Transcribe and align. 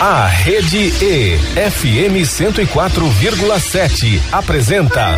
A 0.00 0.26
Rede 0.26 0.94
E, 1.04 1.36
FM 1.70 2.24
104,7, 2.24 4.18
apresenta 4.32 5.10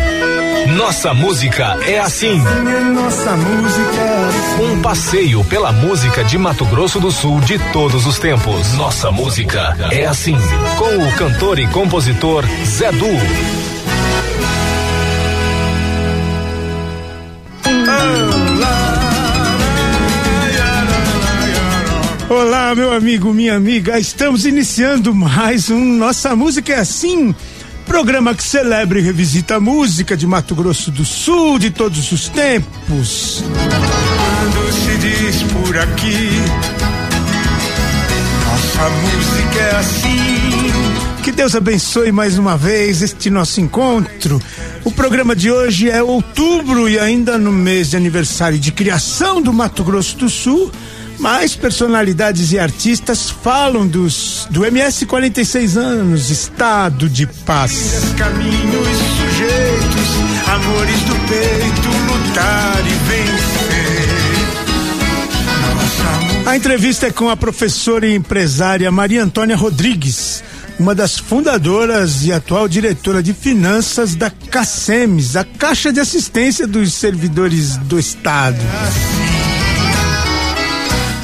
Nossa 0.75 1.13
Música 1.13 1.77
é 1.87 1.99
Assim. 1.99 2.37
Nossa 2.93 3.37
música 3.37 4.01
é 4.01 4.25
assim. 4.27 4.61
Um 4.61 4.81
passeio 4.81 5.41
pela 5.45 5.71
música 5.71 6.21
de 6.25 6.37
Mato 6.37 6.65
Grosso 6.65 6.99
do 6.99 7.11
Sul 7.11 7.39
de 7.39 7.57
todos 7.71 8.05
os 8.05 8.19
tempos. 8.19 8.73
Nossa 8.73 9.09
Música 9.09 9.73
é 9.89 10.05
Assim. 10.05 10.35
Com 10.77 11.07
o 11.07 11.11
cantor 11.13 11.59
e 11.59 11.67
compositor 11.67 12.43
Zé 12.65 12.91
Du. 12.91 13.72
Olá, 22.33 22.73
meu 22.73 22.91
amigo, 22.91 23.31
minha 23.31 23.55
amiga. 23.55 23.99
Estamos 23.99 24.43
iniciando 24.43 25.13
mais 25.13 25.69
um 25.69 25.79
Nossa 25.79 26.35
Música 26.35 26.73
é 26.73 26.79
Assim. 26.79 27.33
Programa 27.85 28.33
que 28.33 28.43
celebra 28.43 28.97
e 28.97 29.03
revisita 29.03 29.57
a 29.57 29.59
música 29.59 30.17
de 30.17 30.25
Mato 30.25 30.55
Grosso 30.55 30.89
do 30.89 31.05
Sul 31.05 31.59
de 31.59 31.69
todos 31.69 32.11
os 32.11 32.29
tempos. 32.29 33.43
Quando 33.43 34.73
se 34.73 34.97
diz 34.97 35.43
por 35.43 35.77
aqui, 35.77 36.29
nossa 38.47 38.89
música 38.89 39.59
é 39.59 39.75
assim. 39.75 41.21
Que 41.21 41.31
Deus 41.31 41.53
abençoe 41.53 42.11
mais 42.11 42.39
uma 42.39 42.57
vez 42.57 43.03
este 43.03 43.29
nosso 43.29 43.61
encontro. 43.61 44.41
O 44.83 44.91
programa 44.91 45.35
de 45.35 45.51
hoje 45.51 45.87
é 45.87 46.01
outubro 46.01 46.89
e 46.89 46.97
ainda 46.97 47.37
no 47.37 47.51
mês 47.51 47.91
de 47.91 47.95
aniversário 47.95 48.57
de 48.57 48.71
criação 48.71 49.39
do 49.39 49.53
Mato 49.53 49.83
Grosso 49.83 50.17
do 50.17 50.27
Sul. 50.27 50.71
Mais 51.19 51.55
personalidades 51.55 52.51
e 52.51 52.59
artistas 52.59 53.29
falam 53.29 53.87
dos 53.87 54.47
do 54.49 54.65
MS 54.65 55.05
46 55.05 55.77
anos, 55.77 56.29
estado 56.29 57.07
de 57.09 57.25
paz. 57.25 58.13
Caminhos 58.17 58.87
sujeitos, 59.17 60.09
amores 60.47 60.99
do 61.01 61.15
peito, 61.27 61.89
lutar 62.07 62.79
e 62.79 62.93
vencer. 63.07 63.73
A 66.45 66.57
entrevista 66.57 67.07
é 67.07 67.11
com 67.11 67.29
a 67.29 67.37
professora 67.37 68.05
e 68.05 68.13
empresária 68.13 68.91
Maria 68.91 69.23
Antônia 69.23 69.55
Rodrigues, 69.55 70.43
uma 70.77 70.93
das 70.93 71.17
fundadoras 71.17 72.25
e 72.25 72.33
atual 72.33 72.67
diretora 72.67 73.23
de 73.23 73.33
finanças 73.33 74.13
da 74.13 74.29
CACEMES, 74.29 75.37
a 75.37 75.45
Caixa 75.45 75.93
de 75.93 76.01
Assistência 76.01 76.67
dos 76.67 76.93
Servidores 76.93 77.77
do 77.77 77.97
Estado. 77.97 78.59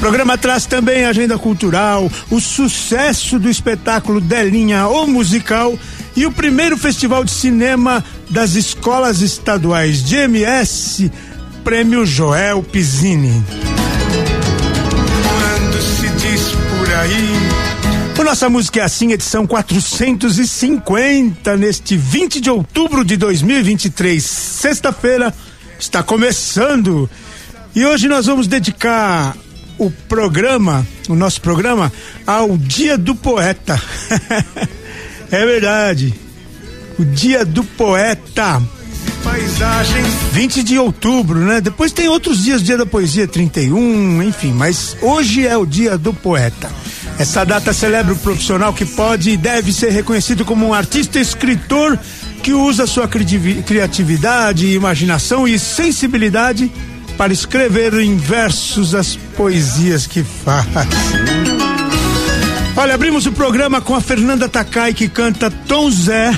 programa 0.00 0.38
traz 0.38 0.64
também 0.64 1.04
a 1.04 1.10
agenda 1.10 1.38
cultural, 1.38 2.10
o 2.30 2.40
sucesso 2.40 3.38
do 3.38 3.50
espetáculo 3.50 4.18
Delinha, 4.18 4.88
o 4.88 5.06
musical, 5.06 5.78
e 6.16 6.24
o 6.24 6.32
primeiro 6.32 6.78
festival 6.78 7.22
de 7.22 7.30
cinema 7.30 8.02
das 8.30 8.54
escolas 8.54 9.20
estaduais 9.20 10.02
de 10.02 10.16
MS, 10.16 11.12
Prêmio 11.62 12.06
Joel 12.06 12.62
Pizzini. 12.62 13.44
quando 15.22 15.82
se 15.82 16.08
diz 16.08 16.48
por 16.48 16.94
aí, 16.94 17.28
O 18.18 18.24
Nossa 18.24 18.48
Música 18.48 18.80
é 18.80 18.84
Assim, 18.84 19.12
edição 19.12 19.46
450, 19.46 21.58
neste 21.58 21.94
20 21.94 22.40
de 22.40 22.48
outubro 22.48 23.04
de 23.04 23.18
2023, 23.18 24.24
sexta-feira, 24.24 25.34
está 25.78 26.02
começando. 26.02 27.06
E 27.74 27.84
hoje 27.84 28.08
nós 28.08 28.24
vamos 28.24 28.46
dedicar 28.46 29.36
o 29.80 29.90
programa, 29.90 30.86
o 31.08 31.14
nosso 31.16 31.40
programa, 31.40 31.90
ao 32.26 32.56
Dia 32.58 32.98
do 32.98 33.14
Poeta. 33.14 33.80
é 35.32 35.46
verdade. 35.46 36.14
O 36.98 37.04
Dia 37.04 37.46
do 37.46 37.64
Poeta. 37.64 38.62
paisagens 39.24 40.06
20 40.32 40.62
de 40.62 40.78
outubro, 40.78 41.38
né? 41.40 41.62
Depois 41.62 41.92
tem 41.92 42.08
outros 42.08 42.44
dias, 42.44 42.62
dia 42.62 42.76
da 42.76 42.84
poesia 42.84 43.26
31, 43.26 44.22
enfim, 44.22 44.52
mas 44.52 44.98
hoje 45.00 45.46
é 45.46 45.56
o 45.56 45.64
dia 45.64 45.96
do 45.96 46.12
poeta. 46.12 46.70
Essa 47.18 47.44
data 47.44 47.72
celebra 47.72 48.12
o 48.12 48.18
profissional 48.18 48.74
que 48.74 48.84
pode 48.84 49.30
e 49.30 49.36
deve 49.36 49.72
ser 49.72 49.90
reconhecido 49.92 50.44
como 50.44 50.66
um 50.66 50.74
artista 50.74 51.18
escritor 51.18 51.98
que 52.42 52.52
usa 52.52 52.86
sua 52.86 53.08
criativi- 53.08 53.62
criatividade, 53.62 54.66
imaginação 54.74 55.48
e 55.48 55.58
sensibilidade 55.58 56.70
para 57.20 57.34
escrever 57.34 57.92
em 58.00 58.16
versos 58.16 58.94
as 58.94 59.14
poesias 59.14 60.06
que 60.06 60.24
faz. 60.24 60.66
Olha, 62.74 62.94
abrimos 62.94 63.26
o 63.26 63.32
programa 63.32 63.78
com 63.78 63.94
a 63.94 64.00
Fernanda 64.00 64.48
Takai 64.48 64.94
que 64.94 65.06
canta 65.06 65.50
Tom 65.50 65.90
Zé, 65.90 66.32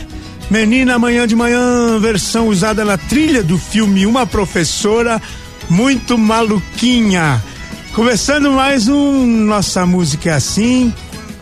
Menina 0.50 0.96
Amanhã 0.96 1.24
de 1.24 1.36
Manhã, 1.36 2.00
versão 2.00 2.48
usada 2.48 2.84
na 2.84 2.98
trilha 2.98 3.44
do 3.44 3.58
filme 3.58 4.04
Uma 4.06 4.26
Professora 4.26 5.22
Muito 5.70 6.18
Maluquinha. 6.18 7.40
Começando 7.94 8.50
mais 8.50 8.88
um 8.88 9.24
Nossa 9.24 9.86
Música 9.86 10.30
é 10.30 10.32
Assim, 10.32 10.92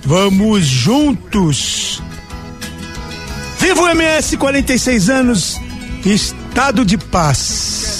vamos 0.05 0.67
juntos. 0.67 2.03
Viva 3.59 3.81
o 3.81 3.89
MS, 3.89 4.37
46 4.37 5.09
anos, 5.09 5.59
estado 6.05 6.85
de 6.85 6.99
paz. 6.99 8.00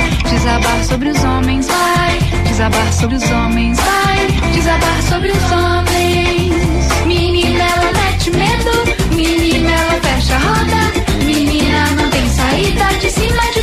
desabar 0.31 0.83
sobre 0.85 1.09
os 1.09 1.23
homens, 1.23 1.67
vai 1.67 2.19
desabar 2.47 2.93
sobre 2.93 3.15
os 3.17 3.31
homens, 3.31 3.77
vai 3.77 4.51
desabar 4.53 5.01
sobre 5.03 5.31
os 5.31 5.51
homens. 5.51 7.05
Menina, 7.05 7.63
ela 7.63 7.91
mete 7.91 8.31
medo, 8.31 9.15
menina, 9.15 9.71
ela 9.71 10.01
fecha 10.01 10.35
a 10.35 10.39
roda. 10.39 11.25
Menina, 11.25 11.85
não 11.97 12.09
tem 12.09 12.27
saída 12.29 12.85
de 12.99 13.11
cima, 13.11 13.43
de 13.53 13.60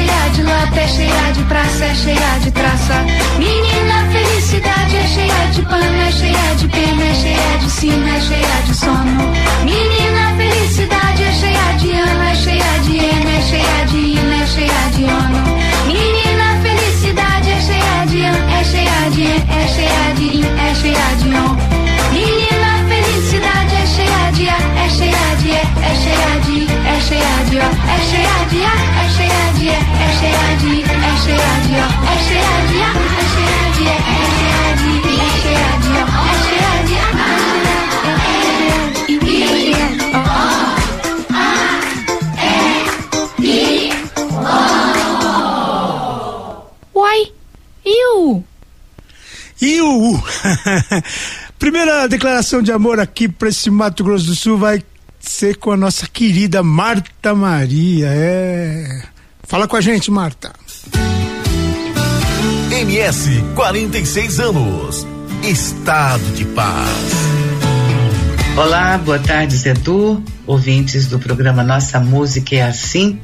cheia 0.00 0.30
de 0.30 0.42
lata, 0.42 0.80
é 0.80 0.88
cheia 0.88 1.32
de 1.32 1.42
praça, 1.44 1.84
é 1.84 1.94
cheia 1.94 2.38
de 2.40 2.50
traça. 2.50 3.04
Menina, 3.38 4.06
felicidade 4.10 4.96
é 4.96 5.06
cheia 5.06 5.46
de 5.52 5.62
pano, 5.62 6.00
é 6.08 6.12
cheia 6.12 6.54
de 6.56 6.68
pena, 6.68 7.02
é 7.02 7.14
cheia 7.14 7.58
de 7.58 7.70
sino, 7.70 8.08
é 8.08 8.20
cheia 8.20 8.62
de 8.66 8.74
sono. 8.74 9.20
Menina, 9.64 10.34
felicidade 10.36 11.22
é 11.22 11.32
cheia 11.32 11.72
de 11.78 11.90
ano, 11.92 12.22
é 12.22 12.34
cheia 12.34 12.78
de 12.84 12.96
ena, 12.98 13.30
é 13.30 13.42
cheia 13.42 13.86
de 13.86 13.96
hino, 13.96 14.32
é 14.42 14.46
cheia 14.46 14.82
de 14.94 15.04
ono. 15.04 15.42
Menina, 15.86 16.60
felicidade 16.62 17.50
é 17.50 17.60
cheia 17.60 18.06
de 18.06 18.24
an, 18.24 18.38
é 18.58 18.64
cheia 18.64 19.10
de 19.10 19.22
en, 19.22 19.44
é 19.48 19.68
cheia 19.68 20.14
de 20.14 20.36
in, 20.38 20.58
é 20.68 20.74
cheia 20.74 21.16
de 21.18 21.28
on. 21.28 21.69
cheia 24.90 25.36
de 25.40 25.50
é, 25.52 25.62
é 25.62 25.94
cheia 25.94 26.40
de, 26.44 26.66
é 26.66 27.00
cheia 27.00 27.36
de 27.48 27.56
ó, 27.58 27.60
é 27.60 27.98
cheia 28.10 28.38
de 28.50 28.60
a, 28.64 28.74
é 29.00 29.08
cheia 29.16 29.44
de 29.54 29.68
é, 29.68 29.78
é 29.78 30.12
cheia 30.18 30.48
de, 30.60 30.72
é 30.82 31.12
cheia 31.22 31.52
de 31.64 31.74
ó, 31.76 31.86
é 32.04 32.18
cheia 32.26 32.56
de 32.68 32.78
a, 32.80 32.90
é 32.90 33.24
cheia 33.32 33.62
de 33.76 33.84
é, 33.86 33.90
é 33.90 34.24
cheia 34.36 34.68
de, 34.80 34.92
é 35.10 35.28
cheia 35.40 35.72
de 35.80 35.92
ó, 35.96 36.04
é 36.10 36.34
cheia 36.44 36.74
de 36.86 36.96
a, 36.98 37.06
é 38.06 38.16
cheia 38.26 38.80
de, 39.06 39.42
é 39.42 39.48
cheia 39.60 39.88
de 39.88 40.04
ó. 40.14 40.20
Uai, 46.94 47.20
eu! 47.84 48.44
Eu! 49.62 50.20
Primeira 51.60 52.08
declaração 52.08 52.62
de 52.62 52.72
amor 52.72 52.98
aqui 52.98 53.28
para 53.28 53.50
esse 53.50 53.70
Mato 53.70 54.02
Grosso 54.02 54.24
do 54.24 54.34
Sul 54.34 54.56
vai 54.56 54.82
ser 55.20 55.58
com 55.58 55.70
a 55.70 55.76
nossa 55.76 56.06
querida 56.08 56.62
Marta 56.62 57.34
Maria. 57.34 58.08
É. 58.10 59.02
Fala 59.42 59.68
com 59.68 59.76
a 59.76 59.80
gente, 59.82 60.10
Marta. 60.10 60.52
MS 62.70 63.44
46 63.54 64.40
anos. 64.40 65.06
Estado 65.42 66.24
de 66.34 66.46
paz. 66.46 67.12
Olá, 68.56 68.96
boa 68.96 69.18
tarde, 69.18 69.54
Zedu, 69.54 70.24
ouvintes 70.46 71.08
do 71.08 71.18
programa 71.18 71.62
Nossa 71.62 72.00
Música 72.00 72.56
é 72.56 72.62
Assim, 72.62 73.20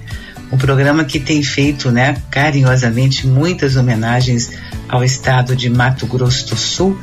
um 0.52 0.58
programa 0.58 1.06
que 1.06 1.18
tem 1.18 1.42
feito, 1.42 1.90
né, 1.90 2.22
carinhosamente 2.30 3.26
muitas 3.26 3.76
homenagens 3.76 4.52
ao 4.88 5.02
estado 5.02 5.56
de 5.56 5.70
Mato 5.70 6.06
Grosso 6.06 6.48
do 6.50 6.56
Sul 6.56 6.98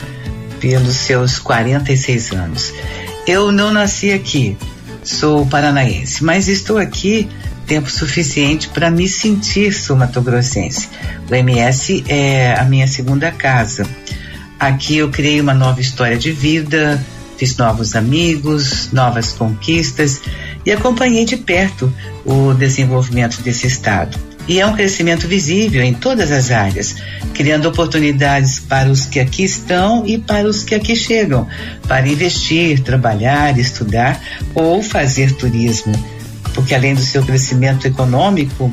pelos 0.64 0.96
seus 0.96 1.40
46 1.40 2.32
anos. 2.32 2.74
Eu 3.28 3.52
não 3.52 3.74
nasci 3.74 4.14
aqui, 4.14 4.58
sou 5.04 5.46
paranaense, 5.46 6.24
mas 6.24 6.48
estou 6.48 6.78
aqui 6.78 7.28
tempo 7.68 7.92
suficiente 7.92 8.70
para 8.70 8.90
me 8.90 9.06
sentir 9.10 9.74
sul-mato-grossense. 9.74 10.88
O 11.30 11.36
MS 11.36 12.06
é 12.08 12.58
a 12.58 12.64
minha 12.64 12.88
segunda 12.88 13.30
casa. 13.30 13.86
Aqui 14.58 14.98
eu 14.98 15.10
criei 15.10 15.42
uma 15.42 15.54
nova 15.54 15.82
história 15.82 16.18
de 16.18 16.32
vida, 16.32 17.06
fiz 17.38 17.58
novos 17.58 17.94
amigos, 17.94 18.90
novas 18.94 19.34
conquistas 19.34 20.22
e 20.66 20.72
acompanhei 20.72 21.26
de 21.26 21.36
perto 21.36 21.94
o 22.24 22.54
desenvolvimento 22.54 23.42
desse 23.42 23.68
estado. 23.68 24.18
E 24.48 24.60
é 24.60 24.66
um 24.66 24.74
crescimento 24.74 25.28
visível 25.28 25.82
em 25.82 25.94
todas 25.94 26.32
as 26.32 26.52
áreas, 26.52 26.96
criando 27.34 27.68
oportunidades 27.68 28.60
para 28.60 28.90
os 28.90 29.06
que 29.06 29.20
aqui 29.20 29.44
estão 29.44 30.06
e 30.06 30.18
para 30.18 30.48
os 30.48 30.64
que 30.64 30.76
aqui 30.76 30.96
chegam, 30.96 31.48
para 31.88 32.08
investir, 32.08 32.82
trabalhar, 32.82 33.58
estudar 33.58 34.22
ou 34.54 34.84
fazer 34.84 35.32
turismo. 35.34 35.94
Porque 36.54 36.76
além 36.76 36.94
do 36.94 37.02
seu 37.02 37.24
crescimento 37.24 37.88
econômico, 37.88 38.72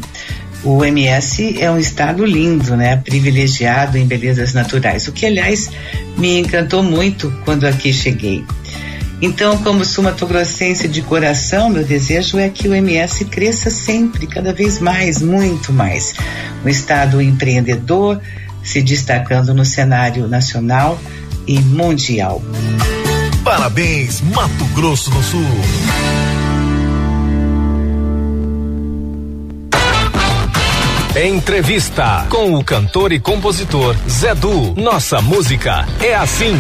o 0.63 0.85
MS 0.85 1.57
é 1.59 1.71
um 1.71 1.79
estado 1.79 2.25
lindo, 2.25 2.77
né? 2.77 2.97
Privilegiado 2.97 3.97
em 3.97 4.07
belezas 4.07 4.53
naturais, 4.53 5.09
o 5.09 5.13
que 5.13 5.25
aliás 5.25 5.71
me 6.19 6.39
encantou 6.39 6.83
muito 6.83 7.33
quando 7.45 7.65
aqui 7.65 7.93
cheguei. 7.93 8.45
Então, 9.23 9.59
como 9.59 9.85
sumatogrossense 9.85 10.89
de 10.89 11.03
coração, 11.03 11.69
meu 11.69 11.85
desejo 11.85 12.39
é 12.39 12.49
que 12.49 12.67
o 12.69 12.75
MS 12.75 13.27
cresça 13.27 13.71
sempre, 13.71 14.27
cada 14.27 14.53
vez 14.53 14.79
mais, 14.79 15.21
muito 15.21 15.73
mais. 15.73 16.15
Um 16.65 16.69
estado 16.69 17.21
empreendedor, 17.21 18.21
se 18.63 18.81
destacando 18.81 19.53
no 19.53 19.65
cenário 19.65 20.27
nacional 20.27 20.99
e 21.47 21.59
mundial. 21.61 22.41
Parabéns, 23.45 24.23
Mato 24.23 24.65
Grosso 24.75 25.11
do 25.11 25.23
Sul. 25.23 25.45
Entrevista 31.15 32.25
com 32.31 32.55
o 32.55 32.65
cantor 32.65 33.13
e 33.13 33.21
compositor 33.21 33.97
Zé 34.09 34.35
Du. 34.35 34.75
Nossa 34.77 35.21
música 35.21 35.87
é 36.01 36.15
assim. 36.15 36.55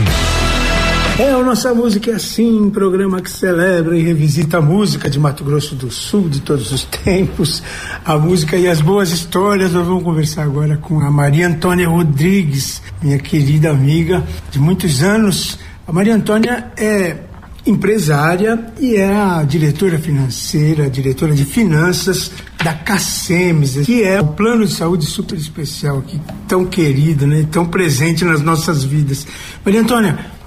É, 1.20 1.32
a 1.32 1.42
nossa 1.42 1.74
música 1.74 2.12
é 2.12 2.14
assim, 2.14 2.58
um 2.58 2.70
programa 2.70 3.20
que 3.20 3.30
celebra 3.30 3.94
e 3.94 4.02
revisita 4.02 4.56
a 4.56 4.62
música 4.62 5.10
de 5.10 5.20
Mato 5.20 5.44
Grosso 5.44 5.74
do 5.74 5.90
Sul 5.90 6.30
de 6.30 6.40
todos 6.40 6.72
os 6.72 6.84
tempos, 6.84 7.62
a 8.02 8.16
música 8.16 8.56
e 8.56 8.66
as 8.66 8.80
boas 8.80 9.10
histórias. 9.10 9.72
Nós 9.72 9.86
vamos 9.86 10.02
conversar 10.02 10.44
agora 10.44 10.78
com 10.78 10.98
a 10.98 11.10
Maria 11.10 11.46
Antônia 11.46 11.86
Rodrigues, 11.86 12.80
minha 13.02 13.18
querida 13.18 13.68
amiga 13.70 14.24
de 14.50 14.58
muitos 14.58 15.02
anos. 15.02 15.58
A 15.86 15.92
Maria 15.92 16.14
Antônia 16.14 16.72
é 16.74 17.18
empresária 17.66 18.72
e 18.80 18.96
é 18.96 19.14
a 19.14 19.42
diretora 19.42 19.98
financeira, 19.98 20.88
diretora 20.88 21.34
de 21.34 21.44
finanças 21.44 22.32
da 22.64 22.72
CACEMES, 22.72 23.84
que 23.84 24.02
é 24.02 24.22
o 24.22 24.28
plano 24.28 24.64
de 24.64 24.72
saúde 24.72 25.04
super 25.04 25.36
especial 25.36 25.98
aqui, 25.98 26.18
tão 26.48 26.64
querido, 26.64 27.26
né, 27.26 27.46
tão 27.50 27.66
presente 27.66 28.24
nas 28.24 28.40
nossas 28.40 28.84
vidas. 28.84 29.26
Maria 29.62 29.82
Antônia, 29.82 30.39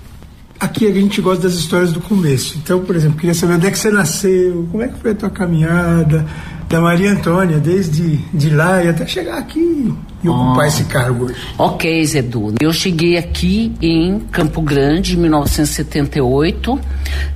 aqui 0.63 0.87
a 0.87 0.93
gente 0.93 1.21
gosta 1.21 1.43
das 1.43 1.55
histórias 1.55 1.91
do 1.91 1.99
começo. 1.99 2.57
Então, 2.57 2.79
por 2.81 2.95
exemplo, 2.95 3.17
queria 3.17 3.33
saber 3.33 3.55
onde 3.55 3.67
é 3.67 3.71
que 3.71 3.77
você 3.77 3.91
nasceu, 3.91 4.67
como 4.71 4.83
é 4.83 4.87
que 4.87 4.97
foi 4.99 5.11
a 5.11 5.15
tua 5.15 5.29
caminhada 5.29 6.25
da 6.69 6.81
Maria 6.81 7.11
Antônia, 7.11 7.59
desde 7.59 8.17
de 8.33 8.49
lá 8.49 8.83
e 8.83 8.87
até 8.87 9.05
chegar 9.05 9.37
aqui 9.37 9.93
e 10.23 10.29
ocupar 10.29 10.67
esse 10.67 10.85
cargo 10.85 11.25
hoje. 11.25 11.35
Ok, 11.57 12.05
Zedu. 12.05 12.55
Eu 12.59 12.71
cheguei 12.73 13.17
aqui 13.17 13.73
em 13.81 14.19
Campo 14.31 14.61
Grande 14.61 15.15
em 15.15 15.19
1978, 15.19 16.79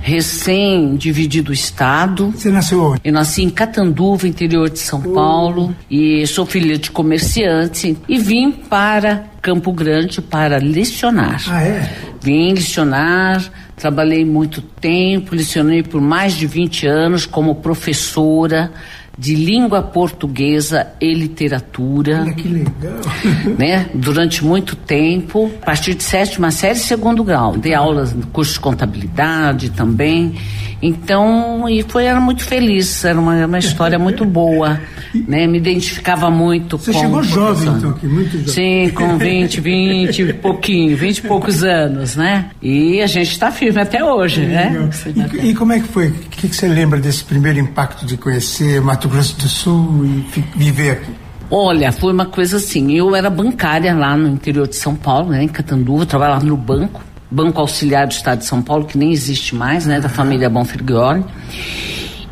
recém 0.00 0.96
dividido 0.96 1.50
o 1.50 1.54
estado. 1.54 2.32
Você 2.34 2.50
nasceu 2.50 2.82
onde? 2.82 3.00
Eu 3.04 3.12
nasci 3.12 3.42
em 3.42 3.50
Catanduva, 3.50 4.26
interior 4.26 4.70
de 4.70 4.78
São 4.78 5.00
Paulo, 5.00 5.74
e 5.90 6.26
sou 6.26 6.46
filha 6.46 6.76
de 6.78 6.90
comerciante 6.90 7.96
e 8.08 8.18
vim 8.18 8.50
para 8.50 9.26
Campo 9.40 9.72
Grande 9.72 10.20
para 10.20 10.58
lecionar. 10.58 11.44
Ah, 11.48 11.62
é? 11.62 12.07
Vim 12.20 12.52
lecionar, 12.52 13.50
trabalhei 13.76 14.24
muito 14.24 14.60
tempo, 14.60 15.34
lecionei 15.34 15.82
por 15.82 16.00
mais 16.00 16.34
de 16.34 16.46
20 16.46 16.86
anos 16.86 17.26
como 17.26 17.56
professora 17.56 18.72
de 19.18 19.34
língua 19.34 19.82
portuguesa 19.82 20.86
e 21.00 21.12
literatura. 21.12 22.20
Olha 22.22 22.32
que 22.32 22.48
legal. 22.48 23.00
Né? 23.58 23.90
Durante 23.92 24.44
muito 24.44 24.76
tempo, 24.76 25.50
a 25.60 25.66
partir 25.66 25.94
de 25.94 26.04
sétima 26.04 26.52
série, 26.52 26.78
segundo 26.78 27.24
grau. 27.24 27.56
Dei 27.56 27.74
aulas 27.74 28.12
no 28.12 28.26
curso 28.28 28.52
de 28.52 28.60
contabilidade 28.60 29.70
também. 29.70 30.34
Então, 30.80 31.68
e 31.68 31.82
foi 31.82 32.04
era 32.04 32.20
muito 32.20 32.44
feliz, 32.44 33.04
era 33.04 33.18
uma, 33.18 33.46
uma 33.46 33.58
história 33.58 33.98
muito 33.98 34.24
boa, 34.24 34.80
né? 35.26 35.46
Me 35.46 35.58
identificava 35.58 36.30
muito 36.30 36.78
Você 36.78 36.92
com 36.92 37.00
chegou 37.00 37.18
o 37.18 37.22
jovem, 37.22 37.68
então, 37.68 37.90
aqui, 37.90 38.06
muito 38.06 38.38
jovem. 38.38 38.88
Sim, 38.88 38.94
com 38.94 39.18
20, 39.18 39.60
20 39.60 40.22
e 40.22 40.32
pouquinho, 40.32 40.96
20 40.96 41.18
e 41.18 41.22
poucos 41.22 41.64
anos, 41.64 42.14
né? 42.16 42.50
E 42.62 43.00
a 43.00 43.06
gente 43.06 43.32
está 43.32 43.50
firme 43.50 43.80
até 43.80 44.04
hoje, 44.04 44.42
né? 44.46 44.88
Legal. 45.06 45.44
E, 45.44 45.50
e 45.50 45.54
como 45.54 45.72
é 45.72 45.80
que 45.80 45.88
foi? 45.88 46.08
O 46.08 46.12
que, 46.12 46.48
que 46.48 46.54
você 46.54 46.68
lembra 46.68 47.00
desse 47.00 47.24
primeiro 47.24 47.58
impacto 47.58 48.06
de 48.06 48.16
conhecer 48.16 48.80
Mato 48.80 49.08
Grosso 49.08 49.36
do 49.36 49.48
Sul 49.48 50.04
e 50.04 50.44
viver 50.56 50.90
aqui? 50.92 51.10
Olha, 51.50 51.90
foi 51.90 52.12
uma 52.12 52.26
coisa 52.26 52.58
assim, 52.58 52.92
eu 52.92 53.16
era 53.16 53.30
bancária 53.30 53.94
lá 53.94 54.14
no 54.16 54.28
interior 54.28 54.68
de 54.68 54.76
São 54.76 54.94
Paulo, 54.94 55.30
né, 55.30 55.42
em 55.42 55.48
Catanduva, 55.48 56.04
trabalhava 56.04 56.44
no 56.44 56.56
banco, 56.58 57.02
Banco 57.30 57.60
Auxiliar 57.60 58.06
do 58.06 58.12
Estado 58.12 58.38
de 58.38 58.46
São 58.46 58.62
Paulo, 58.62 58.84
que 58.84 58.96
nem 58.96 59.12
existe 59.12 59.54
mais, 59.54 59.86
né, 59.86 60.00
da 60.00 60.08
família 60.08 60.48
Bonfirgioli. 60.48 61.24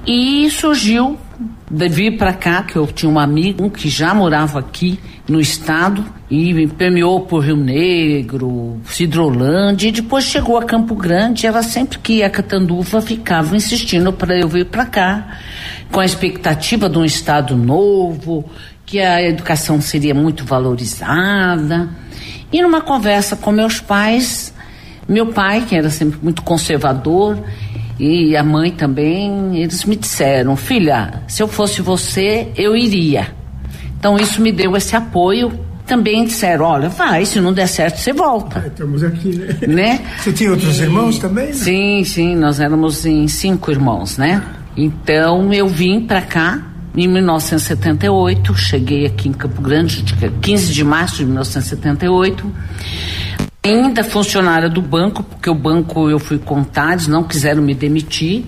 E 0.07 0.49
surgiu 0.51 1.19
de 1.71 1.89
vir 1.89 2.17
para 2.17 2.33
cá, 2.33 2.63
que 2.63 2.77
eu 2.77 2.87
tinha 2.87 3.11
um 3.11 3.19
amigo 3.19 3.69
que 3.71 3.89
já 3.89 4.15
morava 4.15 4.61
aqui 4.61 4.99
no 5.29 5.41
estado 5.41 6.05
e 6.31 6.55
me 6.55 6.67
permeou 6.69 7.21
por 7.23 7.45
Rio 7.45 7.57
Negro, 7.57 8.81
Cidrolândia 8.85 9.89
e 9.89 9.93
depois 9.93 10.25
chegou 10.25 10.57
a 10.57 10.65
Campo 10.65 10.95
Grande. 10.95 11.47
Ela 11.47 11.63
sempre 11.63 11.99
que 11.99 12.15
ia 12.15 12.27
a 12.27 12.31
Catanduva 12.31 13.03
ficava 13.03 13.57
insistindo 13.57 14.13
para 14.13 14.39
eu 14.39 14.49
vir 14.49 14.67
para 14.67 14.87
cá, 14.87 15.39
com 15.91 16.01
a 16.01 16.05
expectativa 16.05 16.89
de 16.89 16.99
um 16.99 17.05
estado 17.05 17.57
novo, 17.57 18.45
que 18.85 19.01
a 19.01 19.21
educação 19.23 19.81
seria 19.81 20.15
muito 20.15 20.45
valorizada. 20.45 21.89
E 22.53 22.63
numa 22.63 22.81
conversa 22.81 23.35
com 23.35 23.51
meus 23.51 23.81
pais, 23.81 24.55
meu 25.09 25.27
pai, 25.27 25.65
que 25.69 25.75
era 25.77 25.89
sempre 25.91 26.19
muito 26.23 26.43
conservador, 26.43 27.39
e 27.99 28.37
a 28.37 28.43
mãe 28.43 28.71
também, 28.71 29.57
eles 29.61 29.85
me 29.85 29.97
disseram: 29.97 30.57
filha, 30.57 31.23
se 31.29 31.43
eu 31.43 31.49
fosse 31.49 31.81
você, 31.83 32.49
eu 32.57 32.77
iria. 32.77 33.29
Então 33.99 34.17
isso 34.17 34.41
me 34.43 34.53
deu 34.53 34.77
esse 34.77 34.95
apoio. 34.97 35.53
Também 35.87 36.25
disseram: 36.25 36.65
olha, 36.65 36.89
vai, 36.89 37.25
se 37.25 37.41
não 37.41 37.53
der 37.53 37.69
certo, 37.69 37.99
você 37.99 38.13
volta. 38.13 38.61
Ah, 38.65 38.67
Estamos 38.67 39.03
aqui, 39.05 39.29
né? 39.37 39.57
Né? 39.69 40.01
Você 40.19 40.33
tinha 40.33 40.51
outros 40.51 40.79
E- 40.79 40.83
irmãos 40.83 41.19
também? 41.19 41.47
né? 41.47 41.53
Sim, 41.53 42.03
sim, 42.05 42.35
nós 42.35 42.59
éramos 42.59 43.07
em 43.07 43.29
cinco 43.29 43.71
irmãos, 43.71 44.19
né? 44.19 44.43
Então 44.77 45.53
eu 45.55 45.69
vim 45.69 46.01
pra 46.01 46.21
cá 46.21 46.61
em 46.97 47.07
1978, 47.07 48.55
cheguei 48.57 49.07
aqui 49.07 49.29
em 49.29 49.33
Campo 49.33 49.63
Grande, 49.63 50.03
dia 50.03 50.33
15 50.43 50.73
de 50.73 50.83
março 50.85 51.17
de 51.19 51.25
1978. 51.25 52.53
Ainda 53.67 54.05
funcionária 54.05 54.69
do 54.69 54.81
banco, 54.81 55.23
porque 55.23 55.51
o 55.51 55.55
banco 55.55 56.09
eu 56.09 56.19
fui 56.19 56.39
contar, 56.39 56.93
eles 56.93 57.09
não 57.09 57.25
quiseram 57.25 57.63
me 57.63 57.75
demitir. 57.75 58.45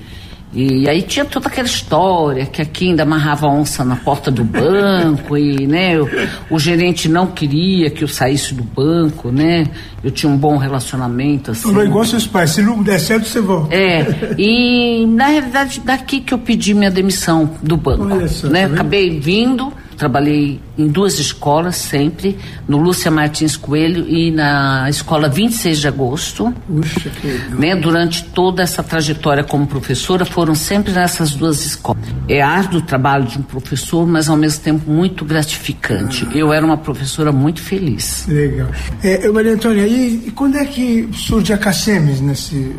E 0.52 0.88
aí 0.88 1.02
tinha 1.02 1.26
toda 1.26 1.48
aquela 1.48 1.68
história 1.68 2.46
que 2.46 2.62
aqui 2.62 2.88
ainda 2.88 3.02
amarrava 3.02 3.46
onça 3.46 3.84
na 3.84 3.96
porta 3.96 4.30
do 4.30 4.42
banco 4.42 5.36
e, 5.36 5.66
né, 5.66 6.00
o, 6.00 6.08
o, 6.50 6.58
gerente 6.58 7.06
não 7.06 7.26
queria 7.26 7.90
que 7.90 8.02
eu 8.02 8.08
saísse 8.08 8.54
do 8.54 8.64
banco, 8.64 9.30
né? 9.30 9.66
Eu 10.02 10.10
tinha 10.10 10.32
um 10.32 10.38
bom 10.38 10.56
relacionamento, 10.56 11.50
assim. 11.50 11.64
Falou 11.64 11.84
igual 11.84 12.02
seus 12.06 12.26
pais, 12.26 12.50
se 12.50 12.62
não 12.62 12.82
der 12.82 12.98
certo, 12.98 13.26
você 13.26 13.42
volta. 13.42 13.74
É, 13.74 14.34
e 14.38 15.06
na 15.06 15.26
realidade 15.26 15.80
daqui 15.80 16.20
que 16.20 16.32
eu 16.32 16.38
pedi 16.38 16.72
minha 16.72 16.90
demissão 16.90 17.50
do 17.62 17.76
banco, 17.76 18.26
só, 18.28 18.48
né? 18.48 18.66
Tá 18.66 18.74
Acabei 18.74 19.20
vindo 19.20 19.70
Trabalhei 19.98 20.60
em 20.78 20.86
duas 20.86 21.18
escolas 21.18 21.74
sempre, 21.74 22.38
no 22.68 22.78
Lúcia 22.78 23.10
Martins 23.10 23.56
Coelho 23.56 24.08
e 24.08 24.30
na 24.30 24.88
escola 24.88 25.28
26 25.28 25.78
de 25.78 25.88
agosto. 25.88 26.54
Puxa, 26.68 27.10
que 27.10 27.26
legal. 27.26 27.58
Né, 27.58 27.74
durante 27.74 28.24
toda 28.24 28.62
essa 28.62 28.80
trajetória 28.80 29.42
como 29.42 29.66
professora, 29.66 30.24
foram 30.24 30.54
sempre 30.54 30.92
nessas 30.92 31.32
duas 31.32 31.66
escolas. 31.66 32.04
É 32.28 32.40
árduo 32.40 32.78
o 32.78 32.82
trabalho 32.82 33.24
de 33.24 33.38
um 33.38 33.42
professor, 33.42 34.06
mas 34.06 34.28
ao 34.28 34.36
mesmo 34.36 34.62
tempo 34.62 34.88
muito 34.88 35.24
gratificante. 35.24 36.26
Ah. 36.30 36.36
Eu 36.36 36.52
era 36.52 36.64
uma 36.64 36.76
professora 36.76 37.32
muito 37.32 37.60
feliz. 37.60 38.24
Legal. 38.28 38.68
É, 39.02 39.28
Maria 39.28 39.54
Antônia, 39.54 39.86
e, 39.86 40.28
e 40.28 40.30
quando 40.30 40.56
é 40.56 40.64
que 40.64 41.08
surge 41.12 41.52
a 41.52 41.58
Cacemes 41.58 42.20
nesse 42.20 42.72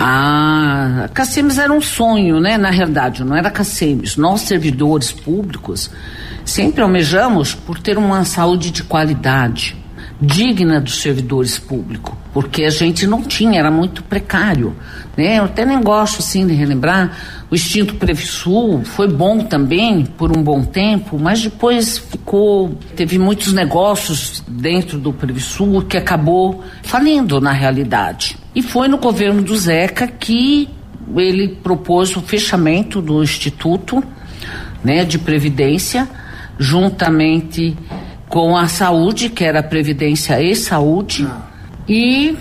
ah, 0.00 1.08
Cacemes 1.14 1.58
era 1.58 1.72
um 1.72 1.80
sonho, 1.80 2.40
né? 2.40 2.58
Na 2.58 2.70
realidade, 2.70 3.24
não 3.24 3.36
era 3.36 3.50
Cacemes. 3.50 4.16
Nós, 4.16 4.42
servidores 4.42 5.10
públicos, 5.10 5.90
sempre 6.44 6.82
almejamos 6.82 7.54
por 7.54 7.78
ter 7.78 7.96
uma 7.96 8.24
saúde 8.24 8.70
de 8.70 8.82
qualidade, 8.82 9.76
digna 10.20 10.80
dos 10.80 11.00
servidores 11.00 11.58
públicos, 11.58 12.12
porque 12.32 12.64
a 12.64 12.70
gente 12.70 13.06
não 13.06 13.22
tinha, 13.22 13.58
era 13.58 13.70
muito 13.70 14.02
precário, 14.02 14.74
né? 15.16 15.38
Eu 15.38 15.44
até 15.44 15.64
nem 15.64 15.80
gosto, 15.80 16.18
assim, 16.18 16.46
de 16.46 16.54
relembrar, 16.54 17.16
o 17.50 17.54
extinto 17.54 17.94
Previsul 17.94 18.82
foi 18.84 19.06
bom 19.06 19.40
também 19.40 20.04
por 20.04 20.36
um 20.36 20.42
bom 20.42 20.64
tempo, 20.64 21.18
mas 21.18 21.40
depois 21.42 21.98
ficou, 21.98 22.76
teve 22.96 23.18
muitos 23.18 23.52
negócios 23.52 24.42
dentro 24.46 24.98
do 24.98 25.12
Previsul 25.12 25.82
que 25.82 25.96
acabou 25.96 26.64
falindo 26.82 27.40
na 27.40 27.52
realidade. 27.52 28.36
E 28.54 28.62
foi 28.62 28.88
no 28.88 28.98
governo 28.98 29.40
do 29.40 29.56
Zeca 29.56 30.08
que 30.08 30.68
ele 31.16 31.48
propôs 31.48 32.14
o 32.16 32.20
fechamento 32.20 33.00
do 33.00 33.22
Instituto 33.22 34.02
né, 34.82 35.04
de 35.04 35.18
Previdência, 35.18 36.08
juntamente 36.58 37.76
com 38.28 38.56
a 38.56 38.68
saúde, 38.68 39.30
que 39.30 39.44
era 39.44 39.60
a 39.60 39.62
Previdência 39.62 40.40
e 40.42 40.54
Saúde, 40.54 41.26
ah. 41.28 41.40
e 41.88 42.36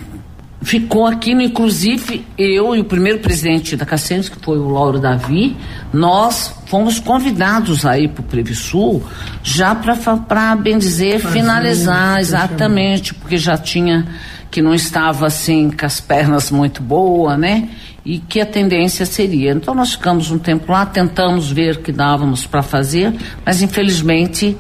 ficou 0.62 1.06
aqui, 1.06 1.34
no, 1.34 1.42
inclusive 1.42 2.26
eu 2.38 2.76
e 2.76 2.80
o 2.80 2.84
primeiro 2.84 3.20
presidente 3.20 3.76
da 3.76 3.86
Cacemes, 3.86 4.28
que 4.28 4.38
foi 4.44 4.58
o 4.58 4.70
Lauro 4.70 5.00
Davi, 5.00 5.56
nós 5.94 6.54
fomos 6.66 7.00
convidados 7.00 7.86
aí 7.86 8.08
para 8.08 8.22
o 8.22 8.24
Previsul 8.24 9.04
já 9.44 9.74
para, 9.74 10.56
bem 10.56 10.78
dizer, 10.78 11.20
finalizar, 11.20 12.20
exatamente, 12.20 13.14
porque 13.14 13.38
já 13.38 13.58
tinha 13.58 14.06
que 14.50 14.62
não 14.62 14.74
estava 14.74 15.28
assim 15.28 15.70
com 15.70 15.86
as 15.86 16.00
pernas 16.00 16.50
muito 16.52 16.82
boas, 16.82 17.38
né? 17.38 17.70
E 18.06 18.20
que 18.20 18.40
a 18.40 18.46
tendência 18.46 19.06
seria. 19.06 19.52
Então 19.52 19.76
nós 19.76 19.92
ficamos 19.92 20.32
um 20.32 20.40
tempo 20.40 20.72
lá, 20.72 20.86
tentamos 20.86 21.52
ver 21.52 21.76
o 21.76 21.80
que 21.80 21.92
dávamos 21.92 22.46
para 22.46 22.64
fazer, 22.64 23.14
mas 23.46 23.62
infelizmente 23.62 24.58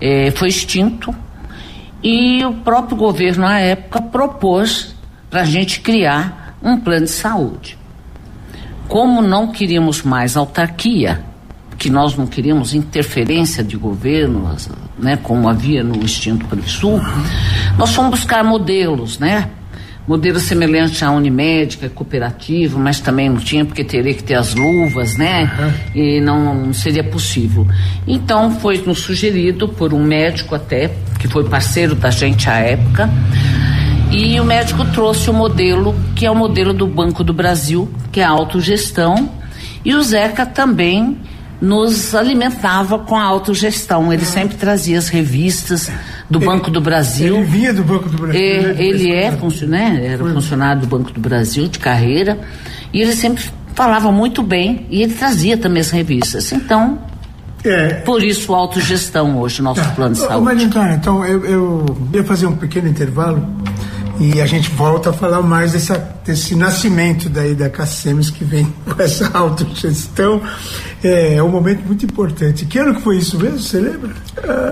eh, 0.00 0.30
foi 0.32 0.48
extinto. 0.48 1.14
E 2.02 2.44
o 2.44 2.54
próprio 2.54 2.96
governo 2.96 3.46
à 3.46 3.58
época 3.58 4.00
propôs 4.00 4.94
para 5.28 5.42
a 5.42 5.44
gente 5.44 5.80
criar 5.80 6.56
um 6.62 6.78
plano 6.78 7.04
de 7.04 7.10
saúde. 7.10 7.78
Como 8.88 9.22
não 9.22 9.52
queríamos 9.52 10.02
mais 10.02 10.36
autarquia, 10.36 11.24
que 11.78 11.88
nós 11.88 12.16
não 12.16 12.26
queríamos 12.26 12.74
interferência 12.74 13.62
de 13.62 13.76
governo, 13.76 14.54
né, 14.98 15.16
como 15.16 15.48
havia 15.48 15.82
no 15.82 16.04
extinto 16.04 16.46
Sul, 16.68 17.00
nós 17.78 17.94
fomos 17.94 18.20
buscar 18.20 18.44
modelos, 18.44 19.18
né? 19.18 19.48
Modelo 20.10 20.40
semelhante 20.40 21.04
à 21.04 21.12
Unimédica, 21.12 21.88
cooperativa, 21.88 22.76
mas 22.80 22.98
também 22.98 23.28
não 23.28 23.36
tinha, 23.36 23.64
porque 23.64 23.84
teria 23.84 24.12
que 24.12 24.24
ter 24.24 24.34
as 24.34 24.56
luvas, 24.56 25.16
né? 25.16 25.48
Uhum. 25.56 26.02
E 26.02 26.20
não, 26.20 26.66
não 26.66 26.72
seria 26.72 27.04
possível. 27.04 27.64
Então 28.08 28.50
foi 28.58 28.82
nos 28.84 28.98
sugerido 28.98 29.68
por 29.68 29.94
um 29.94 30.02
médico 30.02 30.56
até, 30.56 30.90
que 31.16 31.28
foi 31.28 31.44
parceiro 31.44 31.94
da 31.94 32.10
gente 32.10 32.50
à 32.50 32.58
época, 32.58 33.08
e 34.10 34.40
o 34.40 34.44
médico 34.44 34.84
trouxe 34.86 35.30
o 35.30 35.32
modelo, 35.32 35.94
que 36.16 36.26
é 36.26 36.30
o 36.30 36.34
modelo 36.34 36.74
do 36.74 36.88
Banco 36.88 37.22
do 37.22 37.32
Brasil, 37.32 37.88
que 38.10 38.18
é 38.18 38.24
a 38.24 38.30
autogestão, 38.30 39.30
e 39.84 39.94
o 39.94 40.02
Zeca 40.02 40.44
também 40.44 41.18
nos 41.60 42.14
alimentava 42.14 42.98
com 42.98 43.16
a 43.16 43.22
autogestão. 43.22 44.12
Ele 44.12 44.24
sempre 44.24 44.56
trazia 44.56 44.98
as 44.98 45.08
revistas 45.08 45.90
do 46.28 46.38
ele, 46.38 46.46
Banco 46.46 46.70
do 46.70 46.80
Brasil. 46.80 47.36
Ele 47.36 47.44
vinha 47.44 47.74
do 47.74 47.84
Banco 47.84 48.08
do 48.08 48.16
Brasil. 48.16 48.40
É, 48.40 48.62
né? 48.62 48.74
Ele 48.78 49.12
é, 49.12 49.30
né, 49.66 50.06
era 50.06 50.18
Foi. 50.18 50.32
funcionário 50.32 50.82
do 50.82 50.86
Banco 50.86 51.12
do 51.12 51.20
Brasil 51.20 51.68
de 51.68 51.78
carreira 51.78 52.38
e 52.92 53.00
ele 53.00 53.14
sempre 53.14 53.44
falava 53.74 54.10
muito 54.10 54.42
bem 54.42 54.86
e 54.90 55.02
ele 55.02 55.14
trazia 55.14 55.56
também 55.56 55.80
as 55.80 55.90
revistas. 55.90 56.50
Então, 56.52 56.98
é. 57.64 57.94
Por 57.94 58.22
isso, 58.22 58.54
autogestão 58.54 59.38
hoje, 59.38 59.60
nosso 59.60 59.82
tá. 59.82 59.90
plano 59.90 60.14
de 60.14 60.20
saúde. 60.20 60.44
Mas, 60.44 60.62
então, 60.62 60.92
então 60.92 61.26
eu, 61.26 61.44
eu 61.44 61.98
ia 62.14 62.24
fazer 62.24 62.46
um 62.46 62.56
pequeno 62.56 62.88
intervalo 62.88 63.46
e 64.20 64.38
a 64.38 64.44
gente 64.44 64.70
volta 64.70 65.08
a 65.08 65.12
falar 65.14 65.40
mais 65.40 65.72
dessa, 65.72 65.96
desse 66.22 66.54
nascimento 66.54 67.30
daí 67.30 67.54
da 67.54 67.70
Cassemes 67.70 68.28
que 68.28 68.44
vem 68.44 68.66
com 68.84 69.02
essa 69.02 69.30
autogestão. 69.32 70.42
É, 71.02 71.36
é 71.36 71.42
um 71.42 71.48
momento 71.48 71.86
muito 71.86 72.04
importante. 72.04 72.66
Que 72.66 72.78
ano 72.78 72.94
que 72.96 73.00
foi 73.00 73.16
isso 73.16 73.38
mesmo? 73.38 73.58
Você 73.58 73.80
lembra? 73.80 74.10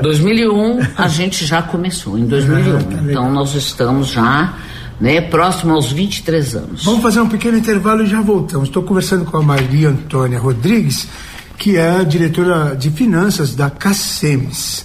2001 0.03 0.81
a 0.99 1.09
gente 1.09 1.47
já 1.47 1.63
começou, 1.63 2.19
em 2.19 2.27
2001. 2.27 2.77
Ah, 2.77 2.83
tá 2.83 3.03
então 3.03 3.33
nós 3.33 3.55
estamos 3.55 4.09
já 4.09 4.55
né, 5.01 5.23
próximo 5.23 5.73
aos 5.73 5.91
23 5.91 6.55
anos. 6.55 6.85
Vamos 6.85 7.01
fazer 7.01 7.21
um 7.21 7.29
pequeno 7.29 7.57
intervalo 7.57 8.03
e 8.03 8.07
já 8.07 8.21
voltamos. 8.21 8.69
Estou 8.69 8.83
conversando 8.83 9.25
com 9.25 9.39
a 9.39 9.43
Maria 9.43 9.89
Antônia 9.89 10.39
Rodrigues, 10.39 11.09
que 11.57 11.79
é 11.79 12.01
a 12.01 12.05
diretora 12.05 12.77
de 12.77 12.91
finanças 12.91 13.55
da 13.55 13.71
Cassemes 13.71 14.85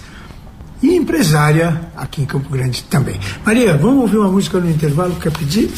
e 0.84 0.98
empresária 0.98 1.80
aqui 1.96 2.22
em 2.22 2.26
Campo 2.26 2.50
Grande 2.50 2.84
também. 2.84 3.18
Maria, 3.46 3.74
vamos 3.78 4.02
ouvir 4.02 4.18
uma 4.18 4.30
música 4.30 4.60
no 4.60 4.70
intervalo? 4.70 5.16
Quer 5.16 5.32
pedir? 5.32 5.72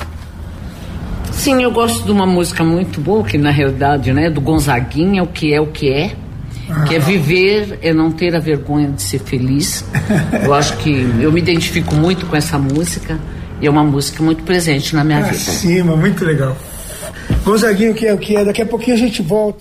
Sim, 1.31 1.61
eu 1.61 1.69
gosto 1.69 2.03
de 2.03 2.11
uma 2.11 2.25
música 2.25 2.63
muito 2.63 2.99
boa, 2.99 3.23
que 3.23 3.37
na 3.37 3.51
realidade, 3.51 4.11
né, 4.11 4.31
do 4.31 4.41
Gonzaguinha, 4.41 5.21
o 5.21 5.27
que 5.27 5.53
é 5.53 5.61
o 5.61 5.67
que 5.67 5.91
é. 5.91 6.15
Ah. 6.67 6.85
Que 6.85 6.95
é 6.95 6.99
viver, 6.99 7.77
é 7.83 7.93
não 7.93 8.11
ter 8.11 8.35
a 8.35 8.39
vergonha 8.39 8.89
de 8.89 9.03
ser 9.03 9.19
feliz. 9.19 9.85
eu 10.43 10.51
acho 10.51 10.75
que 10.77 11.07
eu 11.21 11.31
me 11.31 11.39
identifico 11.39 11.93
muito 11.93 12.25
com 12.25 12.35
essa 12.35 12.57
música 12.57 13.19
e 13.61 13.67
é 13.67 13.69
uma 13.69 13.83
música 13.83 14.23
muito 14.23 14.41
presente 14.41 14.95
na 14.95 15.03
minha 15.03 15.19
ah, 15.19 15.23
vida. 15.23 15.37
Sim, 15.37 15.83
muito 15.83 16.25
legal. 16.25 16.57
Gonzaguinho, 17.43 17.91
o 17.91 17.93
que 17.93 18.07
é 18.07 18.13
o 18.13 18.17
que 18.17 18.35
é? 18.35 18.43
Daqui 18.43 18.63
a 18.63 18.65
pouquinho 18.65 18.95
a 18.95 18.99
gente 18.99 19.21
volta. 19.21 19.59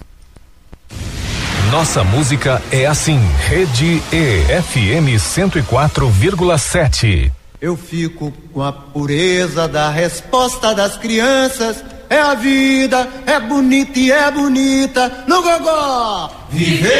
Nossa 1.74 2.04
música 2.04 2.62
é 2.70 2.86
assim. 2.86 3.18
Rede 3.48 4.00
EFM 4.12 5.18
104,7. 5.18 7.32
Eu 7.60 7.76
fico 7.76 8.32
com 8.52 8.62
a 8.62 8.72
pureza 8.72 9.66
da 9.66 9.90
resposta 9.90 10.72
das 10.72 10.96
crianças. 10.96 11.82
É 12.08 12.20
a 12.20 12.34
vida, 12.34 13.08
é 13.26 13.40
bonita 13.40 13.98
e 13.98 14.12
é 14.12 14.30
bonita 14.30 15.24
no 15.26 15.42
gogó. 15.42 16.30
Viver 16.48 16.92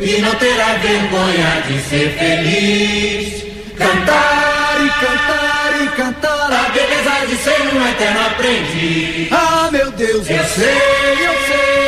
e 0.00 0.18
não 0.22 0.34
ter 0.36 0.58
a 0.58 0.72
vergonha 0.78 1.62
de 1.66 1.82
ser 1.82 2.16
feliz. 2.16 3.44
Cantar 3.76 4.86
e 4.86 4.88
cantar 5.04 5.82
e 5.82 5.88
cantar 5.88 6.50
a 6.50 6.70
beleza 6.70 7.26
de 7.26 7.36
ser 7.44 7.60
um 7.76 7.86
eterno 7.88 8.26
aprendiz. 8.26 9.30
Ah, 9.32 9.68
meu 9.70 9.90
Deus, 9.90 10.30
eu 10.30 10.44
sei, 10.44 11.26
eu 11.26 11.34
sei 11.46 11.87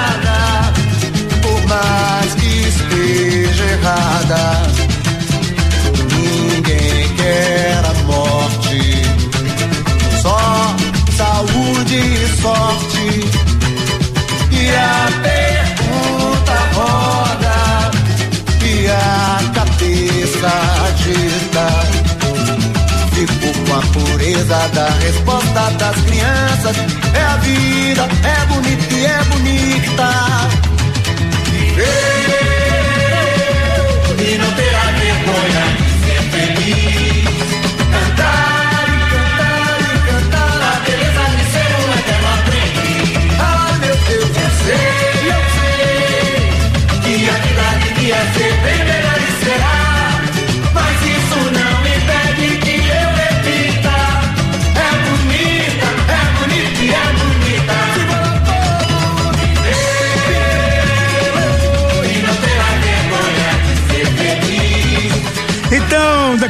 pureza 24.61 24.67
da 24.69 24.89
resposta 24.99 25.71
das 25.77 25.95
crianças. 26.01 26.77
É 27.13 27.23
a 27.23 27.37
vida, 27.37 28.07
é 28.23 28.45
bonita 28.45 28.93
e 28.93 29.05
é 29.05 29.23
bonita. 29.23 30.50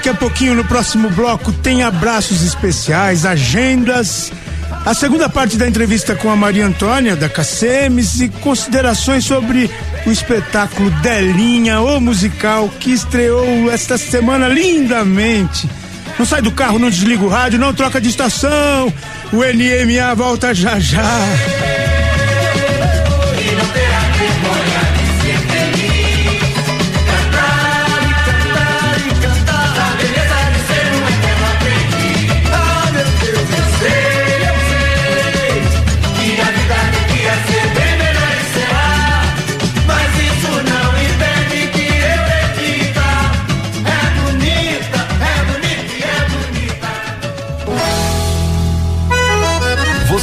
Daqui 0.01 0.09
a 0.09 0.13
pouquinho 0.15 0.55
no 0.55 0.65
próximo 0.65 1.11
bloco 1.11 1.53
tem 1.53 1.83
abraços 1.83 2.41
especiais, 2.41 3.23
agendas, 3.23 4.31
a 4.83 4.95
segunda 4.95 5.29
parte 5.29 5.57
da 5.57 5.67
entrevista 5.67 6.15
com 6.15 6.31
a 6.31 6.35
Maria 6.35 6.65
Antônia 6.65 7.15
da 7.15 7.29
Cacemes 7.29 8.19
e 8.19 8.27
considerações 8.27 9.25
sobre 9.25 9.69
o 10.07 10.11
espetáculo 10.11 10.89
Delinha, 11.01 11.81
o 11.81 12.01
musical 12.01 12.67
que 12.79 12.91
estreou 12.91 13.71
esta 13.71 13.95
semana 13.95 14.47
lindamente. 14.47 15.69
Não 16.17 16.25
sai 16.25 16.41
do 16.41 16.51
carro, 16.51 16.79
não 16.79 16.89
desliga 16.89 17.23
o 17.23 17.29
rádio, 17.29 17.59
não 17.59 17.71
troca 17.71 18.01
de 18.01 18.09
estação. 18.09 18.91
O 19.31 19.37
NMA 19.37 20.15
volta 20.15 20.51
já 20.51 20.79
já. 20.79 21.03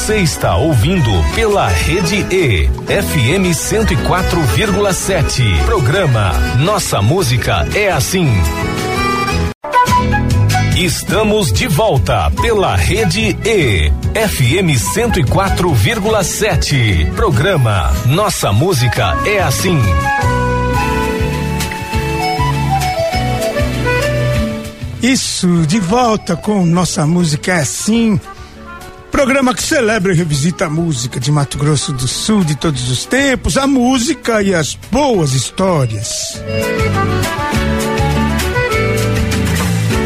Você 0.09 0.23
está 0.23 0.57
ouvindo 0.57 1.11
pela 1.35 1.69
Rede 1.69 2.25
E, 2.35 2.67
FM 2.87 3.53
104,7. 3.53 5.67
Programa 5.67 6.33
Nossa 6.61 7.03
Música 7.03 7.69
é 7.75 7.93
Assim. 7.93 8.27
Estamos 10.79 11.53
de 11.53 11.69
volta 11.69 12.31
pela 12.41 12.75
Rede 12.75 13.37
E, 13.45 13.93
FM 14.15 14.81
104,7. 14.81 17.13
Programa 17.13 17.93
Nossa 18.07 18.51
Música 18.51 19.15
é 19.27 19.43
Assim. 19.43 19.79
Isso, 25.03 25.67
de 25.67 25.79
volta 25.79 26.35
com 26.35 26.65
Nossa 26.65 27.07
Música 27.07 27.53
é 27.53 27.61
Assim. 27.61 28.19
Programa 29.11 29.55
que 29.55 29.63
celebra 29.63 30.13
e 30.13 30.17
revisita 30.17 30.67
a 30.67 30.71
música 30.71 31.19
de 31.19 31.33
Mato 31.33 31.59
Grosso 31.59 31.93
do 31.93 32.07
Sul 32.07 32.45
de 32.45 32.55
todos 32.55 32.91
os 32.91 33.05
tempos, 33.05 33.57
a 33.57 33.67
música 33.67 34.43
e 34.43 34.55
as 34.55 34.75
boas 34.91 35.33
histórias. 35.33 36.41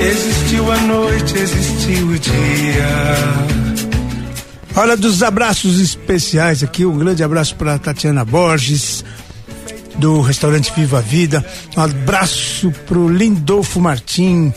Existiu 0.00 0.72
a 0.72 0.76
noite, 0.78 1.36
existiu 1.36 2.06
o 2.08 2.18
dia. 2.18 3.52
Hora 4.74 4.96
dos 4.96 5.22
abraços 5.22 5.78
especiais 5.78 6.62
aqui. 6.62 6.86
Um 6.86 6.96
grande 6.96 7.22
abraço 7.22 7.54
para 7.56 7.78
Tatiana 7.78 8.24
Borges, 8.24 9.04
do 9.96 10.20
restaurante 10.20 10.72
Viva 10.74 10.98
a 10.98 11.02
Vida. 11.02 11.44
Um 11.76 11.80
abraço 11.82 12.72
pro 12.86 13.08
Lindolfo 13.08 13.80
Martim, 13.80 14.52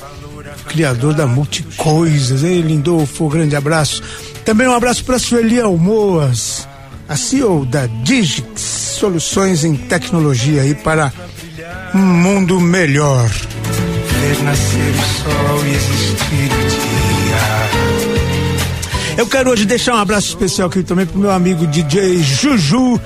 criador 0.67 1.13
da 1.13 1.25
Multicoisas. 1.25 2.43
Ei, 2.43 2.61
Lindolfo, 2.61 3.29
grande 3.29 3.55
abraço. 3.55 4.01
Também 4.43 4.67
um 4.67 4.73
abraço 4.73 5.03
para 5.03 5.17
Sueli 5.17 5.59
Almoas, 5.59 6.67
a 7.09 7.15
CEO 7.15 7.65
da 7.65 7.87
Digix, 7.87 8.61
soluções 8.99 9.63
em 9.63 9.75
tecnologia 9.75 10.61
aí 10.61 10.75
para 10.75 11.11
um 11.93 11.99
mundo 11.99 12.59
melhor. 12.59 13.27
Ver 13.27 14.43
nascer 14.43 14.91
o 14.91 15.03
sol 15.23 15.65
e 15.65 15.69
existir 15.69 16.51
o 16.51 16.69
dia. 16.69 16.85
Eu 19.17 19.27
quero 19.27 19.49
hoje 19.49 19.65
deixar 19.65 19.95
um 19.95 19.99
abraço 19.99 20.27
especial 20.27 20.67
aqui 20.67 20.83
também 20.83 21.05
pro 21.05 21.17
meu 21.17 21.31
amigo 21.31 21.65
DJ 21.65 22.21
Juju, 22.21 22.99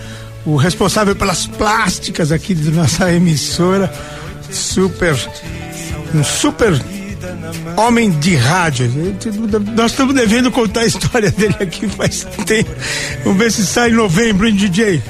o 0.46 0.56
responsável 0.56 1.16
pelas 1.16 1.46
plásticas 1.46 2.32
aqui 2.32 2.56
da 2.56 2.72
nossa 2.72 3.14
emissora. 3.14 3.94
Super, 4.52 5.16
um 6.16 6.24
super 6.24 6.74
homem 7.78 8.12
de 8.12 8.36
rádio. 8.36 8.92
Nós 9.76 9.92
estamos 9.92 10.14
devendo 10.14 10.52
contar 10.52 10.82
a 10.82 10.86
história 10.86 11.32
dele 11.32 11.56
aqui 11.60 11.88
faz 11.88 12.26
tempo. 12.46 12.70
Vamos 13.24 13.40
ver 13.40 13.52
se 13.52 13.66
sai 13.66 13.90
em 13.90 13.94
novembro, 13.94 14.48
hein, 14.48 14.56
DJ? 14.56 15.02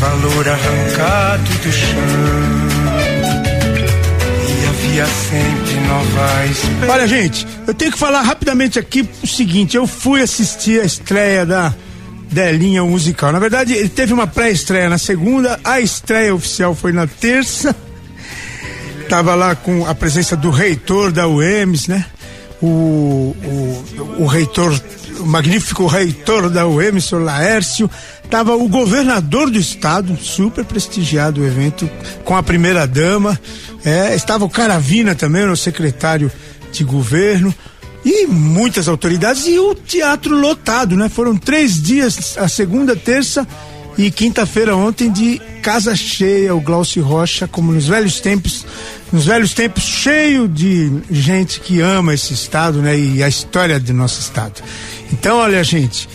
Valor 0.00 0.48
arrancado 0.48 1.42
do 1.42 1.72
chão. 1.72 2.66
E 4.48 4.66
havia 4.68 5.06
sempre 5.06 5.80
nova 5.86 6.46
esperança. 6.46 6.92
Olha, 6.92 7.08
gente, 7.08 7.46
eu 7.66 7.74
tenho 7.74 7.92
que 7.92 7.98
falar 7.98 8.22
rapidamente 8.22 8.78
aqui 8.78 9.08
o 9.22 9.26
seguinte: 9.26 9.76
eu 9.76 9.86
fui 9.86 10.20
assistir 10.20 10.80
a 10.80 10.84
estreia 10.84 11.46
da 11.46 11.74
Delinha 12.30 12.82
musical. 12.82 13.32
Na 13.32 13.38
verdade, 13.38 13.72
ele 13.72 13.88
teve 13.88 14.12
uma 14.12 14.26
pré-estreia 14.26 14.88
na 14.88 14.98
segunda, 14.98 15.58
a 15.64 15.80
estreia 15.80 16.34
oficial 16.34 16.74
foi 16.74 16.92
na 16.92 17.06
terça. 17.06 17.74
Tava 19.08 19.34
lá 19.34 19.54
com 19.54 19.86
a 19.86 19.94
presença 19.94 20.36
do 20.36 20.50
reitor 20.50 21.12
da 21.12 21.28
UEMS, 21.28 21.88
né? 21.88 22.04
O, 22.60 22.66
o, 22.66 24.22
o 24.22 24.26
reitor 24.26 24.72
o 25.20 25.26
magnífico 25.26 25.86
reitor 25.86 26.50
da 26.50 26.66
UEMS, 26.66 27.12
Laércio, 27.12 27.90
estava 28.22 28.54
o 28.54 28.68
governador 28.68 29.50
do 29.50 29.58
estado, 29.58 30.16
super 30.16 30.64
prestigiado 30.64 31.40
o 31.40 31.46
evento, 31.46 31.88
com 32.24 32.36
a 32.36 32.42
primeira 32.42 32.86
dama, 32.86 33.38
é, 33.84 34.14
estava 34.14 34.44
o 34.44 34.50
Caravina 34.50 35.14
também, 35.14 35.48
o 35.48 35.56
secretário 35.56 36.30
de 36.72 36.84
governo, 36.84 37.54
e 38.04 38.26
muitas 38.26 38.88
autoridades, 38.88 39.46
e 39.46 39.58
o 39.58 39.74
teatro 39.74 40.36
lotado, 40.38 40.96
né? 40.96 41.08
Foram 41.08 41.36
três 41.36 41.80
dias, 41.82 42.36
a 42.38 42.46
segunda, 42.46 42.94
terça 42.94 43.46
e 43.98 44.10
quinta-feira 44.10 44.76
ontem 44.76 45.10
de 45.10 45.40
casa 45.62 45.96
cheia, 45.96 46.54
o 46.54 46.60
Glaucio 46.60 47.02
Rocha, 47.02 47.48
como 47.48 47.72
nos 47.72 47.86
velhos 47.86 48.20
tempos, 48.20 48.66
nos 49.12 49.24
velhos 49.24 49.54
tempos, 49.54 49.82
cheio 49.82 50.46
de 50.46 50.92
gente 51.10 51.60
que 51.60 51.80
ama 51.80 52.12
esse 52.12 52.34
estado, 52.34 52.82
né? 52.82 52.98
E 52.98 53.22
a 53.22 53.28
história 53.28 53.80
do 53.80 53.92
nosso 53.94 54.20
estado. 54.20 54.62
Então, 55.12 55.38
olha, 55.38 55.64
gente, 55.64 56.08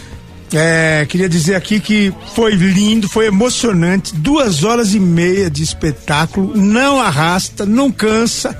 é, 0.54 1.06
queria 1.10 1.28
dizer 1.28 1.56
aqui 1.56 1.80
que 1.80 2.13
foi 2.36 2.54
lindo, 2.54 3.10
foi 3.10 3.26
emocionante, 3.26 4.13
duas 4.15 4.63
horas 4.63 4.94
e 4.94 5.00
meia 5.00 5.50
de 5.50 5.63
espetáculo, 5.63 6.56
não 6.56 7.00
arrasta, 7.00 7.65
não 7.65 7.91
cansa, 7.91 8.56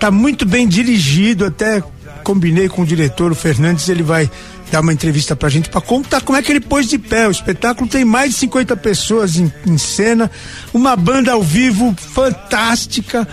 tá 0.00 0.10
muito 0.10 0.46
bem 0.46 0.66
dirigido, 0.66 1.44
até 1.44 1.82
combinei 2.22 2.68
com 2.68 2.82
o 2.82 2.86
diretor, 2.86 3.32
o 3.32 3.34
Fernandes, 3.34 3.88
ele 3.88 4.02
vai 4.02 4.30
dar 4.72 4.80
uma 4.80 4.92
entrevista 4.92 5.36
pra 5.36 5.50
gente 5.50 5.68
para 5.68 5.82
contar 5.82 6.22
como 6.22 6.38
é 6.38 6.42
que 6.42 6.50
ele 6.50 6.60
pôs 6.60 6.88
de 6.88 6.98
pé. 6.98 7.28
O 7.28 7.30
espetáculo 7.30 7.86
tem 7.86 8.06
mais 8.06 8.32
de 8.32 8.38
50 8.38 8.74
pessoas 8.78 9.36
em, 9.36 9.52
em 9.66 9.76
cena, 9.76 10.30
uma 10.72 10.96
banda 10.96 11.32
ao 11.32 11.42
vivo 11.42 11.94
fantástica. 11.98 13.28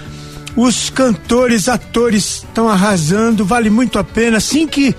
Os 0.55 0.89
cantores, 0.89 1.69
atores 1.69 2.43
estão 2.43 2.67
arrasando, 2.67 3.45
vale 3.45 3.69
muito 3.69 3.97
a 3.97 4.03
pena. 4.03 4.37
Assim 4.37 4.67
que 4.67 4.93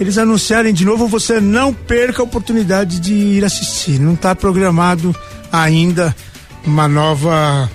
eles 0.00 0.16
anunciarem 0.16 0.72
de 0.72 0.86
novo, 0.86 1.06
você 1.06 1.38
não 1.38 1.74
perca 1.74 2.22
a 2.22 2.24
oportunidade 2.24 2.98
de 2.98 3.12
ir 3.12 3.44
assistir. 3.44 4.00
Não 4.00 4.14
está 4.14 4.34
programado 4.34 5.14
ainda 5.52 6.16
uma 6.64 6.88
nova 6.88 7.70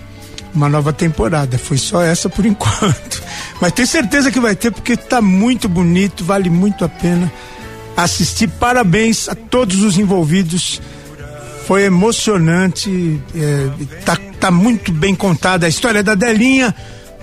uma 0.52 0.68
nova 0.68 0.92
temporada. 0.92 1.60
Foi 1.60 1.78
só 1.78 2.02
essa 2.02 2.28
por 2.28 2.44
enquanto. 2.48 3.22
Mas 3.62 3.72
tenho 3.74 3.88
certeza 3.88 4.32
que 4.32 4.40
vai 4.40 4.56
ter 4.56 4.72
porque 4.72 4.94
está 4.94 5.22
muito 5.22 5.70
bonito, 5.70 6.26
vale 6.26 6.50
muito 6.50 6.84
a 6.84 6.90
pena 6.90 7.32
assistir. 8.04 8.48
Parabéns 8.48 9.28
a 9.30 9.36
todos 9.36 9.82
os 9.84 9.98
envolvidos. 9.98 10.82
Foi 11.66 11.84
emocionante. 11.84 13.20
É, 13.36 13.70
tá, 14.04 14.18
tá 14.40 14.52
muito 14.52 14.92
bem 14.92 15.14
contada 15.14 15.66
a 15.66 15.70
história 15.70 16.02
da 16.02 16.16
Delinha, 16.16 16.74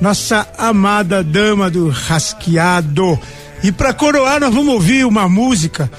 nossa 0.01 0.49
amada 0.59 1.23
dama 1.23 1.71
do 1.71 1.89
rasqueado. 1.89 3.19
E 3.63 3.73
para 3.73 3.93
coroar, 3.93 4.41
nós 4.41 4.55
vamos 4.55 4.75
ouvir 4.75 5.05
uma 5.05 5.29
música 5.29 5.91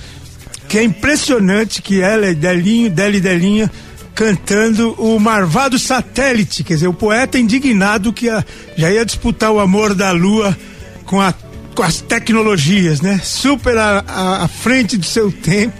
que 0.67 0.77
é 0.77 0.83
impressionante, 0.83 1.81
que 1.81 2.01
ela 2.01 2.27
é 2.27 2.33
Delinho, 2.33 2.89
Deli 2.89 3.19
Delinha, 3.19 3.71
cantando 4.13 4.93
o 4.97 5.19
Marvado 5.19 5.77
Satélite, 5.77 6.63
quer 6.63 6.73
dizer, 6.73 6.87
o 6.87 6.93
poeta 6.93 7.37
indignado 7.37 8.11
que 8.11 8.29
a, 8.29 8.43
já 8.75 8.91
ia 8.91 9.05
disputar 9.05 9.51
o 9.51 9.59
amor 9.59 9.93
da 9.93 10.11
lua 10.11 10.57
com 11.05 11.21
a 11.21 11.33
com 11.77 11.83
as 11.83 12.01
tecnologias, 12.01 13.01
né? 13.01 13.21
Super 13.23 13.77
à, 13.77 14.03
à, 14.07 14.43
à 14.45 14.47
frente 14.47 14.97
do 14.97 15.05
seu 15.05 15.31
tempo. 15.31 15.77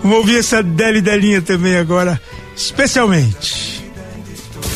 Vamos 0.00 0.18
ouvir 0.18 0.38
essa 0.38 0.62
Deli 0.62 1.00
Delinha 1.00 1.42
também 1.42 1.76
agora, 1.76 2.20
especialmente. 2.56 3.82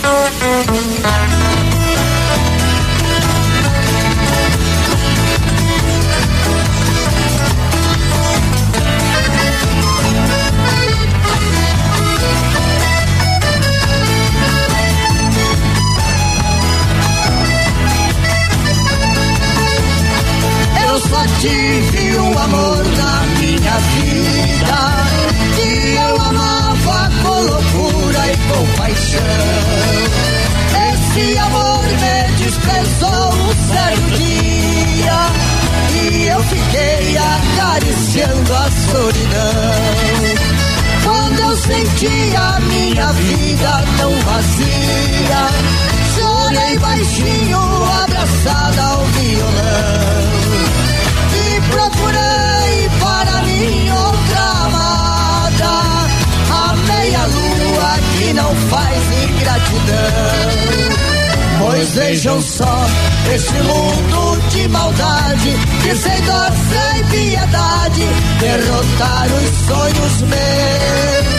tive 0.03 1.48
baixinho, 47.09 47.59
abraçada 48.03 48.83
ao 48.83 49.05
violão 49.05 50.29
procurei 51.71 52.89
para 53.01 53.43
mim 53.43 53.91
outra 53.91 54.41
amada, 54.65 55.73
a 56.51 56.77
meia 56.77 57.27
lua 57.27 57.99
que 58.17 58.33
não 58.33 58.55
faz 58.55 58.99
ingratidão. 59.23 59.99
Pois 61.59 61.95
vejam 61.95 62.41
só 62.41 62.87
esse 63.35 63.53
mundo 63.53 64.41
de 64.51 64.69
maldade, 64.69 65.57
que 65.83 65.95
sem 65.95 66.23
dor, 66.23 66.53
sem 66.71 67.05
piedade, 67.05 68.07
derrotar 68.41 69.27
os 69.27 69.67
sonhos 69.67 70.23
meus. 70.23 71.38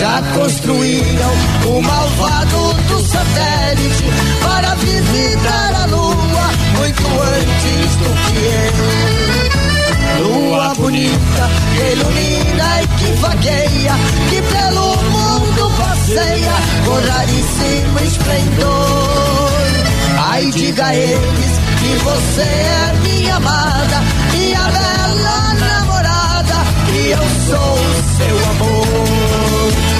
Já 0.00 0.22
construíram 0.34 1.32
o 1.66 1.82
malvado 1.82 2.72
do 2.88 3.02
satélite 3.06 4.04
para 4.42 4.74
visitar 4.76 5.74
a 5.74 5.84
lua 5.84 6.50
muito 6.78 7.06
antes 7.20 7.96
do 7.96 8.08
que 8.24 8.38
eu. 8.56 10.24
Lua 10.24 10.74
bonita 10.74 11.50
que 11.74 11.82
ilumina 11.92 12.82
e 12.82 12.86
que 12.96 13.12
vagueia, 13.20 13.94
que 14.30 14.40
pelo 14.40 14.96
mundo 15.10 15.70
passeia 15.76 16.54
com 16.86 16.94
raríssimo 17.06 17.98
esplendor. 18.02 19.50
Ai, 20.18 20.50
diga 20.50 20.86
a 20.86 20.96
eles 20.96 21.60
que 21.78 21.94
você 22.04 22.40
é 22.40 22.94
minha 23.02 23.36
amada, 23.36 24.02
minha 24.32 24.62
bela 24.62 25.54
namorada, 25.60 26.64
e 26.94 27.10
eu 27.10 27.24
sou 27.48 27.74
o 27.74 28.16
seu 28.16 28.50
amor. 28.50 28.79
Pois 29.72 29.99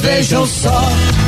vejam 0.00 0.46
só 0.46 0.82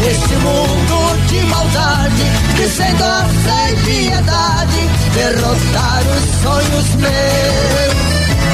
este 0.09 0.35
mundo 0.37 1.27
de 1.29 1.41
maldade 1.47 2.23
que 2.57 2.69
sem 2.69 2.95
dor, 2.97 3.25
sem 3.45 3.77
piedade 3.85 4.89
derrotar 5.15 6.03
os 6.17 6.43
sonhos 6.43 6.95
meus. 6.97 8.03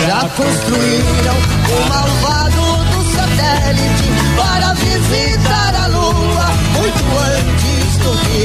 Já 0.07 0.29
construíram 0.31 1.37
o 1.69 1.89
malvado 1.89 2.63
do 2.91 3.01
satélite 3.13 4.09
para 4.37 4.73
visitar 4.75 5.75
a 5.75 5.87
lua 5.89 6.47
muito 6.77 7.05
antes 7.37 7.97
do 7.99 8.13
que 8.27 8.39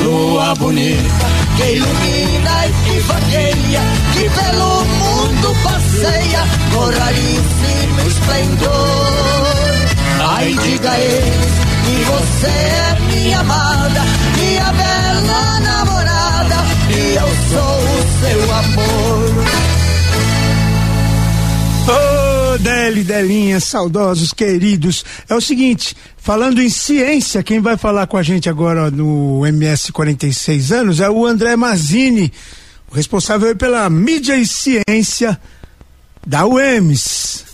eu. 0.00 0.04
Lua 0.04 0.54
bonita 0.56 1.26
que 1.56 1.72
ilumina 1.74 2.66
e 2.66 2.72
que 2.84 3.00
vagueia, 3.00 3.82
que 4.14 4.30
pelo 4.30 4.84
mundo 4.84 5.56
passeia 5.62 6.42
com 6.72 6.84
raríssimo 6.98 8.00
esplendor. 8.08 9.71
Ai, 10.24 10.54
diga 10.54 10.90
a 10.90 11.00
eles 11.00 11.52
que 11.84 12.04
você 12.04 12.46
é 12.46 13.00
minha 13.12 13.40
amada, 13.40 14.00
minha 14.38 14.72
bela 14.72 15.60
namorada, 15.60 16.54
e 16.90 17.14
eu 17.16 17.28
sou 17.50 17.78
o 17.82 18.02
seu 18.20 18.54
amor. 18.54 19.72
Ô, 21.88 22.58
Deli, 22.58 23.02
Delinha, 23.02 23.58
saudosos, 23.58 24.32
queridos. 24.32 25.04
É 25.28 25.34
o 25.34 25.40
seguinte, 25.40 25.96
falando 26.16 26.62
em 26.62 26.68
ciência, 26.68 27.42
quem 27.42 27.60
vai 27.60 27.76
falar 27.76 28.06
com 28.06 28.16
a 28.16 28.22
gente 28.22 28.48
agora 28.48 28.92
no 28.92 29.44
MS 29.44 29.90
46 29.90 30.70
anos 30.70 31.00
é 31.00 31.10
o 31.10 31.26
André 31.26 31.56
Mazini, 31.56 32.32
o 32.88 32.94
responsável 32.94 33.56
pela 33.56 33.90
mídia 33.90 34.36
e 34.36 34.46
ciência 34.46 35.40
da 36.24 36.46
UEMS. 36.46 37.44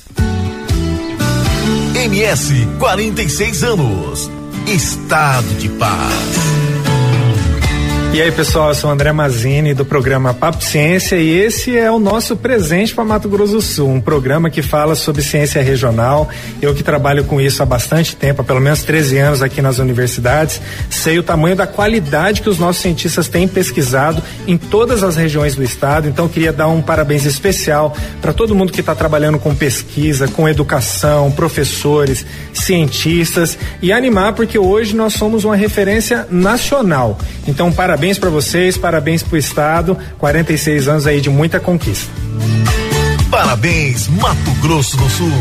MS 2.09 2.79
46 2.79 3.65
anos. 3.65 4.31
Estado 4.67 5.47
de 5.59 5.69
paz. 5.69 6.58
E 8.11 8.23
aí, 8.23 8.33
pessoal, 8.33 8.71
eu 8.71 8.75
sou 8.75 8.91
André 8.91 9.13
Mazini 9.13 9.75
do 9.75 9.85
programa 9.85 10.33
Papo 10.33 10.65
Ciência 10.65 11.17
e 11.17 11.29
esse 11.29 11.77
é 11.77 11.91
o 11.91 12.01
nosso 12.01 12.35
presente 12.37 12.95
para 12.95 13.05
Mato 13.05 13.29
Grosso 13.29 13.53
do 13.53 13.61
Sul, 13.61 13.91
um 13.91 14.01
programa 14.01 14.49
que 14.49 14.63
fala 14.63 14.95
sobre 14.95 15.23
ciência 15.23 15.63
regional. 15.63 16.27
Eu 16.61 16.75
que 16.75 16.83
trabalho 16.83 17.23
com 17.25 17.39
isso 17.39 17.63
há 17.63 17.67
bastante 17.67 18.17
tempo, 18.17 18.41
há 18.41 18.45
pelo 18.45 18.61
menos 18.61 18.83
13 18.83 19.19
anos 19.19 19.43
aqui 19.43 19.61
nas 19.61 19.79
universidades, 19.79 20.59
sei 20.89 21.19
o 21.19 21.23
tamanho 21.23 21.55
da 21.55 21.67
qualidade 21.67 22.41
que 22.41 22.49
os 22.49 22.59
nossos 22.59 22.81
cientistas 22.81 23.29
têm 23.29 23.47
pesquisado 23.47 24.23
em 24.47 24.57
todas 24.57 25.05
as 25.05 25.15
regiões 25.15 25.55
do 25.55 25.63
estado. 25.63 26.09
Então, 26.09 26.27
queria 26.29 26.53
dar 26.53 26.69
um 26.69 26.81
parabéns 26.81 27.27
especial 27.27 27.95
para 28.23 28.33
todo 28.33 28.55
mundo 28.55 28.73
que 28.73 28.81
está 28.81 28.95
trabalhando 28.95 29.39
com 29.39 29.55
pesquisa, 29.55 30.27
com 30.27 30.49
educação, 30.49 31.31
professores, 31.31 32.25
cientistas 32.55 33.57
e 33.83 33.93
animar 33.93 34.33
porque 34.33 34.59
hoje 34.59 34.97
nós 34.97 35.13
somos 35.13 35.45
uma 35.45 35.55
referência 35.55 36.27
nacional. 36.31 37.19
Então, 37.47 37.71
parabéns 37.71 37.98
Parabéns 37.99 38.17
para 38.17 38.31
vocês, 38.31 38.79
parabéns 38.79 39.25
para 39.25 39.35
o 39.35 39.39
Estado. 39.39 39.99
46 40.19 40.87
anos 40.87 41.05
aí 41.05 41.21
de 41.21 41.29
muita 41.29 41.59
conquista. 41.59 42.09
Parabéns, 43.29 44.07
Mato 44.07 44.53
Grosso 44.63 44.97
do 44.97 45.11
Sul. 45.11 45.33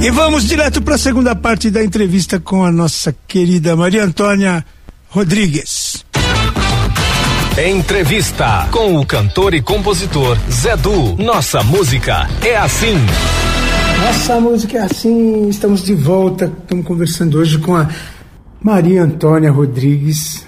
E 0.00 0.08
vamos 0.12 0.44
direto 0.44 0.80
para 0.80 0.94
a 0.94 0.98
segunda 0.98 1.34
parte 1.34 1.70
da 1.70 1.82
entrevista 1.82 2.38
com 2.38 2.64
a 2.64 2.70
nossa 2.70 3.12
querida 3.26 3.74
Maria 3.74 4.04
Antônia 4.04 4.64
Rodrigues. 5.08 6.04
Entrevista 7.58 8.68
com 8.70 8.94
o 8.94 9.04
cantor 9.04 9.54
e 9.54 9.60
compositor 9.60 10.38
Zé 10.48 10.76
Du. 10.76 11.16
Nossa 11.16 11.64
música 11.64 12.30
é 12.42 12.56
assim. 12.56 12.94
Nossa 14.04 14.38
música 14.38 14.78
é 14.78 14.82
assim. 14.82 15.48
Estamos 15.48 15.82
de 15.82 15.96
volta. 15.96 16.44
Estamos 16.44 16.86
conversando 16.86 17.40
hoje 17.40 17.58
com 17.58 17.74
a 17.74 17.88
Maria 18.62 19.02
Antônia 19.02 19.50
Rodrigues, 19.50 20.46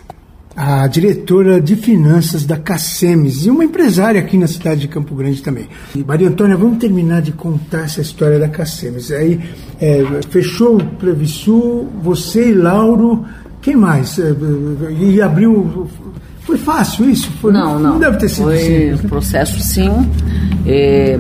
a 0.54 0.86
diretora 0.86 1.60
de 1.60 1.76
finanças 1.76 2.44
da 2.44 2.56
Cacemes 2.56 3.46
e 3.46 3.50
uma 3.50 3.64
empresária 3.64 4.20
aqui 4.20 4.36
na 4.36 4.46
cidade 4.46 4.82
de 4.82 4.88
Campo 4.88 5.14
Grande 5.14 5.42
também. 5.42 5.68
E 5.94 6.04
Maria 6.04 6.28
Antônia, 6.28 6.56
vamos 6.56 6.78
terminar 6.78 7.22
de 7.22 7.32
contar 7.32 7.84
essa 7.84 8.00
história 8.00 8.38
da 8.38 8.48
Cacemes. 8.48 9.10
Aí 9.10 9.40
é, 9.80 10.02
fechou 10.28 10.76
o 10.76 10.84
Previsul, 10.84 11.88
você 12.02 12.50
e 12.50 12.54
Lauro, 12.54 13.24
quem 13.62 13.76
mais? 13.76 14.18
É, 14.18 14.34
e 15.00 15.22
abriu. 15.22 15.88
Foi 16.40 16.58
fácil 16.58 17.08
isso? 17.08 17.30
Foi, 17.40 17.52
não, 17.52 17.78
não. 17.78 17.92
Não 17.92 17.98
deve 18.00 18.18
ter 18.18 18.28
sido 18.28 18.44
Foi 18.44 18.58
simples. 18.58 19.04
um 19.04 19.08
processo 19.08 19.60
sim. 19.60 19.90
É, 20.66 21.18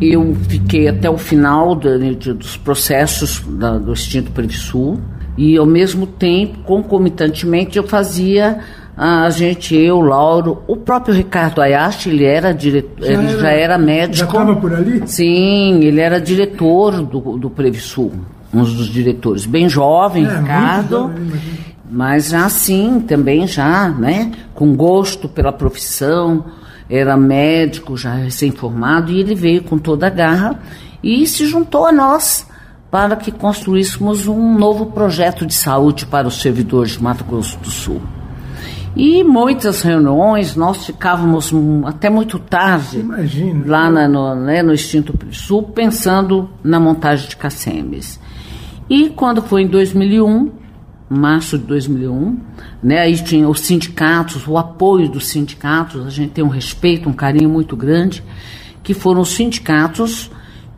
eu 0.00 0.36
fiquei 0.48 0.88
até 0.88 1.08
o 1.08 1.16
final 1.16 1.74
do, 1.74 2.14
dos 2.34 2.56
processos 2.56 3.40
da, 3.46 3.78
do 3.78 3.92
extinto 3.92 4.32
Previsul 4.32 5.00
e 5.36 5.56
ao 5.56 5.66
mesmo 5.66 6.06
tempo, 6.06 6.58
concomitantemente, 6.64 7.76
eu 7.78 7.84
fazia 7.86 8.58
a 8.96 9.30
gente, 9.30 9.74
eu, 9.74 10.00
Lauro, 10.00 10.62
o 10.68 10.76
próprio 10.76 11.14
Ricardo 11.14 11.62
Ayashi, 11.62 12.10
ele 12.10 12.24
era 12.24 12.52
diretor, 12.52 13.06
Já 13.06 13.12
ele 13.14 13.26
era- 13.30 13.38
já 13.40 13.48
era 13.50 13.78
médico. 13.78 14.16
já 14.18 14.24
estava 14.26 14.54
por 14.56 14.72
ali? 14.74 15.02
Sim, 15.06 15.80
ele 15.82 15.98
era 16.00 16.20
diretor 16.20 17.02
do, 17.02 17.38
do 17.38 17.48
Previsul, 17.48 18.12
um 18.52 18.62
dos 18.62 18.86
diretores, 18.88 19.46
bem 19.46 19.66
jovem, 19.68 20.26
É, 20.26 20.38
Ricardo. 20.38 20.90
jovem. 20.90 21.32
Mas 21.90 22.28
já 22.28 22.44
assim, 22.44 23.00
também 23.00 23.46
já, 23.46 23.88
né? 23.88 24.30
Com 24.54 24.74
gosto 24.74 25.26
pela 25.28 25.52
profissão, 25.52 26.44
era 26.88 27.16
médico, 27.16 27.96
já 27.96 28.14
recém-formado, 28.14 29.10
e 29.10 29.20
ele 29.20 29.34
veio 29.34 29.62
com 29.62 29.78
toda 29.78 30.06
a 30.06 30.10
garra 30.10 30.60
e 31.02 31.26
se 31.26 31.46
juntou 31.46 31.86
a 31.86 31.92
nós 31.92 32.46
para 32.92 33.16
que 33.16 33.32
construíssemos 33.32 34.28
um 34.28 34.58
novo 34.58 34.84
projeto 34.84 35.46
de 35.46 35.54
saúde 35.54 36.04
para 36.04 36.28
os 36.28 36.42
servidores 36.42 36.92
de 36.92 37.02
Mato 37.02 37.24
Grosso 37.24 37.58
do 37.58 37.70
Sul. 37.70 38.02
E 38.94 39.24
muitas 39.24 39.80
reuniões, 39.80 40.54
nós 40.54 40.84
ficávamos 40.84 41.50
até 41.86 42.10
muito 42.10 42.38
tarde 42.38 42.98
Imagino. 42.98 43.64
lá 43.66 43.88
na- 43.90 44.06
no, 44.06 44.34
né, 44.34 44.62
no 44.62 44.74
Extinto 44.74 45.14
Sul, 45.34 45.62
pensando 45.62 46.50
na 46.62 46.78
montagem 46.78 47.30
de 47.30 47.36
Cacemes. 47.38 48.20
E 48.90 49.08
quando 49.08 49.40
foi 49.40 49.62
em 49.62 49.68
2001, 49.68 50.50
março 51.08 51.58
de 51.58 51.64
2001, 51.64 52.36
né, 52.82 52.98
aí 52.98 53.14
tinha 53.14 53.48
os 53.48 53.60
sindicatos, 53.60 54.46
o 54.46 54.58
apoio 54.58 55.08
dos 55.08 55.28
sindicatos, 55.28 56.06
a 56.06 56.10
gente 56.10 56.32
tem 56.32 56.44
um 56.44 56.48
respeito, 56.48 57.08
um 57.08 57.14
carinho 57.14 57.48
muito 57.48 57.74
grande, 57.74 58.22
que 58.82 58.92
foram 58.92 59.22
os 59.22 59.30
sindicatos 59.30 60.30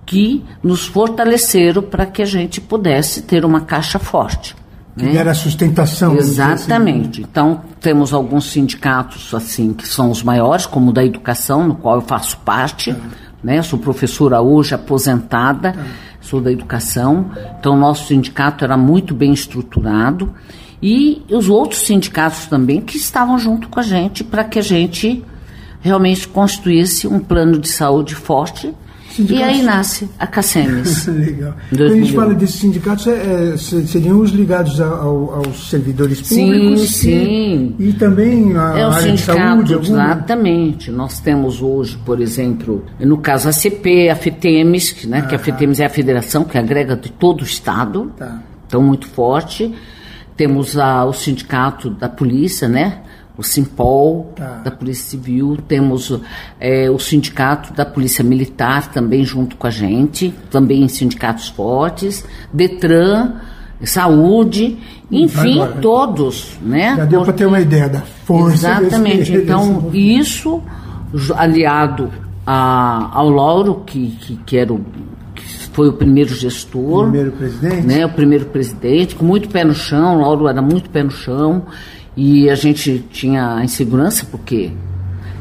que 0.07 0.45
nos 0.63 0.87
fortaleceram 0.87 1.83
para 1.83 2.07
que 2.07 2.23
a 2.23 2.27
gente 2.27 2.61
pudesse 2.61 3.23
ter 3.23 3.45
uma 3.45 3.61
caixa 3.61 3.99
forte. 3.99 4.55
Que 4.97 5.07
né? 5.07 5.23
a 5.23 5.35
sustentação. 5.35 6.13
assim. 6.13 6.21
Exatamente. 6.21 7.21
Então, 7.21 7.63
temos 7.81 8.13
alguns 8.13 8.51
sindicatos, 8.51 9.35
assim, 9.35 9.73
que 9.73 9.89
são 9.89 10.11
os 10.11 10.23
maiores, 10.23 10.67
como 10.67 10.91
o 10.91 10.93
da 10.93 11.05
educação, 11.05 11.67
no 11.67 11.75
qual 11.75 11.97
eu 11.97 12.03
faço 12.03 12.39
parte, 12.39 12.95
né? 13.43 13.61
Sou 13.63 13.79
professora 13.79 14.41
hoje, 14.41 14.75
aposentada, 14.75 15.75
sou 16.21 16.41
da 16.41 16.53
educação. 16.53 17.31
Então, 17.59 17.77
nosso 17.77 18.07
sindicato 18.07 18.65
era 18.65 18.77
muito 18.77 19.15
bem 19.15 19.33
estruturado. 19.33 20.33
E 20.81 21.23
os 21.29 21.49
outros 21.49 21.81
sindicatos 21.81 22.47
também 22.47 22.81
que 22.81 22.97
estavam 22.97 23.39
junto 23.39 23.69
com 23.69 23.81
a 23.81 23.83
gente 23.83 24.23
para 24.23 24.45
que 24.45 24.59
a 24.59 24.63
gente 24.63 25.25
realmente 25.81 26.29
construísse 26.29 27.07
um 27.09 27.19
plano 27.19 27.59
de 27.59 27.69
saúde 27.69 28.15
forte. 28.15 28.73
E 29.19 29.43
aí 29.43 29.63
nasce 29.63 30.09
a 30.19 30.27
Cacemes. 30.27 31.07
Legal. 31.09 31.55
Quando 31.71 31.83
a 31.83 31.89
gente 31.89 32.13
2001. 32.13 32.15
fala 32.15 32.35
desses 32.35 32.57
sindicatos, 32.57 33.07
é, 33.07 33.53
é, 33.53 33.57
se- 33.57 33.87
seriam 33.87 34.21
os 34.21 34.31
ligados 34.31 34.81
ao- 34.81 35.35
aos 35.35 35.69
servidores 35.71 36.19
Sim, 36.19 36.47
públicos 36.53 36.83
e- 36.83 36.89
sim. 36.89 37.75
e, 37.79 37.93
também 37.93 38.57
a 38.57 38.79
É 38.79 38.83
área 38.85 39.13
de 39.13 39.21
saúde. 39.21 39.75
alguma? 39.75 40.05
exatamente. 40.05 40.91
Nós 40.91 41.21
temos 41.21 41.63
hoje, 41.63 41.99
por 42.05 42.21
exemplo, 42.21 42.85
no 42.99 43.19
caso 43.19 43.49
a 43.49 43.53
CP, 43.53 44.09
a 44.09 44.17
FETEMES, 44.17 44.91
que, 44.93 45.07
né, 45.07 45.23
que 45.23 45.35
a 45.35 45.39
FETEMES 45.39 45.81
é 45.81 45.87
a 45.87 45.91
federação 45.91 46.45
que 46.45 46.59
agrega 46.59 46.97
de 46.97 47.11
todo 47.13 47.43
o 47.43 47.45
Estado, 47.45 48.13
Tá. 48.17 48.43
então 48.67 48.83
muito 48.83 49.07
forte. 49.09 49.75
Temos 50.37 50.77
a, 50.77 51.05
o 51.05 51.13
sindicato 51.13 51.91
da 51.91 52.09
polícia, 52.09 52.67
né? 52.69 52.99
O 53.37 53.43
Simpol, 53.43 54.33
Tá. 54.37 54.61
da 54.65 54.71
Polícia 54.71 55.11
Civil, 55.11 55.59
temos 55.67 56.21
eh, 56.61 56.89
o 56.89 56.99
sindicato 57.01 57.73
da 57.75 57.85
Polícia 57.85 58.23
Militar 58.23 58.93
também 58.93 59.25
junto 59.25 59.57
com 59.57 59.67
a 59.67 59.71
gente, 59.71 60.33
também 60.51 60.83
em 60.85 60.89
sindicatos 60.89 61.49
fortes, 61.49 62.25
Detran, 62.53 63.33
Saúde, 63.83 64.79
enfim, 65.11 65.61
agora. 65.61 65.81
todos, 65.81 66.57
né? 66.63 66.95
Já 66.97 67.05
deu 67.05 67.23
para 67.23 67.33
ter 67.33 67.47
uma 67.47 67.61
ideia 67.61 67.89
da 67.89 68.01
força. 68.01 68.55
Exatamente. 68.81 69.19
desse- 69.33 69.37
Então, 69.45 69.75
desse- 69.91 69.99
isso 69.99 70.63
aliado 71.37 72.11
a- 72.47 73.11
ao 73.13 73.29
Lauro, 73.31 73.83
que, 73.85 74.11
que, 74.21 74.37
que 74.47 74.57
era 74.57 74.73
o, 74.73 74.81
foi 75.73 75.89
o 75.89 75.93
primeiro 75.95 76.35
gestor, 76.35 77.03
Primeiro 77.05 77.33
presidente. 77.33 77.87
né, 77.87 78.07
o 78.07 78.11
primeiro 78.11 78.47
presidente, 78.47 79.15
com 79.15 79.25
muito 79.25 79.49
pé 79.49 79.65
no 79.65 79.75
chão, 79.75 80.17
o 80.17 80.21
Lauro 80.21 80.47
era 80.49 80.63
muito 80.63 80.89
pé 80.89 81.03
no 81.03 81.11
chão, 81.11 81.65
e 82.17 82.49
a 82.49 82.55
gente 82.55 83.05
tinha 83.11 83.63
insegurança, 83.63 84.27
porque 84.31 84.73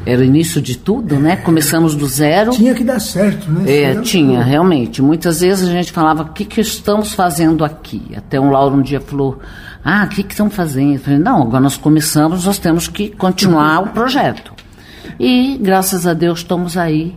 era 0.06 0.20
o 0.20 0.24
início 0.24 0.60
de 0.60 0.76
tudo, 0.76 1.18
né? 1.18 1.36
Começamos 1.36 1.94
do 1.94 2.06
zero. 2.06 2.52
Tinha 2.52 2.74
que 2.74 2.84
dar 2.84 3.00
certo, 3.00 3.50
né? 3.50 3.70
É, 3.70 4.00
tinha, 4.02 4.42
realmente. 4.42 5.00
Muitas 5.00 5.40
vezes 5.40 5.66
a 5.66 5.72
gente 5.72 5.92
falava, 5.92 6.24
o 6.24 6.32
que, 6.32 6.44
que 6.44 6.60
estamos 6.60 7.14
fazendo 7.14 7.64
aqui? 7.64 8.02
Até 8.14 8.38
um 8.38 8.50
Lauro 8.50 8.76
um 8.76 8.82
dia 8.82 9.00
falou, 9.00 9.38
ah, 9.82 10.04
o 10.04 10.08
que, 10.08 10.22
que 10.22 10.34
estão 10.34 10.50
fazendo? 10.50 10.94
Eu 10.94 11.00
falei, 11.00 11.18
não, 11.18 11.42
agora 11.42 11.62
nós 11.62 11.76
começamos, 11.76 12.44
nós 12.44 12.58
temos 12.58 12.86
que 12.86 13.08
continuar 13.10 13.80
o 13.80 13.86
projeto. 13.88 14.52
E, 15.18 15.58
graças 15.60 16.06
a 16.06 16.12
Deus, 16.12 16.40
estamos 16.40 16.76
aí 16.76 17.16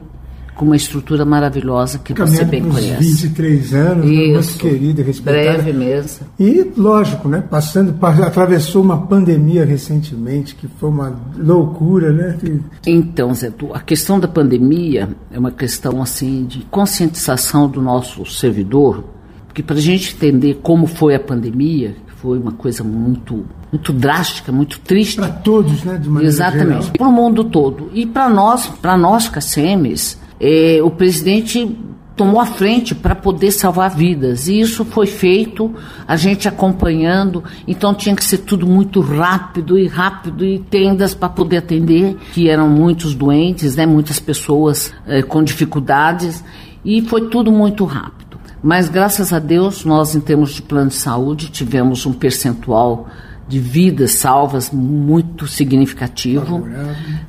com 0.57 0.65
uma 0.65 0.75
estrutura 0.75 1.23
maravilhosa 1.23 1.99
que 1.99 2.13
você 2.13 2.17
Caminhando 2.17 2.49
bem 2.49 2.65
uns 2.65 2.73
conhece. 2.75 3.03
23 3.03 3.73
anos, 3.75 4.05
né, 4.05 4.11
muito 4.11 4.39
Isso. 4.39 4.57
querida, 4.57 5.03
respeitada. 5.03 5.61
Breve 5.61 5.73
mesmo. 5.73 6.27
E, 6.39 6.71
lógico, 6.75 7.29
né? 7.29 7.43
Passando, 7.47 7.93
pa- 7.93 8.09
atravessou 8.25 8.81
uma 8.81 8.97
pandemia 9.05 9.63
recentemente, 9.63 10.55
que 10.55 10.67
foi 10.67 10.89
uma 10.89 11.15
loucura, 11.37 12.11
né? 12.11 12.37
Então, 12.85 13.33
Zé, 13.35 13.51
a 13.73 13.79
questão 13.79 14.19
da 14.19 14.27
pandemia 14.27 15.09
é 15.31 15.37
uma 15.39 15.51
questão 15.51 16.01
assim 16.01 16.45
de 16.45 16.59
conscientização 16.71 17.69
do 17.69 17.81
nosso 17.81 18.25
servidor, 18.25 19.03
porque 19.47 19.61
para 19.61 19.75
a 19.75 19.81
gente 19.81 20.15
entender 20.15 20.59
como 20.63 20.87
foi 20.87 21.13
a 21.15 21.19
pandemia, 21.19 21.95
que 22.07 22.13
foi 22.15 22.37
uma 22.39 22.51
coisa 22.51 22.83
muito, 22.83 23.45
muito 23.71 23.93
drástica, 23.93 24.51
muito 24.51 24.79
triste. 24.79 25.17
Para 25.17 25.29
todos, 25.29 25.83
né? 25.83 25.97
De 25.97 26.09
maneira 26.09 26.27
Exatamente, 26.27 26.91
para 26.91 27.07
o 27.07 27.11
mundo 27.11 27.43
todo. 27.43 27.89
E 27.93 28.05
para 28.07 28.27
nós, 28.27 28.65
para 28.81 28.97
nós, 28.97 29.27
CACEMES, 29.29 30.19
eh, 30.39 30.79
o 30.83 30.91
presidente 30.91 31.77
tomou 32.17 32.41
a 32.41 32.45
frente 32.47 32.95
para 32.95 33.13
poder 33.13 33.51
salvar 33.51 33.95
vidas. 33.95 34.47
E 34.47 34.59
isso 34.59 34.83
foi 34.83 35.05
feito, 35.05 35.73
a 36.07 36.15
gente 36.17 36.47
acompanhando, 36.47 37.43
então 37.67 37.93
tinha 37.93 38.15
que 38.15 38.25
ser 38.25 38.39
tudo 38.39 38.65
muito 38.65 38.99
rápido 38.99 39.77
e 39.77 39.87
rápido 39.87 40.43
e 40.43 40.57
tendas 40.57 41.13
para 41.13 41.29
poder 41.29 41.57
atender, 41.57 42.17
que 42.33 42.49
eram 42.49 42.67
muitos 42.67 43.13
doentes, 43.13 43.75
né, 43.75 43.85
muitas 43.85 44.19
pessoas 44.19 44.91
eh, 45.05 45.21
com 45.21 45.43
dificuldades, 45.43 46.43
e 46.83 47.01
foi 47.03 47.29
tudo 47.29 47.51
muito 47.51 47.85
rápido. 47.85 48.39
Mas 48.63 48.89
graças 48.89 49.31
a 49.31 49.37
Deus, 49.37 49.85
nós 49.85 50.15
em 50.15 50.19
termos 50.19 50.53
de 50.53 50.63
plano 50.63 50.89
de 50.89 50.95
saúde 50.95 51.51
tivemos 51.51 52.05
um 52.07 52.13
percentual 52.13 53.07
de 53.47 53.59
vidas 53.59 54.11
salvas 54.11 54.71
muito 54.71 55.47
significativo, 55.47 56.67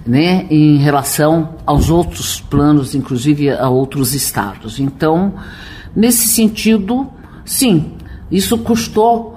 né, 0.06 0.46
em 0.50 0.76
relação 0.78 1.54
aos 1.64 1.90
outros 1.90 2.40
planos, 2.40 2.94
inclusive 2.94 3.50
a 3.50 3.68
outros 3.68 4.14
estados. 4.14 4.80
Então, 4.80 5.34
nesse 5.94 6.28
sentido, 6.28 7.06
sim, 7.44 7.92
isso 8.30 8.58
custou 8.58 9.36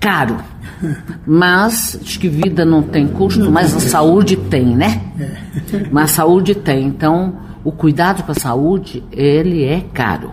caro, 0.00 0.38
mas 1.26 1.98
acho 2.02 2.18
que 2.18 2.28
vida 2.28 2.64
não 2.64 2.82
tem 2.82 3.06
custo, 3.06 3.50
mas 3.50 3.74
a 3.74 3.80
saúde 3.80 4.36
tem, 4.36 4.76
né? 4.76 5.02
Mas 5.92 6.12
a 6.12 6.14
saúde 6.14 6.54
tem. 6.54 6.86
Então, 6.86 7.36
o 7.64 7.72
cuidado 7.72 8.22
com 8.22 8.32
a 8.32 8.34
saúde, 8.34 9.02
ele 9.10 9.64
é 9.64 9.80
caro. 9.92 10.32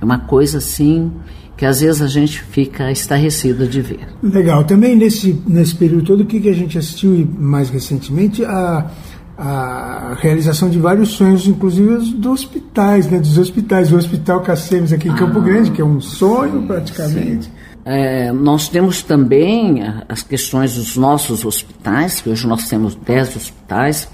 É 0.00 0.04
uma 0.04 0.18
coisa 0.18 0.58
assim 0.58 1.12
que 1.62 1.66
às 1.66 1.80
vezes 1.80 2.02
a 2.02 2.08
gente 2.08 2.42
fica 2.42 2.90
estarrecido 2.90 3.68
de 3.68 3.80
ver. 3.80 4.08
Legal. 4.20 4.64
Também 4.64 4.96
nesse, 4.96 5.40
nesse 5.46 5.76
período 5.76 6.04
todo, 6.06 6.24
o 6.24 6.26
que, 6.26 6.40
que 6.40 6.48
a 6.48 6.52
gente 6.52 6.76
assistiu 6.76 7.14
e 7.14 7.24
mais 7.24 7.70
recentemente, 7.70 8.44
a, 8.44 8.90
a 9.38 10.16
realização 10.18 10.68
de 10.68 10.76
vários 10.80 11.10
sonhos, 11.10 11.46
inclusive 11.46 11.98
dos 12.16 12.32
hospitais, 12.32 13.08
né? 13.08 13.20
Dos 13.20 13.38
hospitais. 13.38 13.92
O 13.92 13.96
Hospital 13.96 14.40
Cacemes 14.40 14.92
aqui 14.92 15.08
em 15.08 15.14
Campo 15.14 15.38
ah, 15.38 15.42
Grande, 15.42 15.70
que 15.70 15.80
é 15.80 15.84
um 15.84 16.00
sonho 16.00 16.66
praticamente. 16.66 17.48
É, 17.84 18.32
nós 18.32 18.68
temos 18.68 19.04
também 19.04 19.84
as 20.08 20.20
questões 20.20 20.74
dos 20.74 20.96
nossos 20.96 21.44
hospitais, 21.44 22.20
que 22.20 22.28
hoje 22.28 22.44
nós 22.44 22.68
temos 22.68 22.96
10 22.96 23.36
hospitais, 23.36 24.08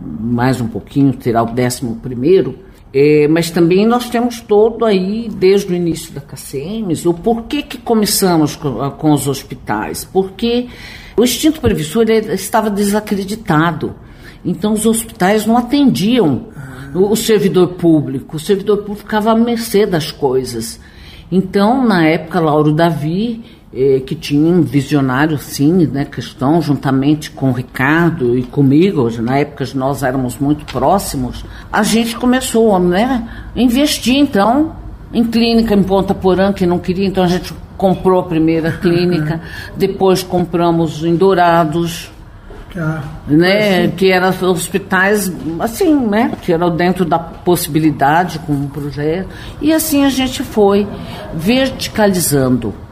mais 0.00 0.60
um 0.60 0.68
pouquinho 0.68 1.12
terá 1.14 1.42
o 1.42 1.46
décimo 1.46 1.96
primeiro, 1.96 2.56
é, 2.98 3.28
mas 3.28 3.50
também 3.50 3.84
nós 3.84 4.08
temos 4.08 4.40
todo 4.40 4.82
aí, 4.86 5.28
desde 5.28 5.70
o 5.70 5.76
início 5.76 6.14
da 6.14 6.20
KCMs, 6.22 7.06
o 7.06 7.12
porquê 7.12 7.60
que 7.60 7.76
começamos 7.76 8.56
com, 8.56 8.90
com 8.92 9.12
os 9.12 9.28
hospitais. 9.28 10.02
Porque 10.10 10.68
o 11.14 11.22
instinto 11.22 11.60
previsor 11.60 12.08
estava 12.08 12.70
desacreditado. 12.70 13.94
Então 14.42 14.72
os 14.72 14.86
hospitais 14.86 15.44
não 15.44 15.58
atendiam 15.58 16.46
o, 16.94 17.10
o 17.10 17.16
servidor 17.16 17.74
público. 17.74 18.36
O 18.36 18.40
servidor 18.40 18.78
público 18.78 19.00
ficava 19.00 19.30
à 19.30 19.34
mercê 19.34 19.84
das 19.84 20.10
coisas. 20.10 20.80
Então, 21.30 21.86
na 21.86 22.06
época, 22.06 22.40
Lauro 22.40 22.72
Davi 22.72 23.44
eh, 23.74 24.00
que 24.06 24.14
tinha 24.14 24.52
um 24.52 24.62
visionário, 24.62 25.36
sim, 25.38 25.86
né, 25.86 26.04
questão, 26.04 26.62
juntamente 26.62 27.30
com 27.30 27.50
o 27.50 27.52
Ricardo 27.52 28.38
e 28.38 28.44
comigo, 28.44 29.10
na 29.20 29.38
época 29.38 29.64
nós 29.74 30.02
éramos 30.04 30.38
muito 30.38 30.64
próximos, 30.64 31.44
a 31.72 31.82
gente 31.82 32.16
começou 32.16 32.78
né, 32.78 33.28
a 33.54 33.60
investir, 33.60 34.16
então, 34.16 34.76
em 35.12 35.24
clínica 35.24 35.74
em 35.74 35.82
Ponta 35.82 36.14
Porã, 36.14 36.52
que 36.52 36.64
não 36.64 36.78
queria, 36.78 37.06
então 37.06 37.24
a 37.24 37.28
gente 37.28 37.52
comprou 37.76 38.20
a 38.20 38.22
primeira 38.22 38.70
clínica, 38.80 39.40
depois 39.76 40.22
compramos 40.22 41.04
em 41.04 41.16
Dourados, 41.16 42.12
ah, 42.76 43.02
né, 43.26 43.84
assim. 43.84 43.90
que 43.96 44.12
eram 44.12 44.28
hospitais 44.48 45.32
assim, 45.58 45.92
né, 46.06 46.32
que 46.40 46.52
eram 46.52 46.74
dentro 46.76 47.04
da 47.04 47.18
possibilidade 47.18 48.38
com 48.40 48.52
um 48.52 48.68
projeto, 48.68 49.28
e 49.60 49.72
assim 49.72 50.04
a 50.04 50.08
gente 50.08 50.44
foi 50.44 50.86
verticalizando 51.34 52.85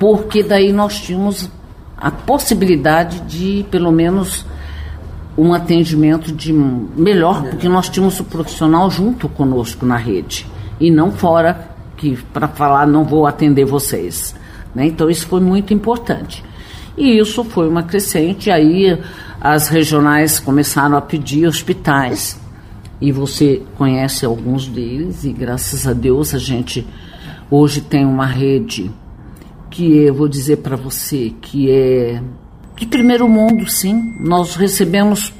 porque 0.00 0.42
daí 0.42 0.72
nós 0.72 0.98
tínhamos 0.98 1.50
a 1.94 2.10
possibilidade 2.10 3.20
de, 3.20 3.66
pelo 3.70 3.92
menos, 3.92 4.46
um 5.36 5.52
atendimento 5.52 6.32
de 6.32 6.52
melhor, 6.52 7.42
porque 7.42 7.68
nós 7.68 7.90
tínhamos 7.90 8.18
o 8.18 8.24
profissional 8.24 8.90
junto 8.90 9.28
conosco 9.28 9.84
na 9.84 9.98
rede 9.98 10.46
e 10.80 10.90
não 10.90 11.12
fora 11.12 11.68
que 11.98 12.16
para 12.32 12.48
falar 12.48 12.86
não 12.86 13.04
vou 13.04 13.26
atender 13.26 13.66
vocês. 13.66 14.34
Né? 14.74 14.86
Então 14.86 15.10
isso 15.10 15.26
foi 15.26 15.40
muito 15.40 15.74
importante. 15.74 16.42
E 16.96 17.18
isso 17.18 17.44
foi 17.44 17.68
uma 17.68 17.82
crescente, 17.82 18.50
aí 18.50 18.98
as 19.38 19.68
regionais 19.68 20.40
começaram 20.40 20.96
a 20.96 21.02
pedir 21.02 21.46
hospitais, 21.46 22.40
e 23.00 23.12
você 23.12 23.62
conhece 23.76 24.24
alguns 24.24 24.66
deles, 24.66 25.24
e 25.24 25.32
graças 25.32 25.86
a 25.86 25.92
Deus 25.92 26.34
a 26.34 26.38
gente 26.38 26.86
hoje 27.50 27.80
tem 27.82 28.04
uma 28.04 28.26
rede 28.26 28.90
que 29.70 30.04
eu 30.04 30.14
vou 30.14 30.28
dizer 30.28 30.58
para 30.58 30.76
você 30.76 31.32
que 31.40 31.70
é 31.70 32.20
de 32.76 32.86
primeiro 32.86 33.28
mundo, 33.28 33.68
sim. 33.70 34.14
Nós 34.18 34.56
recebemos 34.56 35.32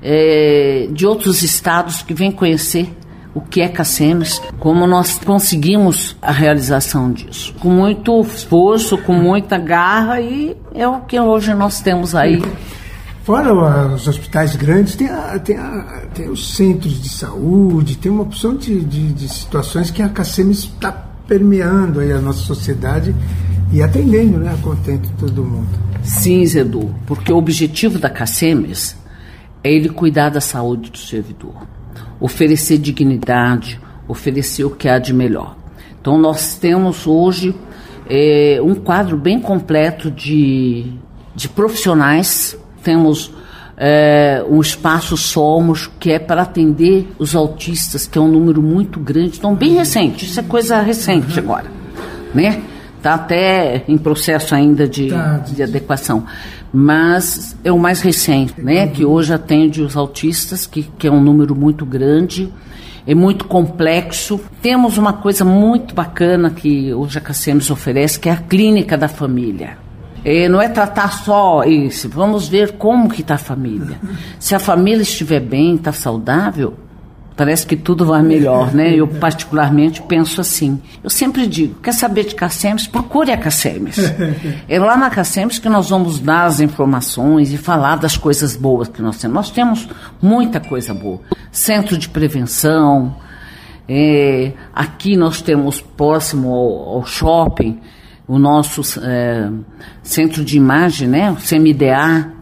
é, 0.00 0.88
de 0.92 1.06
outros 1.06 1.42
estados 1.42 2.02
que 2.02 2.14
vêm 2.14 2.30
conhecer 2.30 2.88
o 3.34 3.40
que 3.40 3.60
é 3.60 3.68
Cacemes, 3.68 4.40
como 4.60 4.86
nós 4.86 5.18
conseguimos 5.18 6.16
a 6.22 6.30
realização 6.30 7.10
disso. 7.10 7.52
Com 7.58 7.68
muito 7.68 8.20
esforço, 8.20 8.96
com 8.96 9.12
muita 9.12 9.58
garra 9.58 10.20
e 10.20 10.56
é 10.72 10.86
o 10.86 11.00
que 11.00 11.18
hoje 11.18 11.52
nós 11.52 11.80
temos 11.80 12.14
aí. 12.14 12.40
Fora 13.24 13.52
os 13.92 14.06
hospitais 14.06 14.54
grandes, 14.54 14.94
tem, 14.94 15.08
a, 15.08 15.38
tem, 15.38 15.56
a, 15.56 16.02
tem 16.14 16.28
os 16.28 16.54
centros 16.54 17.02
de 17.02 17.08
saúde, 17.08 17.96
tem 17.96 18.12
uma 18.12 18.22
opção 18.22 18.54
de, 18.54 18.84
de, 18.84 19.12
de 19.12 19.28
situações 19.28 19.90
que 19.90 20.02
a 20.02 20.08
Cacemes 20.08 20.58
está 20.58 20.92
permeando 21.26 22.00
aí 22.00 22.12
a 22.12 22.20
nossa 22.20 22.40
sociedade 22.40 23.14
e 23.72 23.82
atendendo 23.82 24.38
né, 24.38 24.52
a 24.52 24.62
contento 24.62 25.08
todo 25.18 25.44
mundo. 25.44 25.68
Sim, 26.02 26.44
Zedu, 26.46 26.94
porque 27.06 27.32
o 27.32 27.36
objetivo 27.36 27.98
da 27.98 28.10
CACEMES 28.10 28.96
é 29.62 29.72
ele 29.72 29.88
cuidar 29.88 30.28
da 30.28 30.40
saúde 30.40 30.90
do 30.90 30.98
servidor, 30.98 31.66
oferecer 32.20 32.78
dignidade, 32.78 33.80
oferecer 34.06 34.64
o 34.64 34.70
que 34.70 34.88
há 34.88 34.98
de 34.98 35.14
melhor. 35.14 35.56
Então, 36.00 36.18
nós 36.18 36.56
temos 36.56 37.06
hoje 37.06 37.54
é, 38.08 38.60
um 38.62 38.74
quadro 38.74 39.16
bem 39.16 39.40
completo 39.40 40.10
de, 40.10 40.92
de 41.34 41.48
profissionais, 41.48 42.56
temos 42.82 43.32
é, 43.76 44.44
um 44.48 44.60
espaço 44.60 45.16
Somos, 45.16 45.90
que 45.98 46.12
é 46.12 46.18
para 46.18 46.42
atender 46.42 47.08
os 47.18 47.34
autistas, 47.34 48.06
que 48.06 48.18
é 48.18 48.20
um 48.20 48.28
número 48.28 48.62
muito 48.62 49.00
grande, 49.00 49.38
então 49.38 49.54
bem 49.54 49.74
recente, 49.74 50.26
isso 50.26 50.38
é 50.38 50.42
coisa 50.42 50.80
recente 50.80 51.38
agora, 51.38 51.66
né? 52.34 52.62
Está 53.04 53.16
até 53.16 53.84
em 53.86 53.98
processo 53.98 54.54
ainda 54.54 54.88
de, 54.88 55.10
de 55.52 55.62
adequação. 55.62 56.24
Mas 56.72 57.54
é 57.62 57.70
o 57.70 57.78
mais 57.78 58.00
recente, 58.00 58.58
né? 58.58 58.86
Que 58.86 59.04
hoje 59.04 59.30
atende 59.30 59.82
os 59.82 59.94
autistas, 59.94 60.64
que, 60.64 60.84
que 60.84 61.06
é 61.06 61.10
um 61.10 61.20
número 61.20 61.54
muito 61.54 61.84
grande 61.84 62.50
é 63.06 63.14
muito 63.14 63.44
complexo. 63.44 64.40
Temos 64.62 64.96
uma 64.96 65.12
coisa 65.12 65.44
muito 65.44 65.94
bacana 65.94 66.48
que 66.48 66.94
hoje 66.94 67.18
a 67.18 67.20
Cacemes 67.20 67.70
oferece, 67.70 68.18
que 68.18 68.30
é 68.30 68.32
a 68.32 68.36
clínica 68.38 68.96
da 68.96 69.08
família. 69.08 69.76
É, 70.24 70.48
não 70.48 70.62
é 70.62 70.70
tratar 70.70 71.12
só 71.12 71.64
isso, 71.64 72.08
vamos 72.08 72.48
ver 72.48 72.78
como 72.78 73.10
que 73.10 73.20
está 73.20 73.34
a 73.34 73.38
família. 73.38 73.98
Se 74.40 74.54
a 74.54 74.58
família 74.58 75.02
estiver 75.02 75.40
bem, 75.40 75.74
está 75.74 75.92
saudável, 75.92 76.72
Parece 77.36 77.66
que 77.66 77.74
tudo 77.74 78.06
vai 78.06 78.22
melhor, 78.22 78.72
né? 78.72 78.94
Eu 78.94 79.08
particularmente 79.08 80.00
penso 80.02 80.40
assim. 80.40 80.80
Eu 81.02 81.10
sempre 81.10 81.48
digo, 81.48 81.74
quer 81.80 81.92
saber 81.92 82.24
de 82.26 82.34
Cassemes? 82.34 82.86
Procure 82.86 83.32
a 83.32 83.36
Cassemes. 83.36 83.96
É 84.68 84.78
lá 84.78 84.96
na 84.96 85.10
Cassemes 85.10 85.58
que 85.58 85.68
nós 85.68 85.90
vamos 85.90 86.20
dar 86.20 86.44
as 86.44 86.60
informações 86.60 87.52
e 87.52 87.58
falar 87.58 87.96
das 87.96 88.16
coisas 88.16 88.54
boas 88.54 88.86
que 88.86 89.02
nós 89.02 89.18
temos. 89.18 89.34
Nós 89.34 89.50
temos 89.50 89.88
muita 90.22 90.60
coisa 90.60 90.94
boa. 90.94 91.20
Centro 91.50 91.98
de 91.98 92.08
prevenção. 92.08 93.16
É, 93.88 94.52
aqui 94.72 95.16
nós 95.16 95.42
temos 95.42 95.80
próximo 95.80 96.52
ao, 96.52 96.96
ao 96.96 97.06
shopping 97.06 97.80
o 98.28 98.38
nosso 98.38 98.80
é, 99.02 99.50
centro 100.02 100.44
de 100.44 100.56
imagem, 100.56 101.08
né? 101.08 101.32
O 101.32 101.36
CMDA, 101.36 102.32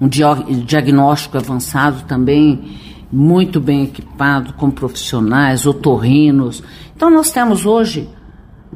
um 0.00 0.08
diagnóstico 0.08 1.36
avançado 1.36 2.02
também 2.08 2.80
muito 3.12 3.60
bem 3.60 3.84
equipado, 3.84 4.54
com 4.54 4.70
profissionais, 4.70 5.66
otorrinos. 5.66 6.62
Então 6.96 7.10
nós 7.10 7.30
temos 7.30 7.66
hoje 7.66 8.08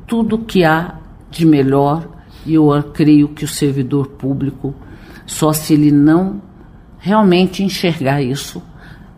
tudo 0.07 0.39
que 0.39 0.63
há 0.63 0.97
de 1.31 1.47
melhor 1.47 2.07
e 2.45 2.55
eu 2.55 2.71
creio 2.93 3.29
que 3.29 3.45
o 3.45 3.49
servidor 3.49 4.09
público, 4.09 4.75
só 5.25 5.53
se 5.53 5.73
ele 5.73 5.91
não 5.91 6.41
realmente 6.99 7.63
enxergar 7.63 8.23
isso, 8.23 8.63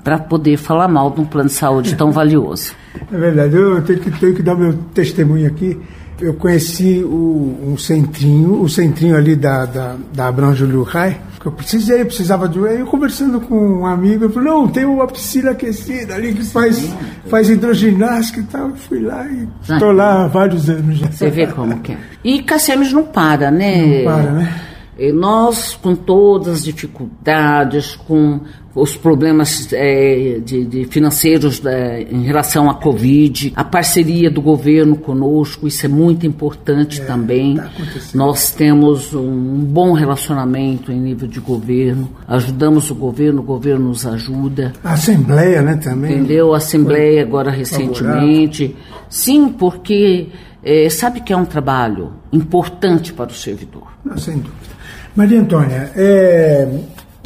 para 0.03 0.19
poder 0.19 0.57
falar 0.57 0.89
mal 0.89 1.11
de 1.11 1.21
um 1.21 1.25
plano 1.25 1.49
de 1.49 1.55
saúde 1.55 1.95
tão 1.95 2.11
valioso. 2.13 2.73
É 3.13 3.19
verdade, 3.19 3.57
eu 3.57 3.83
tenho 3.83 4.01
que, 4.01 4.11
tenho 4.13 4.35
que 4.35 4.43
dar 4.43 4.55
meu 4.55 4.73
testemunho 4.95 5.47
aqui. 5.47 5.79
Eu 6.21 6.35
conheci 6.35 7.03
o, 7.05 7.59
um 7.67 7.77
centrinho, 7.77 8.61
o 8.61 8.69
centrinho 8.69 9.17
ali 9.17 9.37
da, 9.37 9.67
da, 9.67 9.97
da 10.15 10.29
Abrão 10.29 10.55
Júlio 10.55 10.83
Rai, 10.83 11.21
eu 11.47 11.53
precisei, 11.53 12.05
precisava 12.05 12.49
de. 12.49 12.59
Aí 12.67 12.81
eu 12.81 12.87
conversando 12.87 13.41
com 13.41 13.81
um 13.81 13.87
amigo, 13.87 14.25
ele 14.25 14.33
falou: 14.33 14.63
não, 14.63 14.69
tem 14.69 14.85
uma 14.85 15.07
piscina 15.07 15.53
aquecida 15.53 16.15
ali 16.15 16.35
que 16.35 16.45
faz, 16.45 16.93
faz 17.29 17.49
hidroginástica 17.49 18.41
e 18.41 18.45
tal. 18.45 18.69
Eu 18.71 18.77
fui 18.77 19.01
lá 19.01 19.27
e 19.27 19.49
estou 19.63 19.93
lá 19.93 20.25
há 20.25 20.29
vários 20.29 20.69
anos 20.69 20.99
já. 20.99 21.11
Você 21.11 21.31
vê 21.31 21.47
como 21.47 21.79
que 21.81 21.93
é. 21.93 21.99
E 22.25 22.43
Cassemes 22.43 22.93
não 22.93 23.05
para, 23.05 23.51
né? 23.51 24.05
Não 24.05 24.05
para, 24.05 24.33
né? 24.33 24.68
E 24.99 25.13
nós, 25.13 25.79
com 25.81 25.95
todas 25.95 26.55
as 26.55 26.65
dificuldades, 26.65 27.95
com 27.95 28.41
os 28.75 28.97
problemas 28.97 29.69
é, 29.73 30.41
de, 30.45 30.65
de 30.65 30.85
financeiros 30.87 31.65
é, 31.65 32.03
em 32.03 32.23
relação 32.23 32.69
à 32.69 32.75
Covid, 32.75 33.53
a 33.55 33.65
parceria 33.65 34.31
do 34.31 34.43
governo 34.43 34.97
conosco, 34.97 35.67
isso 35.67 35.87
é 35.87 35.89
muito 35.89 36.27
importante 36.27 37.01
é, 37.01 37.05
também. 37.05 37.57
Tá 37.57 37.71
Nós 38.15 38.51
temos 38.51 39.15
um 39.15 39.61
bom 39.61 39.93
relacionamento 39.93 40.91
em 40.91 41.01
nível 41.01 41.29
de 41.29 41.41
governo, 41.41 42.11
ajudamos 42.27 42.91
o 42.91 42.95
governo, 42.95 43.41
o 43.41 43.45
governo 43.45 43.89
nos 43.89 44.07
ajuda. 44.07 44.73
A 44.83 44.95
Assembleia, 44.95 45.63
né, 45.63 45.77
também. 45.77 46.13
Entendeu? 46.13 46.55
A 46.55 46.57
Assembleia 46.57 47.23
agora 47.23 47.51
recentemente. 47.51 48.77
Sim, 49.09 49.49
porque 49.49 50.29
é, 50.63 50.89
sabe 50.91 51.21
que 51.21 51.33
é 51.33 51.37
um 51.37 51.45
trabalho 51.45 52.15
importante 52.33 53.13
para 53.13 53.31
o 53.31 53.35
servidor. 53.35 53.89
Não, 54.05 54.19
sem 54.19 54.39
dúvida. 54.39 54.78
Maria 55.19 55.41
Antônia, 55.41 55.91
é, 55.97 56.69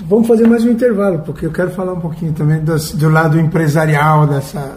Vamos 0.09 0.26
fazer 0.26 0.49
mais 0.49 0.64
um 0.64 0.70
intervalo, 0.70 1.18
porque 1.18 1.45
eu 1.45 1.53
quero 1.53 1.70
falar 1.72 1.93
um 1.93 2.01
pouquinho 2.01 2.32
também 2.32 2.64
das, 2.64 2.93
do 2.93 3.11
lado 3.11 3.38
empresarial 3.38 4.26
dessa 4.26 4.74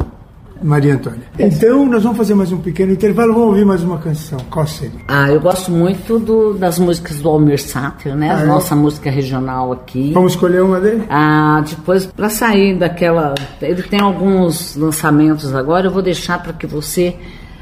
Maria 0.61 0.95
Antônia. 0.95 1.21
Então, 1.39 1.85
nós 1.85 2.03
vamos 2.03 2.17
fazer 2.17 2.35
mais 2.35 2.51
um 2.51 2.57
pequeno 2.57 2.91
intervalo, 2.91 3.31
vamos 3.31 3.47
ouvir 3.47 3.63
mais 3.63 3.81
uma 3.83 3.99
canção. 3.99 4.37
Qual 4.49 4.67
seria? 4.67 4.99
Ah, 5.07 5.31
eu 5.31 5.39
gosto 5.39 5.71
muito 5.71 6.19
do, 6.19 6.55
das 6.55 6.77
músicas 6.77 7.17
do 7.21 7.29
Almir 7.29 7.57
Sater, 7.57 8.13
né? 8.17 8.31
Ah, 8.31 8.41
a 8.41 8.45
nossa 8.45 8.75
música 8.75 9.09
regional 9.09 9.71
aqui. 9.71 10.11
Vamos 10.11 10.33
escolher 10.33 10.61
uma 10.61 10.81
dele? 10.81 11.05
Ah, 11.09 11.63
depois, 11.65 12.05
para 12.05 12.27
sair 12.27 12.77
daquela. 12.77 13.33
Ele 13.61 13.81
tem 13.81 14.01
alguns 14.01 14.75
lançamentos 14.75 15.55
agora, 15.55 15.87
eu 15.87 15.91
vou 15.91 16.01
deixar 16.01 16.43
para 16.43 16.51
que 16.51 16.67
você 16.67 17.15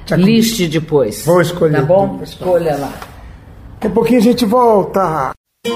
Já 0.07 0.15
liste 0.15 0.67
depois. 0.67 1.23
Vou 1.23 1.41
escolher. 1.41 1.77
Tá 1.77 1.83
bom? 1.83 2.19
Escolha 2.23 2.75
lá. 2.75 2.91
Daqui 3.75 3.87
a 3.87 3.89
pouquinho 3.91 4.19
a 4.19 4.23
gente 4.23 4.45
volta. 4.45 5.31
Eu 5.65 5.71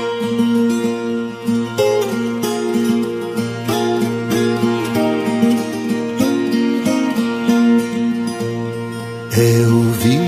vi 10.01 10.19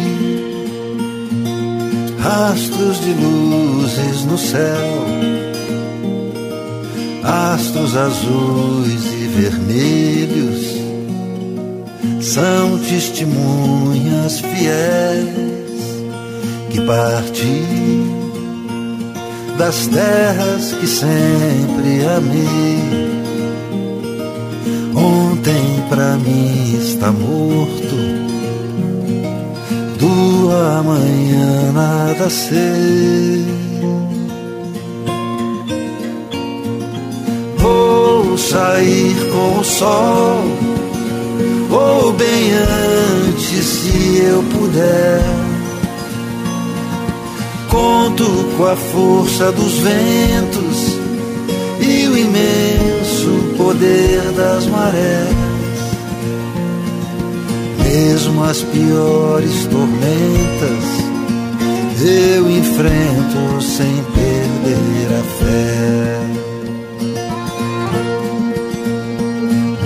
astros 2.24 3.02
de 3.02 3.12
luzes 3.14 4.24
no 4.24 4.38
céu, 4.38 5.06
astros 7.24 7.98
azuis 7.98 9.06
e 9.12 9.28
vermelhos, 9.28 10.78
são 12.22 12.78
testemunhas 12.80 14.40
fiéis 14.40 15.50
que 16.70 16.80
parti 16.82 18.29
das 19.60 19.88
terras 19.88 20.72
que 20.72 20.88
sempre 20.88 22.06
amei. 22.16 22.80
Ontem 24.96 25.84
pra 25.90 26.16
mim 26.16 26.80
está 26.82 27.12
morto 27.12 27.96
do 30.00 30.50
amanhã 30.50 31.74
nada 31.74 32.30
sei. 32.30 33.46
Vou 37.58 38.38
sair 38.38 39.16
com 39.30 39.60
o 39.60 39.64
sol, 39.66 40.42
ou 41.70 42.14
bem 42.14 42.54
antes, 43.28 43.66
se 43.66 44.22
eu 44.24 44.42
puder. 44.44 45.39
Conto 47.70 48.26
com 48.58 48.66
a 48.66 48.76
força 48.76 49.52
dos 49.52 49.74
ventos 49.80 51.00
e 51.80 52.08
o 52.08 52.18
imenso 52.18 53.56
poder 53.58 54.32
das 54.36 54.66
marés 54.68 55.50
mesmo 57.90 58.44
as 58.44 58.62
piores 58.62 59.66
tormentas, 59.66 60.84
eu 62.02 62.50
enfrento 62.50 63.62
sem 63.62 64.04
perder 64.14 65.08
a 65.20 65.24
fé. 65.40 66.20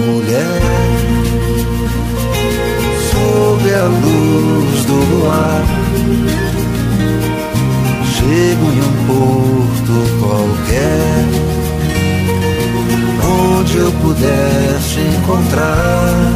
Mulher, 0.05 0.61
sob 3.09 3.73
a 3.73 3.85
luz 3.85 4.85
do 4.85 4.95
luar, 5.15 5.63
chego 8.23 8.65
em 8.71 8.79
um 8.79 8.93
porto 9.05 9.93
qualquer, 10.19 11.25
onde 13.59 13.77
eu 13.77 13.91
pudesse 14.01 14.99
encontrar 15.17 16.33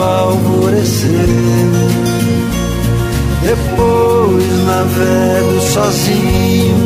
alvorecer. 0.00 1.10
Depois 3.42 4.44
navego 4.66 5.60
sozinho, 5.72 6.76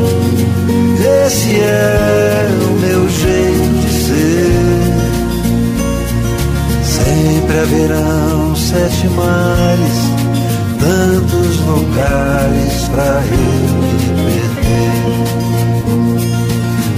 esse 1.26 1.60
é 1.60 2.48
o 2.62 2.72
meu 2.80 3.08
jeito 3.08 3.53
Sempre 6.82 7.58
haverão 7.58 8.54
sete 8.54 9.08
mares, 9.08 9.98
tantos 10.78 11.60
lugares 11.60 12.88
para 12.88 13.22
eu 13.24 13.72
me 13.88 14.38
perder. 14.60 15.04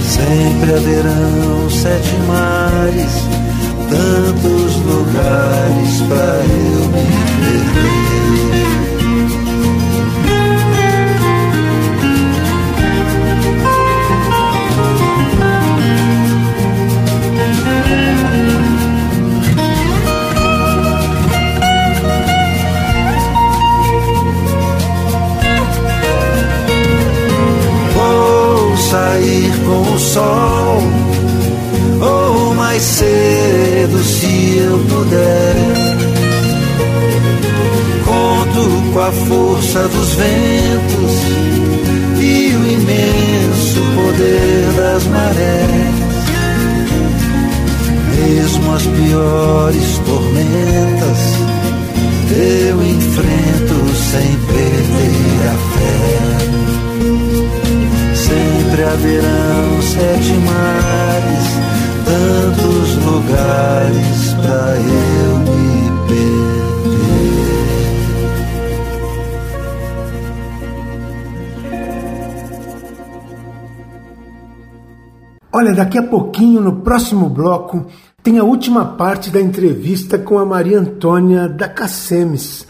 Sempre 0.03 0.73
haverão 0.73 1.69
sete 1.69 2.15
mares, 2.27 3.13
tantos 3.89 4.75
lugares 4.75 6.01
para 6.09 6.43
eu 6.43 6.81
me 6.89 7.05
perder. 7.39 7.96
Daqui 75.77 75.99
a 75.99 76.01
pouquinho, 76.01 76.59
no 76.59 76.77
próximo 76.77 77.29
bloco, 77.29 77.85
tem 78.23 78.39
a 78.39 78.43
última 78.43 78.83
parte 78.83 79.29
da 79.29 79.39
entrevista 79.39 80.17
com 80.17 80.39
a 80.39 80.45
Maria 80.45 80.79
Antônia 80.79 81.47
da 81.47 81.69
Cacemes. 81.69 82.65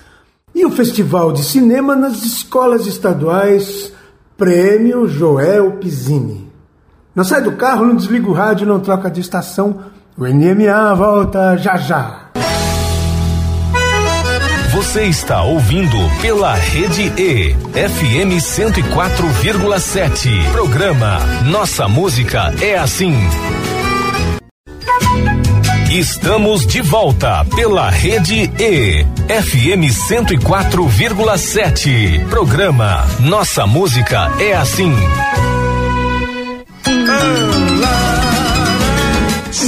E 0.53 0.65
o 0.65 0.71
Festival 0.71 1.31
de 1.31 1.41
Cinema 1.41 1.95
nas 1.95 2.25
escolas 2.25 2.85
estaduais 2.85 3.93
Prêmio 4.35 5.07
Joel 5.07 5.77
Pizzini. 5.77 6.51
Não 7.15 7.23
sai 7.23 7.41
do 7.41 7.53
carro, 7.53 7.85
não 7.85 7.95
desliga 7.95 8.29
o 8.29 8.33
rádio, 8.33 8.67
não 8.67 8.81
troca 8.81 9.09
de 9.09 9.21
estação. 9.21 9.85
O 10.17 10.25
NMA 10.25 10.93
volta 10.93 11.55
já 11.55 11.77
já. 11.77 12.26
Você 14.71 15.05
está 15.05 15.41
ouvindo 15.43 15.97
pela 16.21 16.53
Rede 16.53 17.11
E, 17.17 17.55
FM 17.73 18.37
104,7. 18.39 20.51
Programa 20.51 21.19
Nossa 21.45 21.87
Música 21.87 22.53
é 22.61 22.77
assim. 22.77 23.15
Estamos 25.89 26.67
de 26.67 26.81
volta 26.81 27.45
pela 27.55 27.89
Rede 27.89 28.51
E, 28.59 29.05
FM 29.41 29.89
104,7. 29.89 32.27
Programa 32.27 33.07
Nossa 33.21 33.65
Música 33.65 34.29
é 34.39 34.53
Assim. 34.53 34.93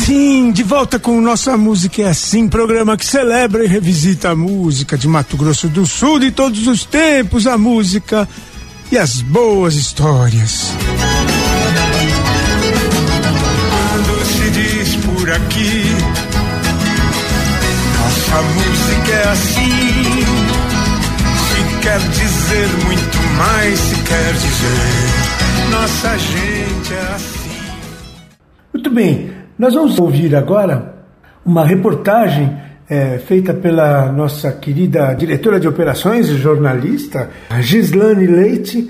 Sim, 0.09 0.51
de 0.51 0.63
volta 0.63 0.97
com 0.97 1.21
Nossa 1.21 1.55
Música 1.55 2.01
é 2.01 2.07
Assim, 2.07 2.47
programa 2.47 2.97
que 2.97 3.05
celebra 3.05 3.63
e 3.63 3.67
revisita 3.67 4.31
a 4.31 4.35
música 4.35 4.97
de 4.97 5.07
Mato 5.07 5.37
Grosso 5.37 5.67
do 5.67 5.85
Sul 5.85 6.17
de 6.17 6.31
todos 6.31 6.65
os 6.65 6.83
tempos, 6.83 7.45
a 7.45 7.59
música 7.59 8.27
e 8.91 8.97
as 8.97 9.21
boas 9.21 9.75
histórias. 9.75 10.73
Quando 13.91 14.25
se 14.25 14.49
diz 14.49 14.95
por 15.05 15.29
aqui, 15.29 15.83
nossa 17.99 18.41
música 18.41 19.11
é 19.11 19.27
assim. 19.29 20.25
Se 21.45 21.81
quer 21.83 21.99
dizer 21.99 22.67
muito 22.83 23.17
mais, 23.37 23.79
se 23.79 23.95
quer 23.95 24.33
dizer, 24.33 25.69
nossa 25.69 26.17
gente 26.17 26.93
é 26.95 27.13
assim. 27.13 27.39
Muito 28.73 28.89
bem, 28.89 29.38
nós 29.59 29.73
vamos 29.73 29.99
ouvir 29.99 30.33
agora 30.37 30.95
uma 31.45 31.65
reportagem 31.65 32.57
é, 32.89 33.17
feita 33.17 33.53
pela 33.53 34.09
nossa 34.09 34.53
querida 34.53 35.13
diretora 35.13 35.59
de 35.59 35.67
operações 35.67 36.29
e 36.29 36.37
jornalista, 36.37 37.29
Gislane 37.59 38.25
Leite, 38.25 38.89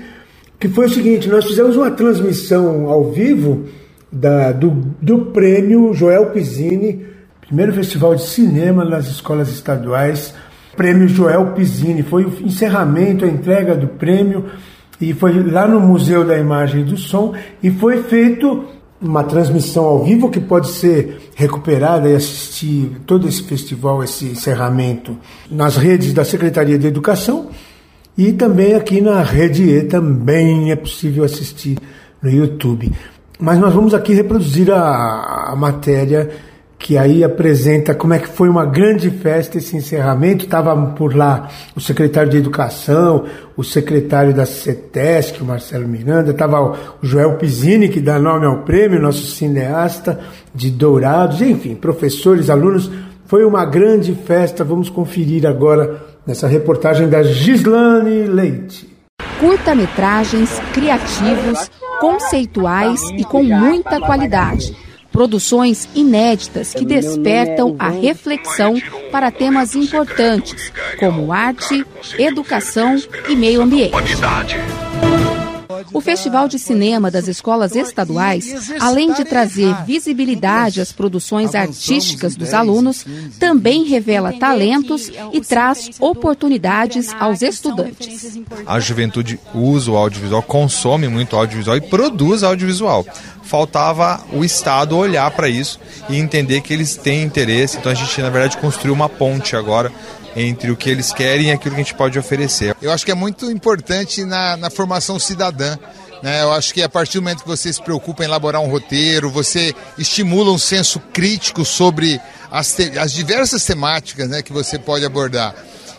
que 0.60 0.68
foi 0.68 0.86
o 0.86 0.88
seguinte: 0.88 1.28
nós 1.28 1.44
fizemos 1.44 1.76
uma 1.76 1.90
transmissão 1.90 2.88
ao 2.88 3.10
vivo 3.10 3.64
da, 4.12 4.52
do, 4.52 4.70
do 5.02 5.26
prêmio 5.32 5.92
Joel 5.92 6.26
Pizzini, 6.26 7.04
primeiro 7.40 7.72
festival 7.72 8.14
de 8.14 8.22
cinema 8.22 8.84
nas 8.84 9.08
escolas 9.08 9.50
estaduais, 9.50 10.32
prêmio 10.76 11.08
Joel 11.08 11.48
Pizzini. 11.48 12.04
Foi 12.04 12.24
o 12.24 12.32
encerramento, 12.46 13.24
a 13.24 13.28
entrega 13.28 13.74
do 13.74 13.88
prêmio, 13.88 14.44
e 15.00 15.12
foi 15.14 15.42
lá 15.50 15.66
no 15.66 15.80
Museu 15.80 16.24
da 16.24 16.38
Imagem 16.38 16.82
e 16.82 16.84
do 16.84 16.96
Som, 16.96 17.34
e 17.60 17.72
foi 17.72 18.04
feito 18.04 18.78
uma 19.00 19.24
transmissão 19.24 19.84
ao 19.84 20.04
vivo 20.04 20.30
que 20.30 20.40
pode 20.40 20.68
ser 20.68 21.30
recuperada 21.34 22.08
e 22.08 22.14
assistir 22.14 23.00
todo 23.06 23.26
esse 23.26 23.42
festival, 23.42 24.04
esse 24.04 24.26
encerramento 24.26 25.16
nas 25.50 25.76
redes 25.76 26.12
da 26.12 26.24
Secretaria 26.24 26.78
de 26.78 26.86
Educação 26.86 27.48
e 28.16 28.32
também 28.32 28.74
aqui 28.74 29.00
na 29.00 29.22
Rede 29.22 29.62
E 29.62 29.82
também 29.84 30.70
é 30.70 30.76
possível 30.76 31.24
assistir 31.24 31.78
no 32.22 32.30
YouTube. 32.30 32.92
Mas 33.38 33.58
nós 33.58 33.72
vamos 33.72 33.94
aqui 33.94 34.12
reproduzir 34.12 34.70
a, 34.70 35.52
a 35.52 35.56
matéria 35.56 36.28
que 36.80 36.96
aí 36.96 37.22
apresenta 37.22 37.94
como 37.94 38.14
é 38.14 38.18
que 38.18 38.26
foi 38.26 38.48
uma 38.48 38.64
grande 38.64 39.10
festa 39.10 39.58
esse 39.58 39.76
encerramento. 39.76 40.46
Estava 40.46 40.74
por 40.92 41.14
lá 41.14 41.46
o 41.76 41.80
secretário 41.80 42.30
de 42.30 42.38
Educação, 42.38 43.26
o 43.54 43.62
secretário 43.62 44.32
da 44.32 44.46
CETESC, 44.46 45.42
o 45.42 45.44
Marcelo 45.44 45.86
Miranda, 45.86 46.30
estava 46.30 46.58
o 46.58 46.74
Joel 47.02 47.36
Pizzini, 47.36 47.90
que 47.90 48.00
dá 48.00 48.18
nome 48.18 48.46
ao 48.46 48.64
prêmio, 48.64 49.00
nosso 49.00 49.26
cineasta 49.26 50.18
de 50.54 50.70
Dourados, 50.70 51.42
enfim, 51.42 51.74
professores, 51.74 52.48
alunos. 52.48 52.90
Foi 53.26 53.44
uma 53.44 53.66
grande 53.66 54.14
festa. 54.14 54.64
Vamos 54.64 54.88
conferir 54.88 55.46
agora 55.46 56.02
nessa 56.26 56.48
reportagem 56.48 57.10
da 57.10 57.22
Gislane 57.22 58.26
Leite. 58.26 58.88
Curta-metragens 59.38 60.58
criativos, 60.72 61.70
conceituais 62.00 63.02
e 63.18 63.22
com 63.24 63.42
muita 63.42 64.00
qualidade 64.00 64.74
produções 65.12 65.88
inéditas 65.94 66.72
que 66.72 66.84
despertam 66.84 67.76
a 67.78 67.88
reflexão 67.88 68.74
para 69.10 69.30
temas 69.30 69.74
importantes, 69.74 70.72
como 70.98 71.32
arte, 71.32 71.84
educação 72.18 72.96
e 73.28 73.36
meio 73.36 73.62
ambiente. 73.62 73.94
O 75.92 76.00
Festival 76.00 76.48
de 76.48 76.58
Cinema 76.58 77.10
das 77.10 77.28
Escolas 77.28 77.74
Estaduais, 77.74 78.70
além 78.80 79.12
de 79.12 79.24
trazer 79.24 79.74
visibilidade 79.84 80.80
às 80.80 80.92
produções 80.92 81.54
artísticas 81.54 82.36
dos 82.36 82.54
alunos, 82.54 83.04
também 83.38 83.84
revela 83.84 84.32
talentos 84.32 85.10
e 85.32 85.40
traz 85.40 85.90
oportunidades 86.00 87.14
aos 87.18 87.42
estudantes. 87.42 88.38
A 88.66 88.80
juventude 88.80 89.38
usa 89.54 89.90
o 89.90 89.96
audiovisual, 89.96 90.42
consome 90.42 91.08
muito 91.08 91.36
audiovisual 91.36 91.76
e 91.76 91.80
produz 91.80 92.42
audiovisual 92.42 93.04
faltava 93.42 94.20
o 94.32 94.44
Estado 94.44 94.96
olhar 94.96 95.28
para 95.32 95.48
isso 95.48 95.80
e 96.08 96.16
entender 96.16 96.60
que 96.60 96.72
eles 96.72 96.94
têm 96.94 97.24
interesse. 97.24 97.78
Então 97.78 97.90
a 97.90 97.94
gente, 97.96 98.22
na 98.22 98.30
verdade, 98.30 98.56
construiu 98.58 98.94
uma 98.94 99.08
ponte 99.08 99.56
agora 99.56 99.90
entre 100.36 100.70
o 100.70 100.76
que 100.76 100.88
eles 100.88 101.12
querem 101.12 101.48
e 101.48 101.50
aquilo 101.50 101.74
que 101.74 101.80
a 101.80 101.84
gente 101.84 101.94
pode 101.94 102.18
oferecer. 102.18 102.76
Eu 102.80 102.92
acho 102.92 103.04
que 103.04 103.10
é 103.10 103.14
muito 103.14 103.50
importante 103.50 104.24
na, 104.24 104.56
na 104.56 104.70
formação 104.70 105.18
cidadã. 105.18 105.76
Né? 106.22 106.42
Eu 106.42 106.52
acho 106.52 106.74
que 106.74 106.82
a 106.82 106.88
partir 106.88 107.18
do 107.18 107.22
momento 107.22 107.42
que 107.42 107.48
você 107.48 107.72
se 107.72 107.82
preocupa 107.82 108.22
em 108.22 108.26
elaborar 108.26 108.60
um 108.60 108.68
roteiro, 108.68 109.30
você 109.30 109.74
estimula 109.96 110.50
um 110.52 110.58
senso 110.58 111.00
crítico 111.12 111.64
sobre 111.64 112.20
as, 112.50 112.72
te, 112.72 112.98
as 112.98 113.12
diversas 113.12 113.64
temáticas 113.64 114.28
né, 114.28 114.42
que 114.42 114.52
você 114.52 114.78
pode 114.78 115.04
abordar. 115.04 115.54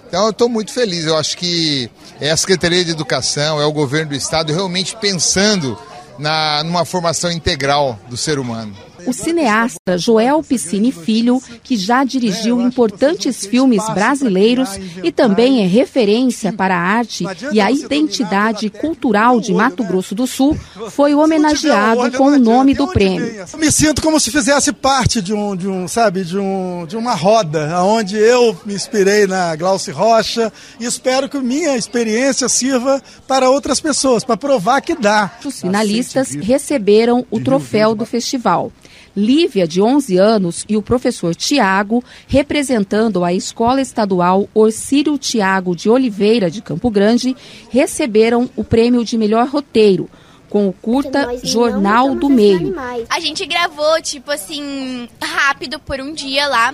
Então 0.08 0.26
eu 0.26 0.32
estou 0.32 0.50
muito 0.50 0.72
feliz. 0.72 1.06
Eu 1.06 1.18
acho 1.18 1.38
que 1.38 1.90
é 2.20 2.32
a 2.32 2.38
Secretaria 2.38 2.84
de 2.84 2.92
Educação, 2.92 3.62
é 3.62 3.66
o 3.66 3.72
governo 3.72 4.10
do 4.10 4.16
Estado 4.16 4.54
realmente 4.54 4.96
pensando 4.98 5.78
na, 6.20 6.64
numa 6.64 6.86
formação 6.86 7.32
integral 7.32 8.00
do 8.10 8.18
ser 8.18 8.38
humano. 8.38 8.76
O 9.06 9.14
cineasta 9.14 9.98
Joel 9.98 10.44
Piscine 10.44 10.92
Filho, 10.92 11.42
que 11.64 11.76
já 11.76 12.04
dirigiu 12.04 12.62
importantes 12.62 13.46
filmes 13.46 13.84
brasileiros 13.94 14.70
e 15.04 15.12
também 15.12 15.64
é 15.64 15.68
referência 15.68 16.54
para 16.54 16.76
a 16.76 16.80
arte 16.80 17.26
e 17.52 17.60
a 17.60 17.72
identidade 17.72 18.70
cultural 18.70 19.40
de 19.40 19.54
Mato 19.54 19.84
Grosso 19.84 20.14
do 20.14 20.28
Sul, 20.28 20.58
foi 20.90 21.14
homenageado 21.14 22.12
com 22.18 22.26
o 22.26 22.40
nome 22.40 22.74
do 22.74 22.88
prêmio. 22.88 23.46
Me 23.58 23.72
sinto 23.72 24.02
como 24.02 24.20
se 24.20 24.32
fizesse 24.32 24.72
parte 24.72 25.22
de 25.22 25.34
um, 25.34 25.56
de 25.56 25.68
um 25.68 25.88
sabe, 25.88 26.24
de, 26.24 26.38
um, 26.38 26.86
de 26.88 26.96
uma 26.96 27.14
roda, 27.14 27.82
onde 27.84 28.18
eu 28.18 28.58
me 28.66 28.74
inspirei 28.74 29.28
na 29.28 29.56
Glauci 29.56 29.92
Rocha 29.92 30.52
e 30.80 30.86
espero 30.86 31.30
que 31.30 31.38
minha 31.40 31.76
experiência 31.76 32.48
sirva 32.50 33.02
para 33.28 33.50
outras 33.50 33.80
pessoas, 33.80 34.24
para 34.24 34.38
provar 34.38 34.82
que 34.82 34.96
dá. 34.96 35.32
Os 35.44 35.62
finalistas 35.62 36.32
receberam 36.32 37.26
o 37.30 37.40
troféu 37.40 37.96
do 37.96 38.06
festival. 38.06 38.72
Lívia, 39.16 39.68
de 39.68 39.82
11 39.82 40.18
anos, 40.18 40.66
e 40.68 40.78
o 40.78 40.82
professor 40.82 41.36
Tiago, 41.36 42.04
representando 42.28 43.24
a 43.24 43.34
Escola 43.34 43.82
Estadual 43.82 44.48
Orcírio 44.54 45.18
Tiago 45.18 45.76
de 45.76 45.90
Oliveira, 45.90 46.50
de 46.50 46.62
Campo 46.62 46.90
Grande, 46.90 47.36
receberam 47.70 48.50
o 48.56 48.64
prêmio 48.64 49.04
de 49.04 49.18
melhor 49.18 49.48
roteiro 49.48 50.10
com 50.52 50.68
o 50.68 50.74
curta 50.74 51.30
Jornal 51.44 52.14
do 52.14 52.30
Meio. 52.30 52.76
A 53.10 53.22
gente 53.22 53.46
gravou, 53.46 54.02
tipo 54.02 54.30
assim, 54.30 55.08
rápido 55.22 55.80
por 55.80 56.02
um 56.02 56.14
dia 56.14 56.46
lá. 56.46 56.74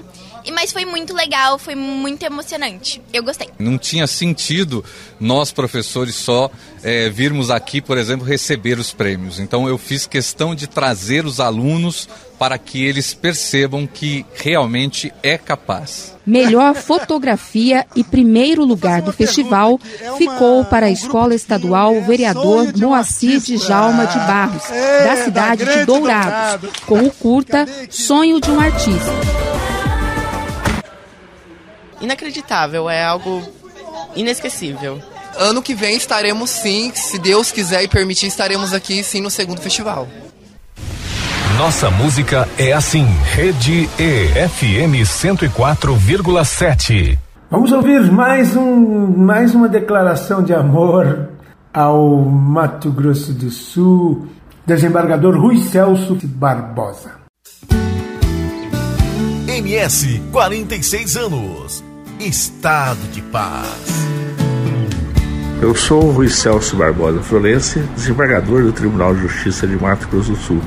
Mas 0.53 0.71
foi 0.71 0.85
muito 0.85 1.13
legal, 1.13 1.57
foi 1.57 1.75
muito 1.75 2.23
emocionante. 2.23 3.01
Eu 3.13 3.23
gostei. 3.23 3.49
Não 3.59 3.77
tinha 3.77 4.07
sentido 4.07 4.83
nós, 5.19 5.51
professores, 5.51 6.15
só 6.15 6.49
é, 6.83 7.09
virmos 7.09 7.49
aqui, 7.49 7.81
por 7.81 7.97
exemplo, 7.97 8.25
receber 8.25 8.79
os 8.79 8.93
prêmios. 8.93 9.39
Então 9.39 9.67
eu 9.67 9.77
fiz 9.77 10.05
questão 10.05 10.55
de 10.55 10.67
trazer 10.67 11.25
os 11.25 11.39
alunos 11.39 12.07
para 12.37 12.57
que 12.57 12.83
eles 12.85 13.13
percebam 13.13 13.87
que 13.87 14.25
realmente 14.35 15.11
é 15.23 15.37
capaz. 15.37 16.15
Melhor 16.25 16.75
fotografia 16.75 17.85
e 17.95 18.03
primeiro 18.03 18.63
lugar 18.63 19.01
do 19.01 19.11
festival 19.11 19.79
ficou 20.17 20.63
para 20.65 20.87
a 20.87 20.91
Escola 20.91 21.33
Estadual 21.33 22.01
Vereador 22.01 22.77
Moacir 22.77 23.39
de 23.39 23.57
Jalma 23.57 24.05
de 24.05 24.17
Barros, 24.19 24.63
da 25.03 25.23
cidade 25.23 25.65
de 25.65 25.85
Dourados, 25.85 26.69
com 26.85 26.99
o 26.99 27.11
curta 27.11 27.65
Sonho 27.89 28.39
de 28.39 28.51
um 28.51 28.59
Artista. 28.59 29.66
Inacreditável, 32.01 32.89
é 32.89 33.03
algo 33.03 33.43
inesquecível. 34.15 34.99
Ano 35.37 35.61
que 35.61 35.75
vem 35.75 35.95
estaremos 35.95 36.49
sim, 36.49 36.91
se 36.95 37.19
Deus 37.19 37.51
quiser 37.51 37.83
e 37.83 37.87
permitir, 37.87 38.27
estaremos 38.27 38.73
aqui 38.73 39.03
sim 39.03 39.21
no 39.21 39.29
segundo 39.29 39.61
festival. 39.61 40.07
Nossa 41.57 41.89
música 41.89 42.47
é 42.57 42.71
assim. 42.71 43.05
Rede 43.33 43.89
E 43.97 44.27
FM 44.47 45.03
104,7. 45.03 47.17
Vamos 47.49 47.71
ouvir 47.71 48.11
mais 48.11 48.55
um 48.55 49.07
mais 49.17 49.55
uma 49.55 49.69
declaração 49.69 50.43
de 50.43 50.53
amor 50.53 51.29
ao 51.73 52.17
Mato 52.17 52.91
Grosso 52.91 53.33
do 53.33 53.49
Sul, 53.49 54.27
desembargador 54.65 55.39
Rui 55.39 55.57
Celso 55.57 56.19
Barbosa. 56.23 57.13
MS 59.47 60.21
46 60.31 61.17
anos. 61.17 61.86
Estado 62.19 62.97
de 63.11 63.21
paz. 63.21 64.07
Eu 65.61 65.75
sou 65.75 66.03
o 66.03 66.11
Rui 66.11 66.27
Celso 66.27 66.75
Barbosa 66.75 67.21
Florense, 67.21 67.79
desembargador 67.95 68.63
do 68.63 68.71
Tribunal 68.71 69.13
de 69.13 69.21
Justiça 69.21 69.67
de 69.67 69.75
Mato 69.75 70.07
Grosso 70.07 70.31
do 70.31 70.35
Sul. 70.35 70.61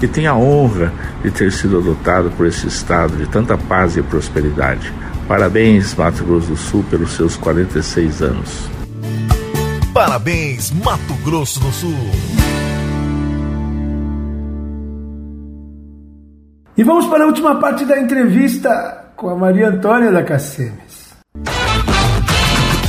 que 0.00 0.08
tem 0.08 0.26
a 0.26 0.34
honra 0.34 0.92
de 1.22 1.30
ter 1.30 1.52
sido 1.52 1.78
adotado 1.78 2.30
por 2.30 2.46
esse 2.46 2.66
estado 2.66 3.16
de 3.16 3.26
tanta 3.26 3.56
paz 3.56 3.96
e 3.98 4.02
prosperidade. 4.02 4.92
Parabéns, 5.28 5.94
Mato 5.94 6.24
Grosso 6.24 6.48
do 6.48 6.56
Sul, 6.56 6.84
pelos 6.90 7.12
seus 7.12 7.36
46 7.36 8.22
anos. 8.22 8.68
Parabéns, 9.92 10.70
Mato 10.70 11.14
Grosso 11.22 11.60
do 11.60 11.70
Sul. 11.70 12.10
E 16.76 16.82
vamos 16.82 17.06
para 17.06 17.24
a 17.24 17.26
última 17.26 17.56
parte 17.60 17.84
da 17.84 18.00
entrevista 18.00 19.04
com 19.16 19.30
a 19.30 19.36
Maria 19.36 19.68
Antônia 19.68 20.10
da 20.10 20.22
Cacemes. 20.22 20.83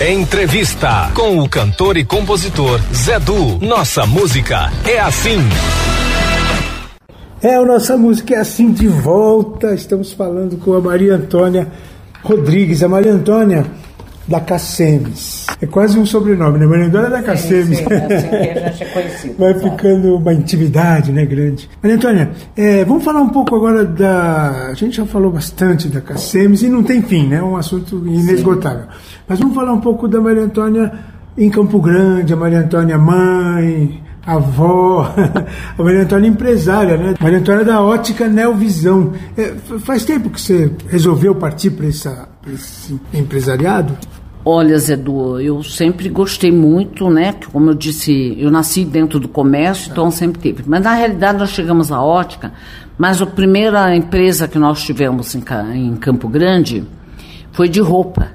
Entrevista 0.02 1.10
com 1.16 1.40
o 1.40 1.48
cantor 1.48 1.96
e 1.96 2.04
compositor 2.04 2.82
Zé 2.94 3.18
Du. 3.18 3.60
Nossa 3.66 4.06
música 4.06 4.70
é 4.86 5.00
assim. 5.00 5.40
É, 7.42 7.56
a 7.56 7.62
nossa 7.64 7.96
música 7.96 8.36
é 8.36 8.40
assim 8.40 8.74
de 8.74 8.90
volta. 8.90 9.74
Estamos 9.74 10.12
falando 10.12 10.58
com 10.58 10.74
a 10.74 10.82
Maria 10.82 11.16
Antônia 11.16 11.72
Rodrigues. 12.22 12.84
A 12.84 12.90
Maria 12.90 13.14
Antônia 13.14 13.66
da 14.28 14.40
Cacemes. 14.40 15.46
É 15.62 15.66
quase 15.66 16.00
um 16.00 16.06
sobrenome, 16.06 16.60
né? 16.60 16.66
Maria 16.66 16.86
Antônia 16.86 17.10
da. 17.10 17.36
Sim, 17.38 17.66
sim, 17.66 17.74
assim 17.74 18.84
é 18.84 18.86
conhecido. 18.94 19.36
Vai 19.38 19.54
ficando 19.54 20.16
uma 20.18 20.34
intimidade, 20.34 21.12
né, 21.12 21.26
grande. 21.26 21.70
Maria 21.82 21.98
Antônia, 21.98 22.32
é, 22.56 22.84
vamos 22.84 23.04
falar 23.04 23.22
um 23.22 23.30
pouco 23.30 23.56
agora 23.56 23.86
da. 23.86 24.68
A 24.70 24.74
gente 24.74 24.98
já 24.98 25.06
falou 25.06 25.32
bastante 25.32 25.88
da 25.88 26.02
Cacemes 26.02 26.64
e 26.64 26.70
não 26.70 26.84
tem 26.84 27.02
fim, 27.02 27.28
né? 27.28 27.38
É 27.38 27.44
um 27.44 27.56
assunto 27.56 27.98
inesgotável. 28.08 28.86
Mas 29.28 29.40
vamos 29.40 29.56
falar 29.56 29.74
um 29.74 29.82
pouco 29.82 30.08
da 30.08 30.20
Maria 30.20 30.44
Antônia 30.44 30.92
em 31.38 31.50
Campo 31.50 31.80
Grande, 31.80 32.34
a 32.34 32.36
Maria 32.36 32.60
Antônia 32.60 32.98
mãe, 32.98 34.02
avó, 34.26 35.14
a 35.78 35.84
Maria 35.84 36.02
Antônia 36.02 36.28
empresária, 36.28 36.98
né? 36.98 37.14
Maria 37.20 37.38
Antônia 37.38 37.64
da 37.64 37.82
ótica 37.82 38.28
Neovisão. 38.28 39.14
É, 39.38 39.54
faz 39.80 40.04
tempo 40.04 40.30
que 40.30 40.42
você 40.42 40.72
resolveu 40.90 41.36
partir 41.36 41.72
para 41.72 41.86
esse 41.86 42.10
empresariado? 43.14 43.96
Olha, 44.48 44.78
Zé 44.78 44.96
Du, 44.96 45.40
eu 45.40 45.64
sempre 45.64 46.08
gostei 46.08 46.52
muito, 46.52 47.10
né? 47.10 47.34
Como 47.52 47.72
eu 47.72 47.74
disse, 47.74 48.38
eu 48.38 48.52
nasci 48.52 48.86
dentro 48.86 49.20
do 49.20 49.28
comércio, 49.28 49.90
então 49.92 50.12
sempre 50.12 50.40
teve. 50.40 50.64
Mas 50.68 50.84
na 50.84 50.94
realidade 50.94 51.40
nós 51.40 51.50
chegamos 51.50 51.92
à 51.92 52.00
ótica, 52.00 52.54
mas 52.96 53.20
a 53.20 53.26
primeira 53.26 53.96
empresa 53.96 54.48
que 54.48 54.60
nós 54.60 54.84
tivemos 54.84 55.34
em, 55.34 55.44
em 55.74 55.96
Campo 55.96 56.28
Grande 56.30 56.84
foi 57.52 57.68
de 57.68 57.82
roupa. 57.82 58.28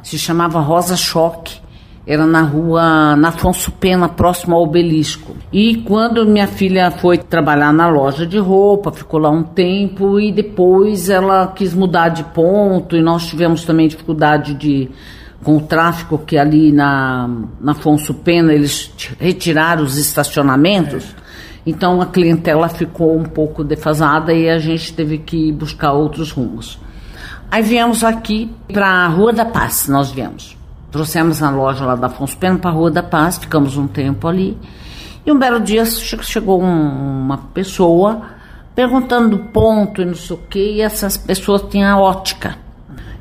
Se 0.00 0.16
chamava 0.16 0.60
Rosa 0.60 0.96
Choque. 0.96 1.66
Era 2.06 2.24
na 2.24 2.40
rua, 2.40 3.16
na 3.16 3.28
Afonso 3.28 3.70
Pena, 3.70 4.08
próximo 4.08 4.56
ao 4.56 4.62
obelisco. 4.62 5.36
E 5.52 5.76
quando 5.82 6.24
minha 6.24 6.46
filha 6.46 6.90
foi 6.90 7.18
trabalhar 7.18 7.70
na 7.70 7.86
loja 7.86 8.26
de 8.26 8.38
roupa, 8.38 8.90
ficou 8.90 9.20
lá 9.20 9.28
um 9.28 9.42
tempo 9.42 10.18
e 10.18 10.32
depois 10.32 11.10
ela 11.10 11.48
quis 11.48 11.74
mudar 11.74 12.08
de 12.08 12.24
ponto 12.24 12.96
e 12.96 13.02
nós 13.02 13.26
tivemos 13.26 13.62
também 13.62 13.88
dificuldade 13.88 14.54
de 14.54 14.88
com 15.42 15.56
o 15.56 15.60
tráfico 15.60 16.18
que 16.18 16.36
ali 16.36 16.72
na, 16.72 17.28
na 17.60 17.72
Afonso 17.72 18.12
Pena 18.14 18.52
eles 18.52 18.90
retiraram 19.20 19.82
os 19.84 19.96
estacionamentos. 19.96 21.14
Então 21.66 22.00
a 22.00 22.06
clientela 22.06 22.68
ficou 22.68 23.16
um 23.16 23.24
pouco 23.24 23.62
defasada 23.62 24.32
e 24.32 24.48
a 24.48 24.58
gente 24.58 24.92
teve 24.92 25.18
que 25.18 25.52
buscar 25.52 25.92
outros 25.92 26.30
rumos. 26.30 26.78
Aí 27.50 27.62
viemos 27.62 28.02
aqui 28.04 28.50
para 28.72 28.86
a 28.86 29.06
Rua 29.08 29.32
da 29.32 29.44
Paz, 29.44 29.86
nós 29.88 30.10
viemos. 30.10 30.56
Trouxemos 30.90 31.42
a 31.42 31.50
loja 31.50 31.84
lá 31.84 31.94
da 31.94 32.06
Afonso 32.06 32.36
Pena 32.36 32.58
para 32.58 32.70
a 32.70 32.74
Rua 32.74 32.90
da 32.90 33.02
Paz, 33.02 33.38
ficamos 33.38 33.76
um 33.76 33.86
tempo 33.86 34.26
ali. 34.26 34.56
E 35.24 35.30
um 35.30 35.38
belo 35.38 35.60
dia 35.60 35.84
che- 35.84 36.22
chegou 36.22 36.62
um- 36.62 37.22
uma 37.24 37.36
pessoa 37.52 38.22
perguntando 38.74 39.36
do 39.36 39.38
ponto 39.46 40.00
e 40.00 40.04
não 40.04 40.14
sei 40.14 40.36
o 40.36 40.40
quê, 40.48 40.72
e 40.76 40.80
essas 40.80 41.16
pessoas 41.16 41.62
tinham 41.70 41.90
a 41.98 42.00
ótica. 42.00 42.56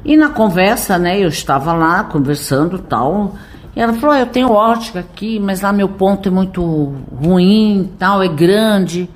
E 0.07 0.15
na 0.15 0.29
conversa, 0.29 0.97
né, 0.97 1.19
eu 1.19 1.27
estava 1.27 1.73
lá 1.73 2.01
conversando 2.05 2.79
tal, 2.79 3.35
e 3.75 3.81
ela 3.81 3.91
falou, 3.91 4.15
"Ah, 4.15 4.19
eu 4.21 4.25
tenho 4.25 4.49
ótica 4.49 5.01
aqui, 5.01 5.37
mas 5.37 5.59
lá 5.59 5.73
meu 5.73 5.89
ponto 5.89 6.29
é 6.29 6.31
muito 6.31 6.63
ruim, 7.21 7.91
tal, 7.99 8.23
é 8.23 8.29
grande. 8.29 9.09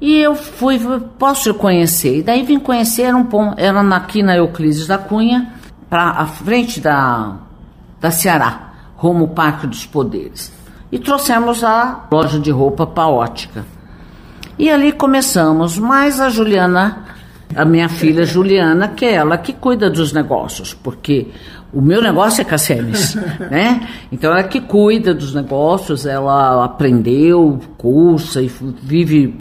E 0.00 0.18
eu 0.18 0.34
fui, 0.34 0.80
posso 1.18 1.50
lhe 1.50 1.54
conhecer? 1.54 2.18
E 2.18 2.22
daí 2.22 2.42
vim 2.42 2.58
conhecer, 2.58 3.02
era, 3.02 3.16
um 3.16 3.24
ponto, 3.24 3.54
era 3.60 3.80
aqui 3.94 4.22
na 4.22 4.34
Euclides 4.36 4.86
da 4.86 4.96
Cunha, 4.96 5.52
para 5.90 6.10
a 6.10 6.26
frente 6.26 6.80
da, 6.80 7.36
da 8.00 8.10
Ceará, 8.10 8.72
rumo 8.96 9.24
ao 9.24 9.28
Parque 9.28 9.66
dos 9.66 9.84
Poderes. 9.84 10.50
E 10.90 10.98
trouxemos 10.98 11.62
a 11.62 12.06
loja 12.10 12.40
de 12.40 12.50
roupa 12.50 12.86
para 12.86 13.08
ótica. 13.08 13.64
E 14.58 14.70
ali 14.70 14.90
começamos, 14.90 15.78
mas 15.78 16.18
a 16.18 16.30
Juliana, 16.30 17.04
a 17.54 17.64
minha 17.64 17.88
filha 17.88 18.24
Juliana, 18.24 18.88
que 18.88 19.04
é 19.04 19.14
ela 19.14 19.38
que 19.38 19.52
cuida 19.52 19.90
dos 19.90 20.12
negócios, 20.12 20.74
porque 20.74 21.28
o 21.72 21.80
meu 21.80 22.00
negócio 22.00 22.40
é 22.40 22.44
Cassemes, 22.44 23.16
né? 23.50 23.88
Então 24.10 24.30
ela 24.30 24.42
que 24.44 24.60
cuida 24.60 25.12
dos 25.12 25.34
negócios, 25.34 26.06
ela 26.06 26.64
aprendeu, 26.64 27.60
cursa 27.76 28.40
e 28.40 28.50
vive 28.82 29.36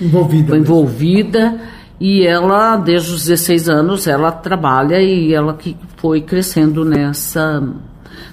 Envolvida. 0.00 0.56
envolvida 0.56 1.60
e 2.00 2.26
ela 2.26 2.76
desde 2.76 3.12
os 3.12 3.24
16 3.26 3.68
anos 3.68 4.06
ela 4.06 4.32
trabalha 4.32 5.00
e 5.00 5.34
ela 5.34 5.52
que 5.54 5.76
foi 5.96 6.22
crescendo 6.22 6.84
nessa 6.84 7.62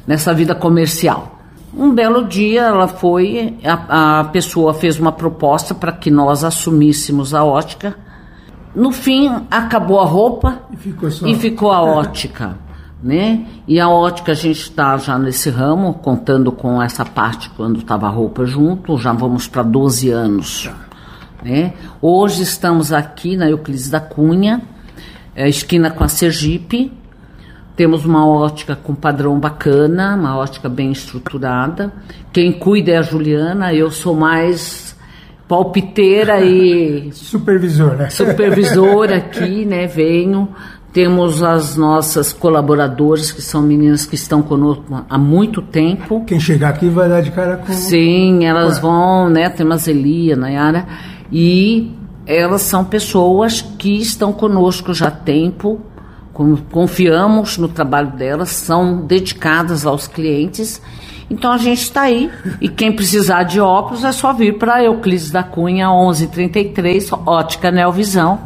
nessa 0.06 0.34
vida 0.34 0.56
comercial. 0.56 1.38
Um 1.76 1.94
belo 1.94 2.26
dia 2.26 2.62
ela 2.62 2.88
foi, 2.88 3.56
a, 3.64 4.20
a 4.20 4.24
pessoa 4.26 4.74
fez 4.74 4.98
uma 4.98 5.12
proposta 5.12 5.76
para 5.76 5.92
que 5.92 6.10
nós 6.10 6.44
assumíssemos 6.44 7.34
a 7.34 7.44
ótica. 7.44 7.96
No 8.76 8.92
fim 8.92 9.30
acabou 9.50 10.00
a 10.00 10.06
roupa 10.06 10.62
E 10.72 10.78
ficou 10.78 11.10
só. 11.10 11.26
e 11.26 11.36
ficou 11.36 11.72
a 11.72 11.82
ótica, 11.82 12.58
né? 13.02 13.46
E 13.68 13.80
a 13.80 13.90
ótica 13.90 14.32
a 14.34 14.36
gente 14.36 14.62
está 14.62 14.98
já 14.98 15.18
nesse 15.18 15.50
ramo, 15.50 15.96
contando 15.96 16.52
com 16.52 16.82
essa 16.82 17.04
parte 17.06 17.50
quando 17.52 17.80
estava 17.80 18.08
a 18.08 18.10
roupa 18.10 18.46
junto, 18.46 18.98
já 18.98 19.14
vamos 19.14 19.48
para 19.48 19.64
12 19.64 20.10
anos. 20.10 20.70
Né? 21.44 21.74
Hoje 22.02 22.44
estamos 22.44 22.92
aqui 22.92 23.38
na 23.38 23.50
Euclides 23.50 23.90
da 23.90 24.00
Cunha, 24.00 24.62
é, 25.36 25.48
esquina 25.48 25.92
com 25.92 26.04
a 26.04 26.08
Sergipe. 26.08 26.92
Temos 27.76 28.06
uma 28.06 28.26
ótica 28.28 28.76
com 28.76 28.96
padrão 28.96 29.40
bacana, 29.40 30.16
uma 30.16 30.36
ótica 30.36 30.68
bem 30.68 30.92
estruturada. 30.92 31.94
Quem 32.34 32.52
cuida 32.52 32.92
é 32.92 32.98
a 32.98 33.04
Juliana, 33.04 33.72
eu 33.72 33.92
sou 33.92 34.16
mais 34.16 34.97
palpiteira 35.48 36.42
e 36.44 37.10
Supervisora. 37.14 38.10
supervisora 38.10 39.18
aqui, 39.18 39.66
né? 39.66 39.88
Venho. 39.88 40.50
Temos 40.94 41.44
as 41.44 41.78
nossas 41.78 42.34
colaboradoras, 42.34 43.32
que 43.32 43.42
são 43.42 43.62
meninas 43.62 44.06
que 44.06 44.16
estão 44.16 44.42
conosco 44.42 45.06
há 45.08 45.18
muito 45.18 45.62
tempo. 45.62 46.24
Quem 46.26 46.40
chegar 46.40 46.70
aqui 46.70 46.90
vai 46.90 47.08
dar 47.08 47.22
de 47.22 47.30
cara 47.30 47.58
com. 47.58 47.72
Sim, 47.72 48.46
elas 48.46 48.80
vão, 48.80 49.30
né? 49.30 49.48
Temos 49.50 49.88
a 49.88 49.92
Elia, 49.92 50.36
Nayara, 50.36 50.88
e 51.32 51.92
elas 52.26 52.64
são 52.64 52.84
pessoas 52.84 53.62
que 53.62 54.02
estão 54.02 54.34
conosco 54.34 54.94
já 54.94 55.08
há 55.08 55.12
tempo, 55.12 55.80
confiamos 56.72 57.58
no 57.58 57.68
trabalho 57.68 58.12
delas, 58.12 58.50
são 58.50 59.06
dedicadas 59.06 59.86
aos 59.86 60.08
clientes. 60.08 60.82
Então 61.30 61.52
a 61.52 61.58
gente 61.58 61.82
está 61.82 62.04
aí. 62.04 62.30
E 62.62 62.70
quem 62.70 62.92
precisar 62.92 63.44
de 63.44 63.60
óculos 63.60 64.04
é 64.06 64.12
só 64.14 64.32
vir 64.32 64.58
para 64.58 64.82
Euclides 64.84 65.30
da 65.30 65.44
Cunha 65.44 65.88
1133, 65.90 67.12
Ótica 67.26 67.70
Neovisão. 67.72 68.40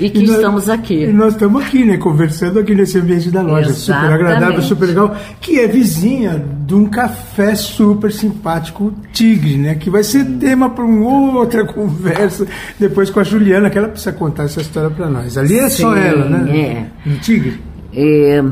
E 0.00 0.10
que 0.10 0.18
E 0.18 0.26
nós- 0.26 0.36
estamos 0.36 0.68
aqui. 0.68 1.04
E 1.04 1.12
nós 1.12 1.34
estamos 1.34 1.62
aqui, 1.62 1.84
né? 1.84 1.96
Conversando 1.98 2.58
aqui 2.58 2.74
nesse 2.74 2.98
ambiente 2.98 3.30
da 3.30 3.40
loja. 3.42 3.72
Super 3.72 3.94
agradável, 3.98 4.36
Exatamente. 4.38 4.66
super 4.66 4.86
legal. 4.86 5.16
Que 5.40 5.60
é 5.60 5.68
vizinha 5.68 6.44
de 6.66 6.74
um 6.74 6.86
café 6.86 7.54
super 7.54 8.10
simpático, 8.10 8.92
Tigre, 9.12 9.56
né? 9.56 9.74
Que 9.76 9.88
vai 9.88 10.02
ser 10.02 10.24
tema 10.24 10.70
para 10.70 10.84
uma 10.84 11.38
outra 11.38 11.64
conversa 11.64 12.46
depois 12.80 13.10
com 13.10 13.20
a 13.20 13.24
Juliana, 13.24 13.70
que 13.70 13.78
ela 13.78 13.88
precisa 13.88 14.12
contar 14.12 14.44
essa 14.44 14.60
história 14.60 14.90
para 14.90 15.08
nós. 15.08 15.38
Ali 15.38 15.58
é 15.58 15.68
só 15.68 15.94
Sim, 15.94 16.00
ela, 16.00 16.28
né? 16.28 16.58
é. 16.58 16.86
No 17.08 17.16
Tigre. 17.18 17.60
É, 17.94 18.42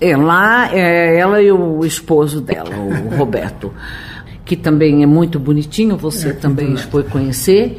é, 0.00 0.16
lá 0.16 0.74
é 0.74 1.18
ela 1.18 1.42
e 1.42 1.50
o 1.50 1.84
esposo 1.84 2.40
dela, 2.40 2.70
o 2.76 3.16
Roberto, 3.16 3.72
que 4.44 4.56
também 4.56 5.02
é 5.02 5.06
muito 5.06 5.38
bonitinho, 5.38 5.96
você 5.96 6.32
também 6.32 6.76
foi 6.76 7.02
conhecer. 7.02 7.78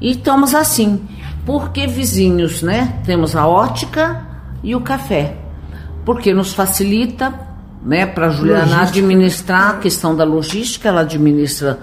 E 0.00 0.10
estamos 0.10 0.54
assim, 0.54 1.00
porque 1.46 1.86
vizinhos, 1.86 2.62
né? 2.62 3.00
Temos 3.04 3.36
a 3.36 3.46
ótica 3.46 4.26
e 4.62 4.74
o 4.74 4.80
café, 4.80 5.36
porque 6.04 6.34
nos 6.34 6.52
facilita, 6.52 7.32
né, 7.84 8.06
para 8.06 8.26
a 8.26 8.30
Juliana 8.30 8.60
Logística. 8.60 8.88
administrar 8.88 9.70
a 9.70 9.78
questão 9.78 10.14
da 10.14 10.24
logística, 10.24 10.88
ela 10.88 11.00
administra 11.00 11.80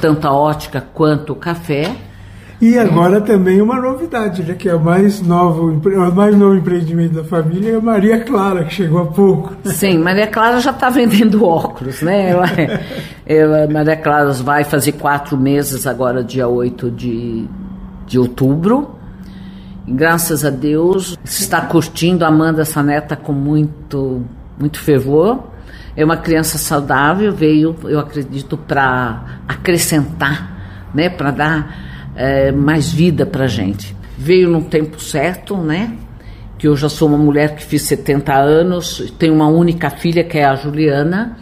tanto 0.00 0.26
a 0.26 0.32
ótica 0.32 0.80
quanto 0.92 1.32
o 1.32 1.36
café. 1.36 1.94
E 2.60 2.78
agora 2.78 3.22
também 3.22 3.62
uma 3.62 3.80
novidade, 3.80 4.42
né? 4.42 4.54
Que 4.54 4.68
é 4.68 4.74
o 4.74 4.80
mais 4.80 5.22
novo, 5.22 5.70
o 5.72 6.14
mais 6.14 6.36
novo 6.36 6.54
empreendimento 6.56 7.14
da 7.14 7.24
família 7.24 7.72
é 7.72 7.76
a 7.76 7.80
Maria 7.80 8.22
Clara, 8.22 8.64
que 8.64 8.74
chegou 8.74 9.00
há 9.00 9.06
pouco. 9.06 9.56
Sim, 9.64 9.96
Maria 9.98 10.26
Clara 10.26 10.60
já 10.60 10.70
está 10.70 10.90
vendendo 10.90 11.42
óculos, 11.42 12.02
né? 12.02 12.28
Ela, 12.28 12.46
ela, 13.24 13.66
Maria 13.66 13.96
Clara 13.96 14.30
vai 14.34 14.62
fazer 14.62 14.92
quatro 14.92 15.38
meses 15.38 15.86
agora, 15.86 16.22
dia 16.22 16.46
8 16.46 16.90
de, 16.90 17.46
de 18.06 18.18
outubro. 18.18 18.94
Graças 19.88 20.44
a 20.44 20.50
Deus, 20.50 21.18
está 21.24 21.62
curtindo, 21.62 22.26
amando 22.26 22.60
essa 22.60 22.82
neta 22.82 23.16
com 23.16 23.32
muito, 23.32 24.22
muito 24.58 24.78
fervor. 24.78 25.44
É 25.96 26.04
uma 26.04 26.18
criança 26.18 26.58
saudável, 26.58 27.32
veio, 27.32 27.74
eu 27.84 27.98
acredito, 27.98 28.58
para 28.58 29.40
acrescentar, 29.48 30.90
né, 30.94 31.08
para 31.08 31.30
dar 31.30 31.89
é, 32.20 32.52
mais 32.52 32.92
vida 32.92 33.24
para 33.24 33.46
gente. 33.46 33.96
Veio 34.18 34.50
no 34.50 34.60
tempo 34.62 35.00
certo, 35.00 35.56
né? 35.56 35.94
Que 36.58 36.68
eu 36.68 36.76
já 36.76 36.90
sou 36.90 37.08
uma 37.08 37.16
mulher 37.16 37.56
que 37.56 37.64
fiz 37.64 37.82
70 37.84 38.34
anos, 38.34 39.14
tenho 39.18 39.32
uma 39.32 39.48
única 39.48 39.88
filha 39.88 40.22
que 40.22 40.36
é 40.36 40.44
a 40.44 40.54
Juliana 40.54 41.38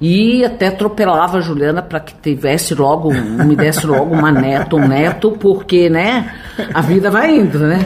e 0.00 0.42
até 0.42 0.68
atropelava 0.68 1.36
a 1.36 1.40
Juliana 1.42 1.82
para 1.82 2.00
que 2.00 2.14
tivesse 2.14 2.74
logo, 2.74 3.12
me 3.12 3.54
desse 3.54 3.86
logo 3.86 4.14
uma 4.14 4.32
neta, 4.32 4.74
um 4.74 4.88
neto, 4.88 5.32
porque, 5.32 5.90
né, 5.90 6.34
a 6.72 6.80
vida 6.80 7.10
vai 7.10 7.36
indo, 7.36 7.58
né? 7.58 7.78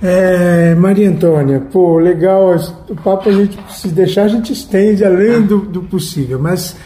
É, 0.00 0.76
Maria 0.76 1.10
Antônia, 1.10 1.60
pô, 1.72 1.98
legal, 1.98 2.54
o 2.88 2.94
papo 2.94 3.28
a 3.28 3.32
gente, 3.32 3.58
se 3.68 3.88
deixar, 3.88 4.22
a 4.22 4.28
gente 4.28 4.52
estende 4.52 5.04
além 5.04 5.42
do, 5.42 5.58
do 5.58 5.82
possível, 5.82 6.38
mas 6.38 6.76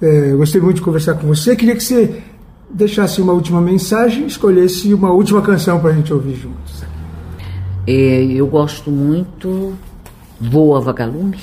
é, 0.00 0.30
gostei 0.30 0.60
muito 0.60 0.76
de 0.76 0.82
conversar 0.82 1.14
com 1.14 1.26
você, 1.26 1.56
queria 1.56 1.74
que 1.74 1.82
você 1.82 2.22
deixasse 2.72 3.20
uma 3.20 3.32
última 3.32 3.60
mensagem, 3.60 4.26
escolhesse 4.26 4.92
uma 4.94 5.10
última 5.10 5.42
canção 5.42 5.80
para 5.80 5.90
a 5.90 5.92
gente 5.92 6.12
ouvir 6.12 6.36
juntos. 6.36 6.84
É, 7.86 8.24
eu 8.24 8.46
gosto 8.46 8.90
muito 8.90 9.74
Voa 10.40 10.80
Vagalume. 10.80 11.38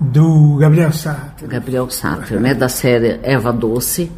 Do 0.00 0.56
Gabriel 0.56 0.92
Sartre. 0.92 1.46
Gabriel 1.46 1.90
Sartre, 1.90 2.36
né? 2.38 2.54
Da 2.54 2.68
série 2.68 3.18
Eva 3.22 3.52
Doce. 3.52 4.10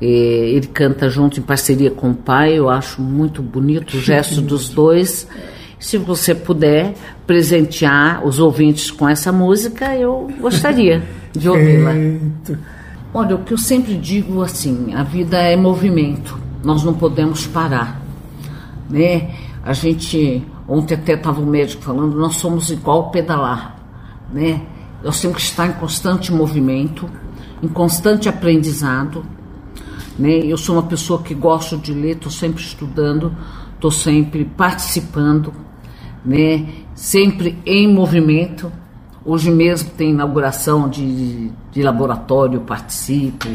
É, 0.00 0.04
ele 0.04 0.66
canta 0.66 1.08
junto 1.08 1.38
em 1.38 1.42
parceria 1.42 1.90
com 1.90 2.10
o 2.10 2.14
pai, 2.14 2.58
eu 2.58 2.68
acho 2.68 3.00
muito 3.00 3.40
bonito 3.40 3.96
o 3.96 4.00
gesto 4.00 4.40
dos 4.40 4.68
dois. 4.68 5.28
Se 5.78 5.96
você 5.96 6.34
puder 6.34 6.94
presentear 7.26 8.26
os 8.26 8.38
ouvintes 8.38 8.90
com 8.90 9.08
essa 9.08 9.30
música, 9.30 9.96
eu 9.96 10.28
gostaria 10.40 11.02
de 11.32 11.48
ouvi-la. 11.48 11.92
Olha, 13.14 13.36
o 13.36 13.44
que 13.44 13.52
eu 13.52 13.58
sempre 13.58 13.94
digo 13.98 14.42
assim, 14.42 14.94
a 14.94 15.02
vida 15.02 15.36
é 15.36 15.54
movimento, 15.54 16.38
nós 16.64 16.82
não 16.82 16.94
podemos 16.94 17.46
parar, 17.46 18.00
né? 18.88 19.34
A 19.62 19.74
gente, 19.74 20.42
ontem 20.66 20.94
até 20.94 21.12
estava 21.12 21.38
o 21.38 21.44
médico 21.44 21.82
falando, 21.82 22.16
nós 22.16 22.36
somos 22.36 22.70
igual 22.70 23.10
pedalar, 23.10 23.76
né? 24.32 24.62
Nós 25.04 25.20
temos 25.20 25.36
que 25.36 25.42
estar 25.42 25.66
em 25.66 25.72
constante 25.72 26.32
movimento, 26.32 27.06
em 27.62 27.68
constante 27.68 28.30
aprendizado, 28.30 29.22
né? 30.18 30.38
Eu 30.46 30.56
sou 30.56 30.76
uma 30.76 30.84
pessoa 30.84 31.22
que 31.22 31.34
gosto 31.34 31.76
de 31.76 31.92
ler, 31.92 32.12
estou 32.12 32.32
sempre 32.32 32.62
estudando, 32.62 33.36
estou 33.74 33.90
sempre 33.90 34.46
participando, 34.46 35.52
né? 36.24 36.66
Sempre 36.94 37.58
em 37.66 37.92
movimento, 37.92 38.72
Hoje 39.24 39.50
mesmo 39.50 39.90
tem 39.90 40.10
inauguração 40.10 40.88
de, 40.88 41.50
de 41.70 41.82
laboratório, 41.82 42.60
participo. 42.60 43.48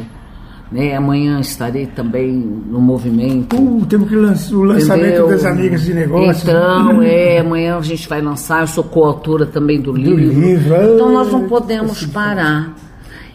Né? 0.71 0.95
Amanhã 0.95 1.39
estarei 1.39 1.85
também 1.85 2.31
no 2.31 2.79
movimento. 2.79 3.55
Uh, 3.55 3.85
temos 3.85 4.09
que 4.09 4.15
lançar 4.15 4.55
o 4.55 4.63
lançamento 4.63 5.07
Entendeu? 5.07 5.27
das 5.27 5.45
amigas 5.45 5.81
de 5.81 5.93
negócios. 5.93 6.43
Então, 6.43 7.01
é, 7.01 7.39
amanhã 7.39 7.77
a 7.77 7.81
gente 7.81 8.07
vai 8.07 8.21
lançar, 8.21 8.61
eu 8.61 8.67
sou 8.67 8.83
coautora 8.83 9.45
também 9.45 9.79
do, 9.79 9.93
do 9.93 9.97
livro. 9.97 10.39
livro. 10.41 10.75
Então 10.95 11.11
nós 11.11 11.31
não 11.31 11.47
podemos 11.47 12.05
parar. 12.05 12.75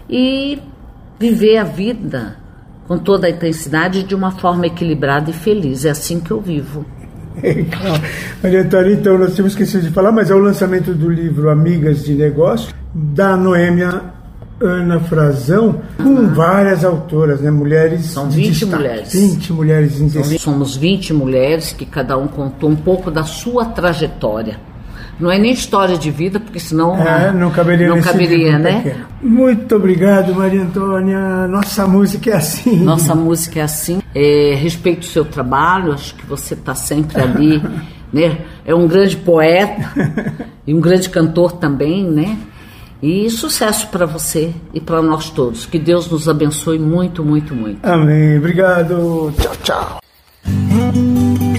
E 0.09 0.59
viver 1.19 1.57
a 1.59 1.65
vida 1.65 2.37
com 2.87 2.99
toda 2.99 3.27
a 3.27 3.31
intensidade 3.31 4.03
de 4.03 4.15
uma 4.15 4.33
forma 4.33 4.67
equilibrada 4.67 5.31
e 5.31 5.33
feliz. 5.33 5.85
É 5.85 5.91
assim 5.91 6.21
que 6.21 6.31
eu 6.31 6.41
vivo. 6.41 6.85
Maria 8.43 8.63
Antônia, 8.63 8.93
então 8.93 9.19
nós 9.19 9.35
tínhamos 9.35 9.53
esquecido 9.53 9.83
de 9.83 9.91
falar, 9.91 10.13
mas 10.13 10.31
é 10.31 10.35
o 10.35 10.39
lançamento 10.39 10.93
do 10.93 11.09
livro 11.09 11.51
Amigas 11.51 12.05
de 12.05 12.15
Negócio, 12.15 12.75
da 12.95 13.37
Noêmia 13.37 14.03
Ana 14.61 15.01
Frazão, 15.01 15.81
com 15.97 16.29
várias 16.29 16.85
autoras, 16.85 17.41
né? 17.41 17.51
Mulheres. 17.51 18.07
São 18.07 18.31
20 18.31 18.67
mulheres. 18.67 19.13
20 19.13 19.53
mulheres 19.53 20.01
em 20.01 20.39
Somos 20.39 20.77
20 20.77 21.13
mulheres 21.13 21.73
que 21.73 21.85
cada 21.85 22.17
um 22.17 22.29
contou 22.29 22.71
um 22.71 22.77
pouco 22.77 23.11
da 23.11 23.25
sua 23.25 23.65
trajetória. 23.67 24.72
Não 25.23 25.31
é 25.31 25.39
nem 25.39 25.53
história 25.53 25.97
de 25.97 26.11
vida, 26.11 26.41
porque 26.41 26.59
senão 26.59 26.97
é, 26.97 27.31
não 27.31 27.49
caberia, 27.53 27.89
não 27.89 28.01
caberia 28.01 28.59
né? 28.59 29.05
Muito 29.23 29.77
obrigado, 29.77 30.35
Maria 30.35 30.63
Antônia. 30.63 31.47
Nossa 31.47 31.87
música 31.87 32.31
é 32.31 32.35
assim. 32.35 32.83
Nossa 32.83 33.15
música 33.15 33.61
é 33.61 33.63
assim. 33.63 34.03
É, 34.13 34.57
respeito 34.57 35.03
o 35.03 35.07
seu 35.07 35.25
trabalho, 35.25 35.93
acho 35.93 36.17
que 36.17 36.27
você 36.27 36.55
está 36.55 36.75
sempre 36.75 37.23
ali. 37.23 37.63
né? 38.13 38.39
É 38.67 38.75
um 38.75 38.89
grande 38.89 39.17
poeta 39.17 39.93
e 40.67 40.75
um 40.75 40.81
grande 40.81 41.09
cantor 41.09 41.53
também, 41.53 42.05
né? 42.05 42.37
E 43.01 43.31
sucesso 43.31 43.87
para 43.89 44.07
você 44.07 44.53
e 44.75 44.81
para 44.81 45.01
nós 45.01 45.31
todos. 45.31 45.67
Que 45.67 45.79
Deus 45.79 46.11
nos 46.11 46.29
abençoe 46.29 46.81
muito, 46.81 47.25
muito, 47.25 47.55
muito. 47.55 47.79
Amém. 47.85 48.39
Obrigado. 48.39 49.33
Tchau, 49.39 49.57
tchau. 49.63 51.52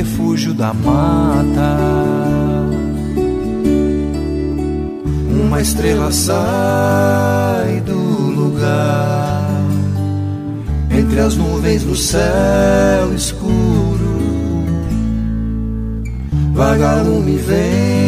Refúgio 0.00 0.54
da 0.54 0.72
mata. 0.72 1.76
Uma 5.44 5.60
estrela 5.60 6.10
sai 6.10 7.80
do 7.80 7.98
lugar, 7.98 9.50
entre 10.90 11.20
as 11.20 11.36
nuvens 11.36 11.82
do 11.82 11.96
céu 11.96 13.12
escuro. 13.14 14.10
Vagalume 16.54 17.36
vem 17.36 17.99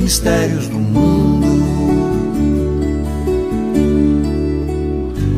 mistérios 0.00 0.66
do 0.68 0.78
mundo. 0.78 1.46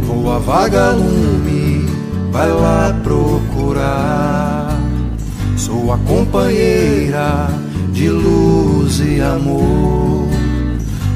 Voa 0.07 0.39
vagalume 0.39 1.87
vai 2.31 2.51
lá 2.51 2.99
procurar. 3.03 4.81
Sou 5.57 5.93
a 5.93 5.99
companheira 5.99 7.49
de 7.93 8.09
luz 8.09 9.01
e 9.01 9.21
amor. 9.21 10.29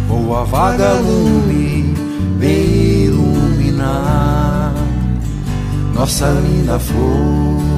Vou 0.08 0.36
a 0.36 0.44
vagalume, 0.44 1.94
vem 2.38 3.04
iluminar 3.06 4.74
nossa 5.94 6.26
linda 6.26 6.78
flor. 6.78 7.75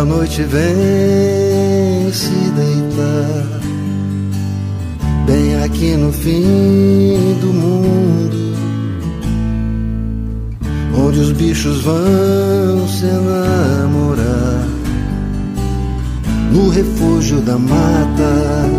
A 0.00 0.04
noite 0.04 0.42
vem 0.44 2.10
se 2.10 2.30
deitar, 2.30 3.60
bem 5.26 5.62
aqui 5.62 5.94
no 5.94 6.10
fim 6.10 7.36
do 7.38 7.52
mundo, 7.52 8.54
onde 10.96 11.20
os 11.20 11.32
bichos 11.32 11.82
vão 11.82 12.88
se 12.88 13.04
enamorar, 13.04 14.68
no 16.50 16.70
refúgio 16.70 17.42
da 17.42 17.58
mata. 17.58 18.70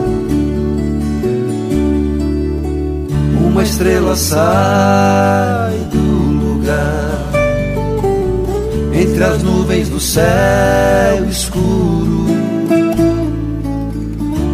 Uma 3.45 3.61
estrela 3.61 4.15
sai 4.15 5.77
do 5.91 5.99
lugar 5.99 7.30
entre 9.01 9.23
as 9.23 9.41
nuvens 9.41 9.89
do 9.89 9.99
céu 9.99 11.25
escuro. 11.27 12.27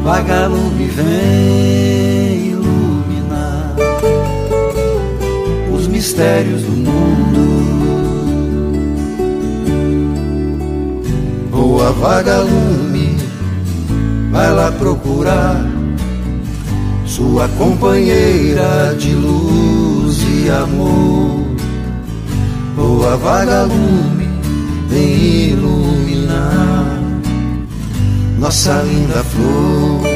vagalume 0.03 0.85
vem 0.85 2.51
iluminar 2.51 3.75
os 5.75 5.87
mistérios 5.87 6.61
do 6.61 6.71
mundo. 6.71 7.47
Voa 11.51 11.91
vagalume, 11.91 13.17
vai 14.31 14.51
lá 14.53 14.71
procurar 14.71 15.65
sua 17.05 17.49
companheira 17.57 18.95
de 18.97 19.13
luz 19.13 20.19
e 20.23 20.49
amor. 20.49 21.47
Voa 22.77 23.17
vagalume, 23.17 24.16
vem 24.87 25.49
iluminar 25.49 26.99
nossa 28.39 28.81
linda 28.81 29.23
flor. 29.23 30.06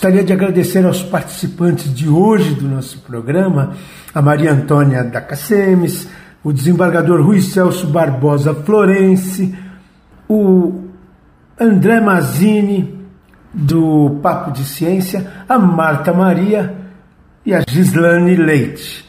Gostaria 0.00 0.24
de 0.24 0.32
agradecer 0.32 0.86
aos 0.86 1.02
participantes 1.02 1.94
de 1.94 2.08
hoje 2.08 2.54
do 2.54 2.66
nosso 2.66 3.00
programa, 3.00 3.76
a 4.14 4.22
Maria 4.22 4.50
Antônia 4.50 5.04
da 5.04 5.20
Cacemes, 5.20 6.08
o 6.42 6.54
desembargador 6.54 7.20
Rui 7.20 7.42
Celso 7.42 7.86
Barbosa 7.86 8.54
Florense, 8.54 9.54
o 10.26 10.84
André 11.60 12.00
Mazini, 12.00 12.98
do 13.52 14.18
Papo 14.22 14.52
de 14.52 14.64
Ciência, 14.64 15.30
a 15.46 15.58
Marta 15.58 16.14
Maria 16.14 16.74
e 17.44 17.52
a 17.52 17.62
Gislane 17.68 18.36
Leite. 18.36 19.04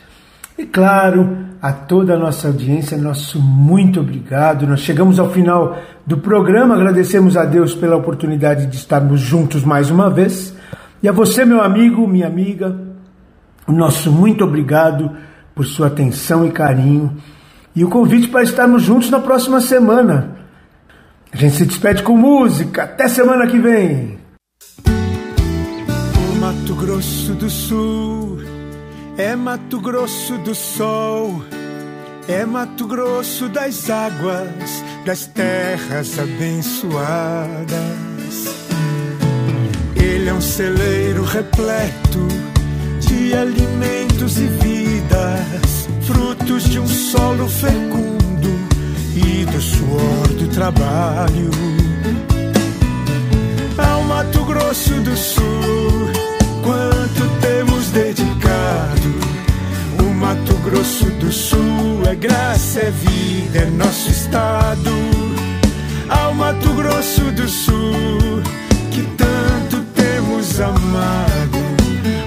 E 0.58 0.66
claro, 0.66 1.38
a 1.62 1.72
toda 1.72 2.16
a 2.16 2.18
nossa 2.18 2.47
audiência, 2.47 2.97
nosso 2.97 3.39
muito 3.39 3.99
obrigado. 3.99 4.66
Nós 4.66 4.80
chegamos 4.80 5.20
ao 5.20 5.30
final 5.30 5.78
do 6.05 6.18
programa, 6.18 6.74
agradecemos 6.74 7.38
a 7.38 7.45
Deus 7.45 7.76
pela 7.76 7.95
oportunidade 7.95 8.66
de 8.66 8.76
estarmos 8.76 9.20
juntos 9.20 9.64
mais 9.64 9.91
uma 9.91 10.09
vez. 10.09 10.55
E 11.03 11.07
a 11.07 11.12
você, 11.12 11.45
meu 11.45 11.62
amigo, 11.62 12.07
minha 12.07 12.26
amiga, 12.26 12.76
nosso 13.68 14.12
muito 14.12 14.43
obrigado 14.43 15.12
por 15.53 15.66
sua 15.66 15.88
atenção 15.88 16.45
e 16.47 16.51
carinho 16.51 17.16
e 17.76 17.86
o 17.86 17.89
convite 17.89 18.28
para 18.28 18.43
estarmos 18.43 18.82
juntos 18.82 19.09
na 19.09 19.20
próxima 19.20 19.62
semana. 19.62 20.38
A 21.32 21.38
gente 21.38 21.55
se 21.55 21.66
despede 21.66 22.03
com 22.03 22.18
música. 22.18 22.84
Até 22.84 23.07
semana 23.07 23.47
que 23.47 23.57
vem. 23.57 24.20
Mato 26.39 26.76
Grosso 26.76 27.34
do 27.36 27.49
Sul 27.49 28.39
é 29.22 29.36
Mato 29.36 29.80
Grosso 29.80 30.36
do 30.39 30.55
Sol, 30.55 31.43
é 32.28 32.43
Mato 32.43 32.88
Grosso 32.88 33.47
das 33.49 33.88
águas, 33.88 34.84
das 35.05 35.28
terras 35.28 36.17
abençoadas. 36.17 37.69
Ele 39.95 40.28
é 40.28 40.34
um 40.34 40.41
celeiro 40.41 41.24
repleto 41.24 42.28
de 42.99 43.36
alimentos 43.36 44.39
e 44.39 44.47
vidas, 44.47 45.88
frutos 46.01 46.63
de 46.63 46.80
um 46.80 46.88
solo 46.88 47.47
fecundo 47.47 48.49
e 49.15 49.45
do 49.45 49.61
suor 49.61 50.28
do 50.30 50.47
trabalho. 50.47 51.51
Ao 53.78 54.01
Mato 54.01 54.43
Grosso 54.45 54.95
do 54.95 55.15
Sul, 55.15 56.09
quanto 56.63 57.39
temos 57.39 57.91
dedicado. 57.91 58.11
Mato 60.32 60.55
Grosso 60.63 61.11
do 61.19 61.29
Sul 61.29 62.03
é 62.09 62.15
graça, 62.15 62.79
é 62.79 62.89
vida, 62.89 63.59
é 63.59 63.65
nosso 63.65 64.09
estado. 64.09 64.89
Ao 66.07 66.34
Mato 66.34 66.73
Grosso 66.73 67.19
do 67.34 67.49
Sul, 67.49 68.41
que 68.91 69.01
tanto 69.17 69.84
temos 69.93 70.61
amado. 70.61 71.57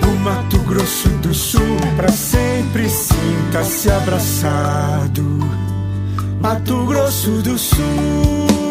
O 0.06 0.18
Mato 0.18 0.58
Grosso 0.64 1.08
do 1.22 1.32
Sul, 1.32 1.78
pra 1.96 2.12
sempre 2.12 2.90
sinta-se 2.90 3.90
abraçado. 3.90 5.22
Mato 6.42 6.84
Grosso 6.84 7.30
do 7.40 7.56
Sul. 7.56 8.63